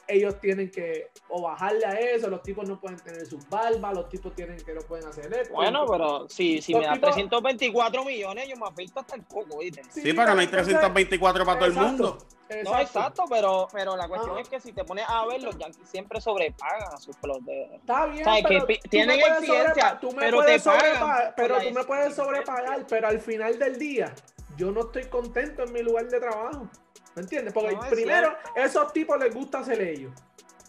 ellos 0.07 0.39
tienen 0.39 0.69
que 0.69 1.09
o 1.29 1.41
bajarle 1.41 1.85
a 1.85 1.91
eso, 1.93 2.29
los 2.29 2.43
tipos 2.43 2.67
no 2.67 2.79
pueden 2.79 2.99
tener 2.99 3.25
sus 3.25 3.47
barbas, 3.49 3.93
los 3.93 4.09
tipos 4.09 4.33
tienen 4.35 4.57
que 4.57 4.73
no 4.73 4.81
pueden 4.81 5.07
hacer 5.07 5.33
esto. 5.33 5.53
Bueno, 5.53 5.85
pero 5.89 6.27
si, 6.29 6.61
si 6.61 6.73
me 6.75 6.85
da 6.85 6.93
tipos- 6.93 7.13
324 7.15 8.03
millones, 8.03 8.47
yo 8.47 8.55
me 8.57 8.67
afecto 8.67 8.99
hasta 8.99 9.15
el 9.15 9.23
coco, 9.25 9.59
¿viste? 9.59 9.81
Sí, 9.85 10.01
pero 10.13 10.33
no 10.33 10.39
hay 10.39 10.45
entonces- 10.45 10.67
324 10.73 11.45
para 11.45 11.59
todo 11.59 11.67
el 11.67 11.73
Exacto, 11.73 11.89
mundo. 11.91 12.17
No, 12.65 12.79
exacto, 12.79 13.23
pero, 13.29 13.67
pero 13.73 13.97
la 13.97 14.07
cuestión 14.07 14.37
Ah. 14.37 14.41
es 14.41 14.47
que 14.49 14.59
si 14.59 14.73
te 14.73 14.83
pones 14.83 15.05
a 15.07 15.25
ver, 15.25 15.41
los 15.41 15.57
Yankees 15.57 15.89
siempre 15.89 16.21
sobrepagan 16.21 16.93
a 16.93 16.97
sus 16.97 17.15
peloteros. 17.17 17.73
Está 17.73 18.05
bien, 18.05 18.23
¿Sabes? 18.25 18.43
pero 18.47 18.67
Que 18.67 18.79
tienen 18.89 19.19
pero 19.19 19.39
te 19.41 19.47
pagan 19.47 19.73
pero 21.35 21.57
tú 21.59 21.71
me 21.71 21.83
puedes 21.83 22.13
sobrepagar, 22.15 22.85
pero 22.87 23.07
al 23.07 23.19
final 23.19 23.57
del 23.57 23.79
día 23.79 24.13
yo 24.57 24.71
no 24.71 24.81
estoy 24.81 25.05
contento 25.05 25.63
en 25.63 25.73
mi 25.73 25.81
lugar 25.81 26.07
de 26.07 26.19
trabajo. 26.19 26.67
¿Me 27.15 27.21
entiendes? 27.21 27.53
Porque 27.53 27.75
No, 27.75 27.83
es 27.83 27.89
primero, 27.91 28.35
esos 28.55 28.91
tipos 28.93 29.17
les 29.19 29.33
gusta 29.33 29.59
hacer 29.59 29.81
ellos. 29.81 30.11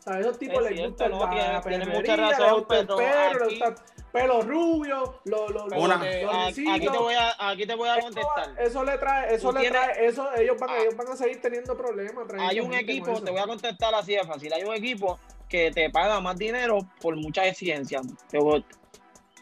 O 0.01 0.03
sea, 0.03 0.21
esos 0.21 0.39
tipos 0.39 0.57
Es 0.63 0.71
les 0.71 0.75
cierto, 0.75 0.91
gusta 0.91 1.09
no, 1.09 1.19
la, 1.25 1.31
tiene- 1.31 1.53
la 1.55 1.63
tiene 1.63 1.79
perrería, 1.87 2.01
mucha 2.01 2.17
les 2.29 2.39
razón, 2.39 2.67
pero 2.69 2.99
les 2.99 3.09
aquí- 3.17 3.45
gusta 3.61 3.75
pelo 4.13 4.43
rubio, 4.43 5.21
los 5.25 5.51
Una- 5.77 5.95
a- 5.97 6.47
aquí, 6.47 6.63
te 6.87 6.99
voy 6.99 7.15
a, 7.15 7.49
aquí 7.51 7.67
te 7.67 7.75
voy 7.75 7.89
a 7.89 7.97
Eso- 7.97 8.07
contestar. 8.07 8.55
Eso 8.63 8.85
le 8.85 8.99
trae, 8.99 9.35
eso 9.35 9.51
le 9.53 9.61
tienes- 9.61 9.81
trae, 9.81 10.07
eso 10.07 10.29
ellos 10.37 10.57
van, 10.61 10.71
Ah. 10.71 10.79
ellos 10.83 10.97
van 10.97 11.09
a 11.09 11.17
seguir 11.17 11.41
teniendo 11.41 11.77
problemas. 11.77 12.27
Hay 12.39 12.61
un 12.61 12.75
equipo, 12.75 13.11
eso. 13.13 13.23
te 13.25 13.31
voy 13.31 13.41
a 13.41 13.47
contestar 13.47 13.95
así 13.95 14.15
de 14.15 14.25
fácil. 14.25 14.53
Hay 14.53 14.63
un 14.63 14.75
equipo 14.75 15.19
que 15.49 15.71
te 15.73 15.89
paga 15.91 16.21
más 16.21 16.37
dinero 16.37 16.79
por 17.01 17.17
muchas 17.17 17.47
exigencias. 17.47 18.03
Te 18.29 18.39
voy- 18.39 18.65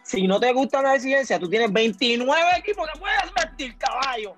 Si 0.03 0.27
no 0.27 0.41
te 0.41 0.53
gustan 0.53 0.85
las 0.85 0.97
exigencias, 0.97 1.39
tú 1.39 1.49
tienes 1.49 1.73
29 1.73 2.43
equipos 2.59 2.89
que 2.93 2.99
puedes 2.99 3.35
vestir, 3.35 3.79
caballo. 3.79 4.37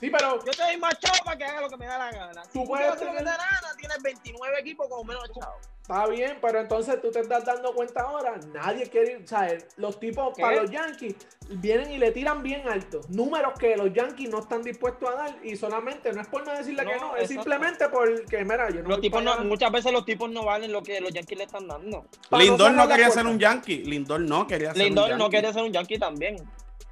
Sí, 0.00 0.10
pero 0.10 0.44
Yo 0.44 0.52
te 0.52 0.62
doy 0.62 0.76
más 0.78 0.98
chavo 0.98 1.24
para 1.24 1.36
que 1.36 1.44
haga 1.44 1.60
lo 1.60 1.68
que 1.68 1.76
me 1.76 1.86
da 1.86 1.98
la 1.98 2.10
gana. 2.10 2.44
Si 2.44 2.58
Tú 2.58 2.64
puedes 2.66 2.88
hacer 2.88 3.06
lo 3.06 3.12
que 3.12 3.18
te 3.18 3.24
da 3.24 3.36
la 3.36 3.44
gana, 3.44 3.76
tienes 3.78 4.02
29 4.02 4.60
equipos 4.60 4.88
con 4.88 5.06
menos 5.06 5.30
chavo. 5.38 5.71
Está 5.92 6.06
bien, 6.06 6.38
pero 6.40 6.58
entonces 6.58 7.02
tú 7.02 7.10
te 7.10 7.20
estás 7.20 7.44
dando 7.44 7.74
cuenta 7.74 8.00
ahora, 8.00 8.40
nadie 8.54 8.88
quiere 8.88 9.12
ir, 9.12 9.28
¿sabes? 9.28 9.66
Los 9.76 10.00
tipos 10.00 10.32
¿Qué? 10.34 10.40
para 10.40 10.62
los 10.62 10.70
Yankees 10.70 11.14
vienen 11.50 11.92
y 11.92 11.98
le 11.98 12.12
tiran 12.12 12.42
bien 12.42 12.66
alto. 12.66 13.02
Números 13.10 13.52
que 13.58 13.76
los 13.76 13.92
Yankees 13.92 14.30
no 14.30 14.38
están 14.38 14.62
dispuestos 14.62 15.06
a 15.10 15.12
dar 15.12 15.36
y 15.44 15.54
solamente, 15.54 16.10
no 16.14 16.22
es 16.22 16.28
por 16.28 16.46
no 16.46 16.56
decirle 16.56 16.86
que 16.86 16.96
No, 16.96 17.14
es 17.14 17.28
simplemente 17.28 17.90
porque, 17.90 18.42
mira, 18.42 18.70
yo 18.70 18.82
no 18.82 18.88
Los 18.88 19.02
tipos 19.02 19.22
no, 19.22 19.44
muchas 19.44 19.70
veces 19.70 19.92
los 19.92 20.06
tipos 20.06 20.30
no 20.30 20.46
valen 20.46 20.72
lo 20.72 20.82
que 20.82 20.98
los 20.98 21.12
Yankees 21.12 21.36
le 21.36 21.44
están 21.44 21.68
dando. 21.68 22.06
Lindor 22.30 22.72
no 22.72 22.88
quería 22.88 23.10
ser 23.10 23.26
un 23.26 23.38
Yankee. 23.38 23.84
Lindor 23.84 24.22
no 24.22 24.46
quería 24.46 24.72
ser 24.72 24.80
un 24.80 24.86
Lindor 24.86 25.08
Yankee. 25.10 25.22
no 25.22 25.28
quiere 25.28 25.52
ser 25.52 25.62
un 25.62 25.72
Yankee 25.72 25.98
también. 25.98 26.36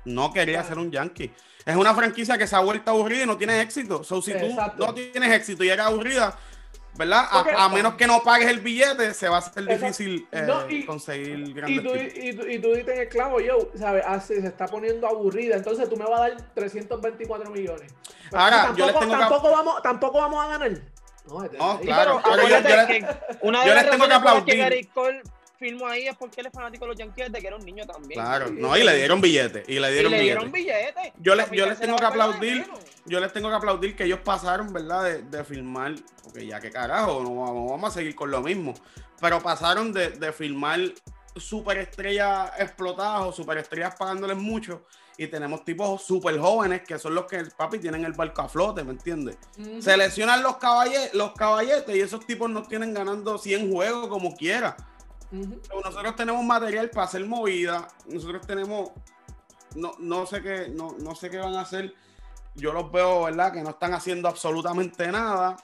No 0.05 0.31
quería 0.31 0.63
ser 0.63 0.79
un 0.79 0.91
Yankee. 0.91 1.33
Es 1.65 1.77
una 1.77 1.95
franquicia 1.95 2.37
que 2.37 2.47
se 2.47 2.57
ha 2.57 2.61
vuelto 2.61 2.91
aburrida 2.91 3.23
y 3.25 3.27
no 3.27 3.39
tiene 3.39 3.61
éxito. 3.63 4.03
So, 4.05 4.21
si 4.21 4.33
tú 4.33 4.55
no 4.77 4.93
tienes 4.93 5.33
éxito 5.33 5.65
y 5.65 5.69
eres 5.69 5.87
aburrida, 5.87 6.37
¿verdad? 7.01 7.25
A, 7.57 7.69
menos 7.71 7.95
que 7.95 8.07
no 8.07 8.23
pagues 8.23 8.49
el 8.49 8.61
billete, 8.61 9.15
se 9.15 9.29
va 9.29 9.37
a 9.37 9.39
hacer 9.39 9.65
difícil 9.67 10.29
eh, 10.31 10.43
No, 10.47 10.69
y- 10.71 10.85
conseguir 10.85 11.39
Y 11.41 11.53
grandes 11.55 11.79
y, 12.17 12.33
tú, 12.37 12.47
y 12.47 12.59
tú 12.59 12.75
diste 12.75 12.93
en 12.95 13.01
el 13.01 13.09
clavo, 13.09 13.41
yo, 13.41 13.71
¿sabes? 13.75 14.05
Así 14.07 14.35
se 14.41 14.47
está 14.49 14.67
poniendo 14.67 15.07
aburrida. 15.09 15.57
Entonces 15.57 15.89
tú 15.89 15.97
me 15.97 16.05
vas 16.05 16.21
a 16.21 16.29
dar 16.29 16.55
324 16.55 17.51
millones. 17.51 17.93
Pero 18.31 18.43
Ahora, 18.43 18.67
sí, 18.69 18.73
yo 18.77 18.87
les 18.87 18.95
tampoco, 18.95 19.01
tengo 19.01 19.15
que- 19.15 19.19
tampoco, 19.21 19.51
vamos, 19.51 19.83
tampoco 19.83 20.19
vamos 20.19 20.45
a 20.45 20.49
ganar. 20.49 20.71
No, 21.27 21.45
este- 21.45 21.57
No, 21.59 21.81
claro. 21.81 22.21
pero 22.23 22.43
yo- 22.43 22.49
yo 22.49 22.77
le- 22.77 22.87
que 22.87 23.07
una 23.43 23.61
de 23.63 23.69
yo 23.69 23.75
las 23.75 23.83
les 23.85 23.91
tengo 23.93 24.05
que 24.05 24.09
que 24.09 24.15
aplaudir. 24.15 24.89
Firmó 25.61 25.87
ahí 25.87 26.07
es 26.09 26.17
porque 26.17 26.41
él 26.41 26.47
es 26.47 26.53
fanático 26.55 26.87
de 26.87 26.89
los 26.93 26.97
Yankees 26.99 27.31
de 27.31 27.39
que 27.39 27.47
era 27.47 27.55
un 27.57 27.63
niño 27.67 27.87
también. 27.87 28.19
Claro, 28.19 28.49
Sí, 28.49 28.55
no, 28.59 28.75
y 28.79 28.83
le 28.83 28.97
dieron 28.97 29.21
billete. 29.21 29.63
Y 29.69 29.79
le 29.79 29.91
Y 29.91 29.93
dieron 29.93 30.11
le 30.13 30.19
billete. 30.21 30.23
dieron 30.39 30.51
billetes. 30.53 31.13
Yo 31.19 31.35
les- 31.35 31.51
yo 31.51 31.67
les 31.67 31.79
tengo 31.79 31.97
que 31.97 32.05
aplaudir. 32.07 32.67
Yo 33.05 33.21
les 33.21 33.31
tengo 33.31 33.51
que 33.51 33.55
aplaudir 33.57 33.95
que 33.95 34.05
ellos 34.05 34.21
pasaron, 34.25 34.73
¿verdad? 34.73 35.05
De, 35.05 35.23
de 35.23 35.45
filmar, 35.45 35.97
porque 36.25 36.47
ya 36.47 36.61
que 36.61 36.71
carajo, 36.71 37.23
no 37.23 37.35
vamos, 37.45 37.71
vamos 37.73 37.91
a 37.91 37.93
seguir 37.93 38.15
con 38.15 38.31
lo 38.31 38.41
mismo. 38.41 38.73
Pero 39.21 39.39
pasaron 39.43 39.93
de, 39.93 40.09
de 40.13 40.33
filmar 40.33 40.81
superestrellas 41.37 42.53
explotadas 42.59 43.23
o 43.27 43.33
superestrellas 43.33 43.95
pagándoles 43.97 44.39
mucho. 44.39 44.87
Y 45.19 45.27
tenemos 45.27 45.63
tipos 45.65 46.03
súper 46.03 46.39
jóvenes 46.39 46.81
que 46.89 46.99
son 46.99 47.15
los 47.15 47.27
que 47.27 47.37
el 47.37 47.51
papi 47.51 47.79
tienen 47.79 48.07
el 48.07 48.15
barco 48.15 48.41
a 48.41 48.49
flote, 48.49 48.83
¿me 48.83 48.93
entiendes? 48.93 49.37
Ujú. 49.59 49.83
Se 49.83 49.95
lesionan 49.99 50.43
los, 50.43 50.57
caballe- 50.57 51.11
los 51.13 51.33
caballetes 51.35 51.95
y 51.95 52.01
esos 52.01 52.27
tipos 52.27 52.49
nos 52.49 52.67
tienen 52.67 52.95
ganando 52.95 53.37
100 53.37 53.71
juegos 53.71 54.07
como 54.09 54.35
quiera. 54.35 54.75
Nosotros 55.31 56.17
tenemos 56.17 56.45
material 56.45 56.91
para 56.91 57.07
hacer 57.07 57.25
movida. 57.27 57.89
Nosotros 58.07 58.47
tenemos. 58.47 58.91
No, 59.77 59.93
no 60.01 60.27
sé 60.27 60.43
qué, 60.43 60.69
no, 60.69 60.97
no 61.01 61.15
sé 61.15 61.31
qué 61.31 61.39
van 61.39 61.55
a 61.55 61.61
hacer. 61.61 61.95
Yo 62.57 62.73
los 62.73 62.91
veo, 62.91 63.25
¿verdad? 63.25 63.53
Que 63.53 63.63
no 63.63 63.71
están 63.71 63.95
haciendo 63.95 64.29
absolutamente 64.29 65.07
nada. 65.09 65.57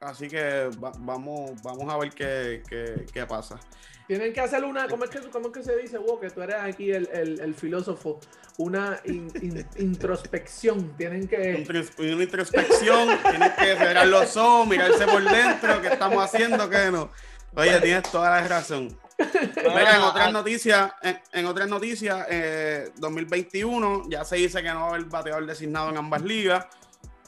Así 0.00 0.28
que 0.28 0.68
va- 0.82 0.92
vamos, 0.98 1.60
vamos 1.62 1.92
a 1.92 1.96
ver 1.96 2.10
qué, 2.12 2.62
qué- 2.68 3.06
qué 3.12 3.26
pasa. 3.26 3.58
Tienen 4.06 4.34
que 4.34 4.40
hacer 4.40 4.62
una, 4.62 4.86
¿cómo 4.86 5.04
es 5.04 5.10
que, 5.10 5.18
cómo 5.30 5.46
es 5.46 5.52
que 5.54 5.62
se 5.62 5.76
dice, 5.78 5.96
Wo? 5.96 6.20
Que 6.20 6.28
tú 6.28 6.42
eres 6.42 6.56
aquí 6.60 6.92
el, 6.92 7.08
el- 7.12 7.40
el 7.40 7.54
filósofo. 7.54 8.20
Una 8.58 9.00
in- 9.06 9.32
in- 9.42 9.66
introspección. 9.78 10.94
Tienen 10.96 11.26
que. 11.26 11.64
Una 11.98 12.22
introspección, 12.22 13.08
tienes 13.30 13.52
que 13.54 13.76
cerrar 13.76 14.06
los 14.06 14.36
ojos, 14.36 14.68
mirarse 14.68 15.06
por 15.06 15.24
dentro, 15.24 15.80
qué 15.80 15.88
estamos 15.88 16.22
haciendo, 16.22 16.68
qué 16.68 16.90
no. 16.92 17.10
Oye, 17.56 17.80
tienes 17.80 18.02
toda 18.10 18.30
la 18.30 18.48
razón. 18.48 18.96
Mira, 19.56 19.96
en 19.96 20.02
otras 20.02 20.32
noticias, 20.32 20.92
en, 21.02 21.20
en 21.32 21.46
otras 21.46 21.68
noticias, 21.68 22.26
eh, 22.28 22.90
2021 22.96 24.04
ya 24.08 24.24
se 24.24 24.36
dice 24.36 24.62
que 24.62 24.68
no 24.70 24.80
va 24.80 24.86
a 24.86 24.88
haber 24.90 25.04
bateador 25.04 25.46
designado 25.46 25.90
en 25.90 25.96
ambas 25.98 26.22
ligas. 26.22 26.66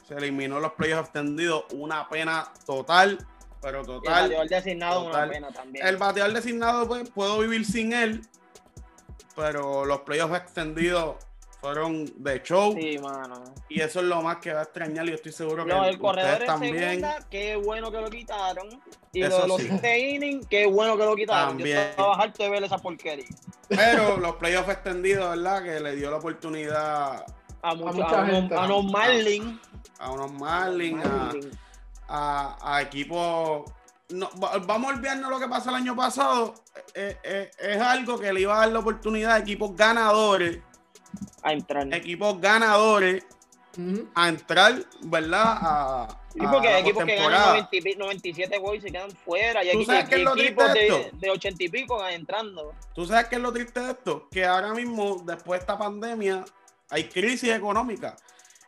Se 0.05 0.15
eliminó 0.15 0.59
los 0.59 0.73
playoffs 0.73 1.05
extendidos, 1.09 1.63
una 1.73 2.07
pena 2.09 2.51
total, 2.65 3.25
pero 3.61 3.77
y 3.77 3.81
el 3.81 3.85
total. 3.85 4.23
bateador 4.23 4.49
designado 4.49 5.01
una 5.01 5.11
total. 5.11 5.29
pena 5.29 5.51
también. 5.51 5.87
El 5.87 5.97
bateador 5.97 6.33
designado, 6.33 6.87
pues, 6.87 7.09
puedo 7.09 7.39
vivir 7.39 7.65
sin 7.65 7.93
él, 7.93 8.21
pero 9.35 9.85
los 9.85 10.01
playoffs 10.01 10.35
extendidos 10.37 11.15
fueron 11.61 12.05
de 12.23 12.41
show 12.43 12.73
Sí, 12.79 12.97
mano. 12.99 13.43
y 13.69 13.81
eso 13.81 13.99
es 13.99 14.05
lo 14.05 14.21
más 14.21 14.37
que 14.37 14.53
va 14.53 14.59
a 14.59 14.63
extrañar 14.63 15.05
y 15.05 15.09
yo 15.09 15.15
estoy 15.15 15.31
seguro 15.31 15.65
que 15.65 15.73
No, 15.73 15.85
el 15.85 15.97
corredor 15.97 16.31
ustedes 16.33 16.41
en 16.41 16.47
también. 16.47 16.77
segunda, 16.79 17.19
qué 17.29 17.55
bueno 17.55 17.91
que 17.91 18.01
lo 18.01 18.09
quitaron. 18.09 18.81
Y 19.13 19.23
Eso 19.23 19.37
lo 19.37 19.41
de 19.43 19.47
los 19.47 19.57
sí. 19.61 19.67
siete 19.69 19.99
innings, 19.99 20.47
qué 20.47 20.67
bueno 20.67 20.95
que 20.97 21.03
lo 21.05 21.15
quitaron. 21.15 21.49
También. 21.57 21.75
Yo 21.77 21.81
estaba 21.83 22.15
harto 22.15 22.43
de 22.43 22.49
ver 22.49 22.63
esa 22.63 22.77
porquería. 22.77 23.25
Pero 23.69 24.17
los 24.17 24.35
playoffs 24.35 24.69
extendidos, 24.69 25.29
¿verdad? 25.31 25.63
Que 25.63 25.79
le 25.79 25.95
dio 25.95 26.11
la 26.11 26.17
oportunidad 26.17 27.25
A, 27.63 27.73
mucha 27.75 27.89
a, 28.05 28.21
unos- 28.21 28.29
gente. 28.31 28.55
a 28.55 28.59
unos 28.65 28.85
Marlins. 28.91 29.59
a 29.99 30.11
unos 30.11 30.31
Marlins, 30.33 31.03
a, 31.05 31.31
a, 32.07 32.75
a 32.77 32.81
equipos. 32.83 33.69
No, 34.09 34.29
va- 34.41 34.57
vamos 34.59 34.91
a 34.91 34.95
olvidarnos 34.95 35.29
lo 35.29 35.39
que 35.39 35.47
pasó 35.49 35.69
el 35.69 35.75
año 35.75 35.95
pasado. 35.95 36.53
Eh, 36.93 37.17
eh, 37.23 37.51
es 37.59 37.81
algo 37.81 38.17
que 38.19 38.31
le 38.31 38.41
iba 38.41 38.55
a 38.55 38.59
dar 38.59 38.69
la 38.69 38.79
oportunidad 38.79 39.33
a 39.33 39.39
equipos 39.39 39.75
ganadores, 39.75 40.59
A 41.43 41.53
entrar. 41.53 41.93
equipos 41.93 42.39
ganadores, 42.41 43.23
a 44.15 44.27
entrar, 44.29 44.83
¿verdad? 45.03 45.57
A, 45.61 46.07
Sí, 46.33 46.43
porque 46.51 46.67
hay 46.67 46.81
equipos 46.83 47.03
que 47.05 47.15
ganan 47.15 47.31
postemporada. 47.31 47.53
90 47.53 47.75
y 47.75 47.81
pi- 47.81 47.95
97 47.95 48.57
goles 48.59 48.83
y 48.83 48.87
se 48.87 48.91
quedan 48.91 49.09
fuera. 49.11 49.63
Y 49.63 49.71
¿Tú 49.71 49.79
hay 49.79 49.85
sabes 49.85 50.05
y- 50.05 50.07
qué 50.09 50.15
es 50.17 50.21
lo 50.21 50.29
y 50.31 50.33
triste 50.39 50.53
equipos 50.53 50.73
de 50.73 50.79
de, 50.79 50.87
esto? 50.87 51.17
de 51.17 51.29
80 51.31 51.63
y 51.63 51.69
pico 51.69 52.07
entrando. 52.07 52.75
¿Tú 52.93 53.05
sabes 53.07 53.27
qué 53.27 53.35
es 53.37 53.41
lo 53.41 53.51
triste 53.53 53.79
de 53.79 53.91
esto? 53.91 54.27
Que 54.29 54.45
ahora 54.45 54.71
mismo, 54.73 55.23
después 55.25 55.59
de 55.59 55.63
esta 55.63 55.77
pandemia, 55.79 56.45
hay 56.91 57.05
crisis 57.09 57.49
económica. 57.49 58.15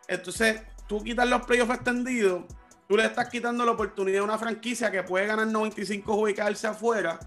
Entonces, 0.08 0.62
tú 0.88 1.04
quitas 1.04 1.28
los 1.28 1.44
playoffs 1.44 1.76
extendidos, 1.76 2.44
tú 2.88 2.98
le 2.98 3.06
estás 3.06 3.30
quitando 3.30 3.64
la 3.66 3.72
oportunidad 3.74 4.22
a 4.22 4.24
una 4.24 4.38
franquicia 4.40 4.90
que 4.90 5.04
puede 5.04 5.28
ganar 5.28 5.46
95 5.46 6.12
juegos 6.14 6.32
y 6.32 6.34
quedarse 6.34 6.66
afuera 6.66 7.20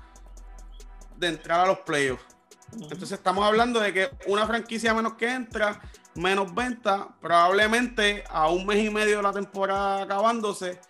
de 1.16 1.28
entrar 1.28 1.60
a 1.60 1.66
los 1.66 1.78
playoffs. 1.80 2.24
Entonces, 2.72 3.12
estamos 3.12 3.44
hablando 3.44 3.80
de 3.80 3.92
que 3.92 4.10
una 4.26 4.46
franquicia 4.46 4.94
menos 4.94 5.14
que 5.14 5.30
entra, 5.30 5.80
menos 6.14 6.54
venta, 6.54 7.08
probablemente 7.20 8.24
a 8.30 8.48
un 8.48 8.66
mes 8.66 8.84
y 8.84 8.90
medio 8.90 9.18
de 9.18 9.22
la 9.22 9.32
temporada 9.32 10.02
acabándose, 10.02 10.80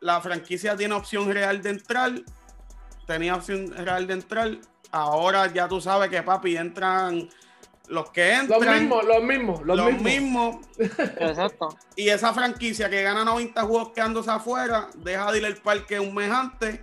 la 0.00 0.20
franquicia 0.20 0.76
tiene 0.76 0.94
opción 0.94 1.30
real 1.32 1.62
de 1.62 1.70
entrar, 1.70 2.12
tenía 3.06 3.34
opción 3.34 3.72
real 3.72 4.06
de 4.06 4.14
entrar, 4.14 4.58
ahora 4.90 5.46
ya 5.52 5.68
tú 5.68 5.80
sabes 5.80 6.10
que 6.10 6.22
papi 6.22 6.56
entran 6.56 7.28
los 7.88 8.10
que 8.10 8.36
Los 8.48 8.58
entran, 8.58 8.80
mismos, 8.80 9.04
los 9.04 9.22
mismos, 9.22 9.62
los, 9.64 9.76
los 9.76 9.92
mismos. 10.00 10.56
mismos, 10.56 11.00
Exacto. 11.18 11.76
y 11.96 12.08
esa 12.08 12.32
franquicia 12.32 12.88
que 12.90 13.02
gana 13.02 13.24
90 13.24 13.62
juegos 13.62 13.90
quedándose 13.94 14.30
afuera, 14.30 14.88
deja 14.96 15.30
de 15.32 15.38
ir 15.38 15.46
al 15.46 15.56
parque 15.56 15.98
un 16.00 16.14
mes 16.14 16.30
antes 16.30 16.80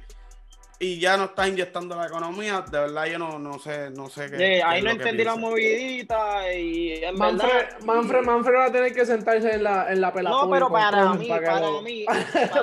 y 0.81 0.97
ya 0.97 1.17
no 1.17 1.25
está 1.25 1.45
inyectando 1.45 1.95
la 1.97 2.07
economía. 2.07 2.61
De 2.61 2.79
verdad, 2.79 3.05
yo 3.05 3.19
no, 3.19 3.37
no 3.37 3.59
sé, 3.59 3.89
no 3.89 4.09
sé 4.09 4.31
qué. 4.31 4.37
Qué 4.37 4.63
ahí 4.63 4.77
es 4.79 4.83
no 4.85 4.91
lo 4.91 4.95
que 4.97 5.03
entendí 5.03 5.23
la 5.25 5.35
movidita 5.35 6.53
y 6.53 7.03
en 7.03 7.17
Manfred, 7.17 7.49
verdad. 7.51 7.79
Manfred, 7.83 8.21
Manfred 8.21 8.55
va 8.55 8.65
a 8.65 8.71
tener 8.71 8.93
que 8.93 9.05
sentarse 9.05 9.55
en 9.55 9.63
la, 9.63 9.91
en 9.91 9.99
la 9.99 10.13
pelada. 10.13 10.37
No, 10.37 10.49
pero 10.49 10.69
para 10.71 11.13
mí, 11.15 11.27
para, 11.27 11.45
para, 11.45 11.59
que 11.59 11.65
lo- 11.65 11.81
mí, 11.81 12.05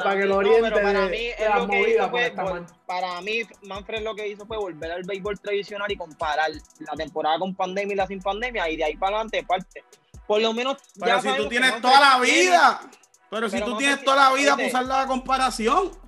para 0.03 0.17
que 0.19 0.25
lo 0.25 0.37
oriente 0.39 0.61
pero 0.63 0.83
para 0.83 1.01
de- 1.03 1.09
mí, 1.11 1.29
lo 1.59 1.69
que 1.69 1.91
hizo 1.91 2.09
fue, 2.11 2.31
mal. 2.33 2.67
para 2.87 3.21
mí, 3.21 3.43
Manfred 3.63 4.03
lo 4.03 4.15
que 4.15 4.29
hizo 4.29 4.47
fue 4.47 4.57
volver 4.57 4.93
al 4.93 5.03
béisbol 5.03 5.39
tradicional 5.39 5.93
y 5.93 5.97
comparar 5.97 6.51
la 6.79 6.93
temporada 6.97 7.39
con 7.39 7.55
pandemia 7.55 7.93
y 7.93 7.97
la 7.97 8.07
sin 8.07 8.23
pandemia 8.23 8.67
y 8.71 8.77
de 8.77 8.85
ahí 8.85 8.97
para 8.97 9.17
adelante 9.17 9.45
parte. 9.45 9.85
Por 10.27 10.41
lo 10.41 10.53
menos 10.55 10.79
Pero 10.99 11.07
ya 11.07 11.21
si 11.21 11.37
tú 11.37 11.49
tienes 11.49 11.81
toda 11.83 12.01
la 12.01 12.19
vida, 12.19 12.81
pero 13.31 13.49
si 13.51 13.57
Pero 13.59 13.67
tú 13.73 13.77
tienes 13.77 13.97
tiene- 13.99 14.05
toda 14.11 14.31
la 14.31 14.35
vida 14.37 14.53
para 14.53 14.63
oíste. 14.65 14.77
usar 14.79 14.87
la 14.87 15.07
comparación. 15.07 16.06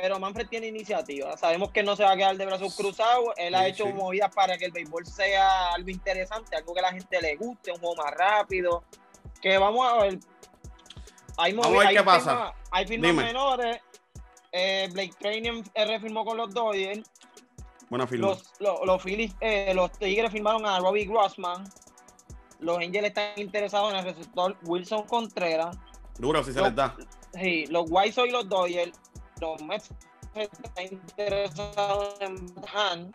Pero 0.00 0.18
Manfred 0.18 0.48
tiene 0.48 0.68
iniciativa. 0.68 1.36
Sabemos 1.36 1.70
que 1.70 1.82
no 1.82 1.94
se 1.96 2.02
va 2.02 2.12
a 2.12 2.16
quedar 2.16 2.34
de 2.38 2.46
brazos 2.46 2.74
cruzados. 2.74 3.26
Él 3.36 3.54
ha 3.54 3.66
hecho 3.66 3.84
sí. 3.84 3.92
movidas 3.92 4.34
para 4.34 4.56
que 4.56 4.64
el 4.64 4.72
béisbol 4.72 5.04
sea 5.04 5.72
algo 5.74 5.90
interesante, 5.90 6.56
algo 6.56 6.72
que 6.72 6.80
a 6.80 6.84
la 6.84 6.92
gente 6.92 7.20
le 7.20 7.36
guste, 7.36 7.72
un 7.72 7.78
juego 7.78 7.96
más 7.96 8.10
rápido. 8.14 8.84
Que 9.42 9.58
vamos 9.58 9.86
a 9.86 9.96
ver. 10.04 10.18
Hay 11.36 11.52
Vamos 11.52 11.66
a 11.66 11.68
movidas, 11.68 11.84
ver 11.86 11.92
qué 11.92 11.98
hay 11.98 12.04
pasa. 12.04 12.30
firmas- 12.32 12.54
hay 12.70 12.86
firmas 12.86 13.10
Dime. 13.10 13.24
menores. 13.24 13.80
Eh, 14.50 14.88
Blake 14.92 15.14
Training 15.18 15.62
eh, 15.74 16.00
firmó 16.00 16.24
con 16.24 16.38
los 16.38 16.54
Dodgers. 16.54 17.10
Buena 17.90 18.06
firma. 18.06 18.28
Los, 18.28 18.44
los, 18.60 18.80
los 18.86 19.02
Phillies, 19.02 19.34
eh, 19.40 19.72
los 19.74 19.92
Tigres 19.92 20.32
firmaron 20.32 20.64
a 20.64 20.78
Robbie 20.78 21.04
Grossman. 21.04 21.64
Los 22.60 22.78
Angels 22.78 23.08
están 23.08 23.32
interesados 23.36 23.92
en 23.92 23.98
el 23.98 24.04
receptor 24.06 24.56
Wilson 24.62 25.02
Contreras. 25.06 25.76
Duro 26.18 26.42
si 26.42 26.52
se 26.54 26.62
les 26.62 26.74
da. 26.74 26.96
Sí, 27.34 27.66
los 27.66 27.84
White 27.90 28.12
Sox 28.12 28.28
y 28.28 28.30
los 28.30 28.48
Dodgers, 28.48 28.92
los 29.42 29.60
Mets 29.62 29.90
están 30.34 30.84
interesados 30.84 32.14
en 32.20 32.46
Han. 32.74 33.14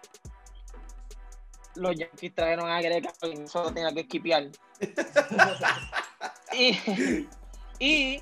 Los 1.76 1.96
Yankees 1.96 2.36
trajeron 2.36 2.70
a 2.70 2.82
Greg 2.82 3.08
Allen, 3.22 3.44
eso 3.44 3.64
lo 3.64 3.72
tenía 3.74 3.94
que 3.94 4.02
esquipear. 4.02 4.50
y 6.54 7.28
y 7.80 8.22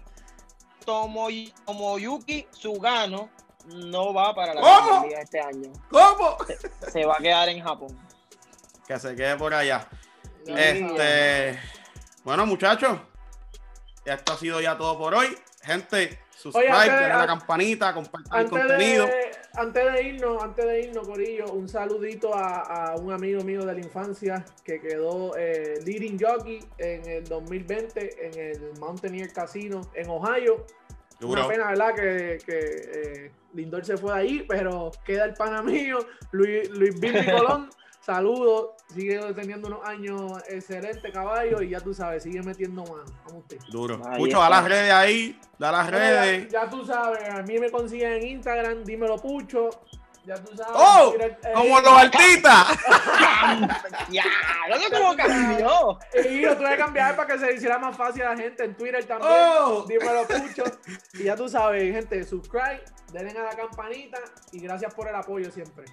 Tomoy- 0.86 1.52
Tomoyuki 1.66 2.48
Sugano 2.52 3.30
no 3.66 4.14
va 4.14 4.36
para 4.36 4.54
la 4.54 5.06
este 5.20 5.40
año. 5.40 5.72
¿Cómo? 5.90 6.38
Se 6.92 7.06
va 7.06 7.16
a 7.16 7.22
quedar 7.22 7.50
en 7.50 7.64
Japón. 7.64 7.98
Que 8.88 9.00
se 9.00 9.16
quede 9.16 9.36
por 9.36 9.54
allá. 9.54 9.88
Este, 10.46 11.60
bueno, 12.24 12.46
muchachos, 12.46 13.00
esto 14.06 14.34
ha 14.34 14.38
sido 14.38 14.62
ya 14.62 14.78
todo 14.78 14.96
por 15.00 15.16
hoy. 15.16 15.36
Gente, 15.64 16.20
Subscribe, 16.36 16.68
dale 16.68 16.92
a 16.92 17.18
la 17.20 17.28
campanita, 17.28 17.94
compartir 17.94 18.34
el 18.36 18.50
contenido. 18.50 19.08
antes 19.54 19.94
de 19.94 20.04
irnos, 20.04 20.44
antes 20.44 20.66
de 20.66 20.82
irnos, 20.82 21.08
Corillo, 21.08 21.46
un 21.54 21.68
saludito 21.68 22.34
a, 22.34 22.96
un 23.00 23.14
amigo 23.14 23.44
mío 23.44 23.66
de 23.66 23.74
la 23.74 23.80
infancia 23.80 24.44
que 24.64 24.82
quedó 24.82 25.36
eh, 25.38 25.80
leading 25.86 26.20
jockey 26.20 26.60
en 26.78 27.10
el 27.10 27.24
2020 27.24 28.28
en 28.28 28.40
el 28.40 28.80
Mountaineer 28.80 29.32
Casino 29.32 29.82
en 29.94 30.10
Ohio. 30.10 30.66
Una 31.22 31.48
pena, 31.48 31.68
¿verdad? 31.68 31.96
Que, 31.96 32.38
que 32.46 32.60
eh, 32.60 33.32
Lindor 33.54 33.86
se 33.86 33.98
fue 33.98 34.14
de 34.14 34.20
ahí, 34.20 34.46
pero 34.48 34.92
queda 35.06 35.26
el 35.26 35.34
pana 35.34 35.62
mío, 35.64 36.00
Luis, 36.32 36.70
Luis 36.70 37.00
Billy 37.00 37.26
Colón. 37.26 37.70
Saludos, 38.06 38.70
sigue 38.94 39.20
teniendo 39.34 39.68
unos 39.68 39.84
años 39.84 40.34
excelente 40.48 41.12
caballo 41.12 41.60
y 41.64 41.70
ya 41.70 41.80
tú 41.80 41.92
sabes, 41.92 42.22
sigue 42.22 42.40
metiendo 42.44 42.84
mano. 42.84 43.04
Vamos 43.26 43.42
usted. 43.42 43.58
Duro. 43.72 43.98
Mucho, 43.98 44.40
da 44.40 44.48
las 44.48 44.64
redes 44.64 44.94
ahí, 44.94 45.40
da 45.58 45.72
las 45.72 45.90
redes. 45.90 46.48
Ya, 46.52 46.70
tú 46.70 46.86
sabes, 46.86 47.28
a 47.28 47.42
mí 47.42 47.58
me 47.58 47.72
consiguen 47.72 48.14
en 48.14 48.28
Instagram, 48.28 48.84
dímelo 48.84 49.16
Pucho. 49.16 49.72
Ya 50.24 50.36
tú 50.36 50.56
sabes. 50.56 50.74
¡Oh! 50.76 51.16
¡Como 51.56 51.80
los 51.82 51.94
artistas! 51.94 52.68
¡Ya! 54.12 54.24
¿No 54.70 54.78
sé 54.78 54.92
cómo 54.92 55.16
cambió? 55.16 56.00
Y 56.30 56.42
yo 56.42 56.56
tuve 56.58 56.70
que 56.70 56.78
cambiar 56.78 57.16
para 57.16 57.34
que 57.34 57.40
se 57.40 57.54
hiciera 57.54 57.80
más 57.80 57.98
fácil 57.98 58.22
a 58.22 58.36
la 58.36 58.38
gente 58.38 58.66
en 58.66 58.76
Twitter 58.76 59.04
también. 59.06 59.32
¡Oh! 59.34 59.84
Dímelo 59.88 60.28
Pucho. 60.28 60.64
Y 61.16 61.24
ya 61.24 61.36
tú 61.36 61.50
sabes, 61.50 61.92
gente, 61.92 62.24
subscribe, 62.24 62.84
denle 63.12 63.40
a 63.40 63.46
la 63.46 63.56
campanita 63.56 64.20
y 64.52 64.60
gracias 64.60 64.94
por 64.94 65.08
el 65.08 65.16
apoyo 65.16 65.50
siempre. 65.50 65.86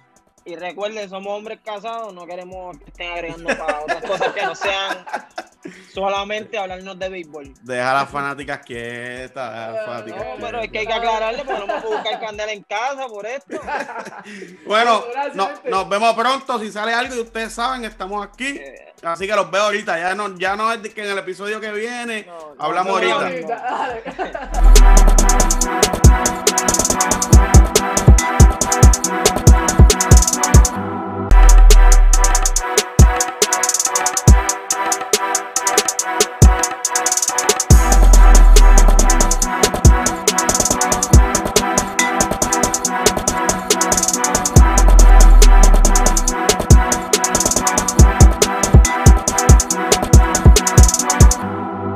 Y 0.45 0.55
recuerden, 0.55 1.09
somos 1.09 1.37
hombres 1.37 1.59
casados, 1.63 2.13
no 2.13 2.25
queremos 2.25 2.77
que 2.77 2.85
estén 2.85 3.11
agregando 3.11 3.47
para 3.57 3.79
otras 3.81 4.03
cosas 4.03 4.33
que 4.33 4.41
no 4.41 4.55
sean 4.55 5.05
solamente 5.93 6.57
hablarnos 6.57 6.99
de 6.99 7.07
béisbol. 7.09 7.53
Deja 7.61 7.91
a 7.91 7.93
las 7.93 8.09
fanáticas 8.09 8.59
quietas. 8.59 10.05
no, 10.05 10.15
pero 10.39 10.59
es 10.59 10.69
que 10.71 10.79
hay 10.79 10.87
que 10.87 10.93
aclararle 10.93 11.45
porque 11.45 11.65
no 11.65 11.73
a 11.73 11.79
buscar 11.79 12.19
candela 12.19 12.51
en 12.51 12.63
casa 12.63 13.07
por 13.07 13.25
esto. 13.25 13.57
bueno, 14.67 15.03
nos 15.65 15.87
vemos 15.89 16.13
pronto. 16.13 16.59
Si 16.59 16.71
sale 16.71 16.93
algo 16.93 17.15
y 17.15 17.19
ustedes 17.19 17.53
saben, 17.53 17.85
estamos 17.85 18.25
aquí. 18.25 18.57
Eh. 18.57 18.93
Así 19.03 19.25
que 19.27 19.35
los 19.35 19.49
veo 19.49 19.63
ahorita. 19.63 19.97
Ya 19.97 20.13
no, 20.15 20.37
ya 20.37 20.57
no 20.57 20.73
es 20.73 20.93
que 20.93 21.03
en 21.03 21.11
el 21.11 21.17
episodio 21.19 21.61
que 21.61 21.71
viene 21.71 22.27
hablamos 22.57 23.01
ahorita. 23.01 23.31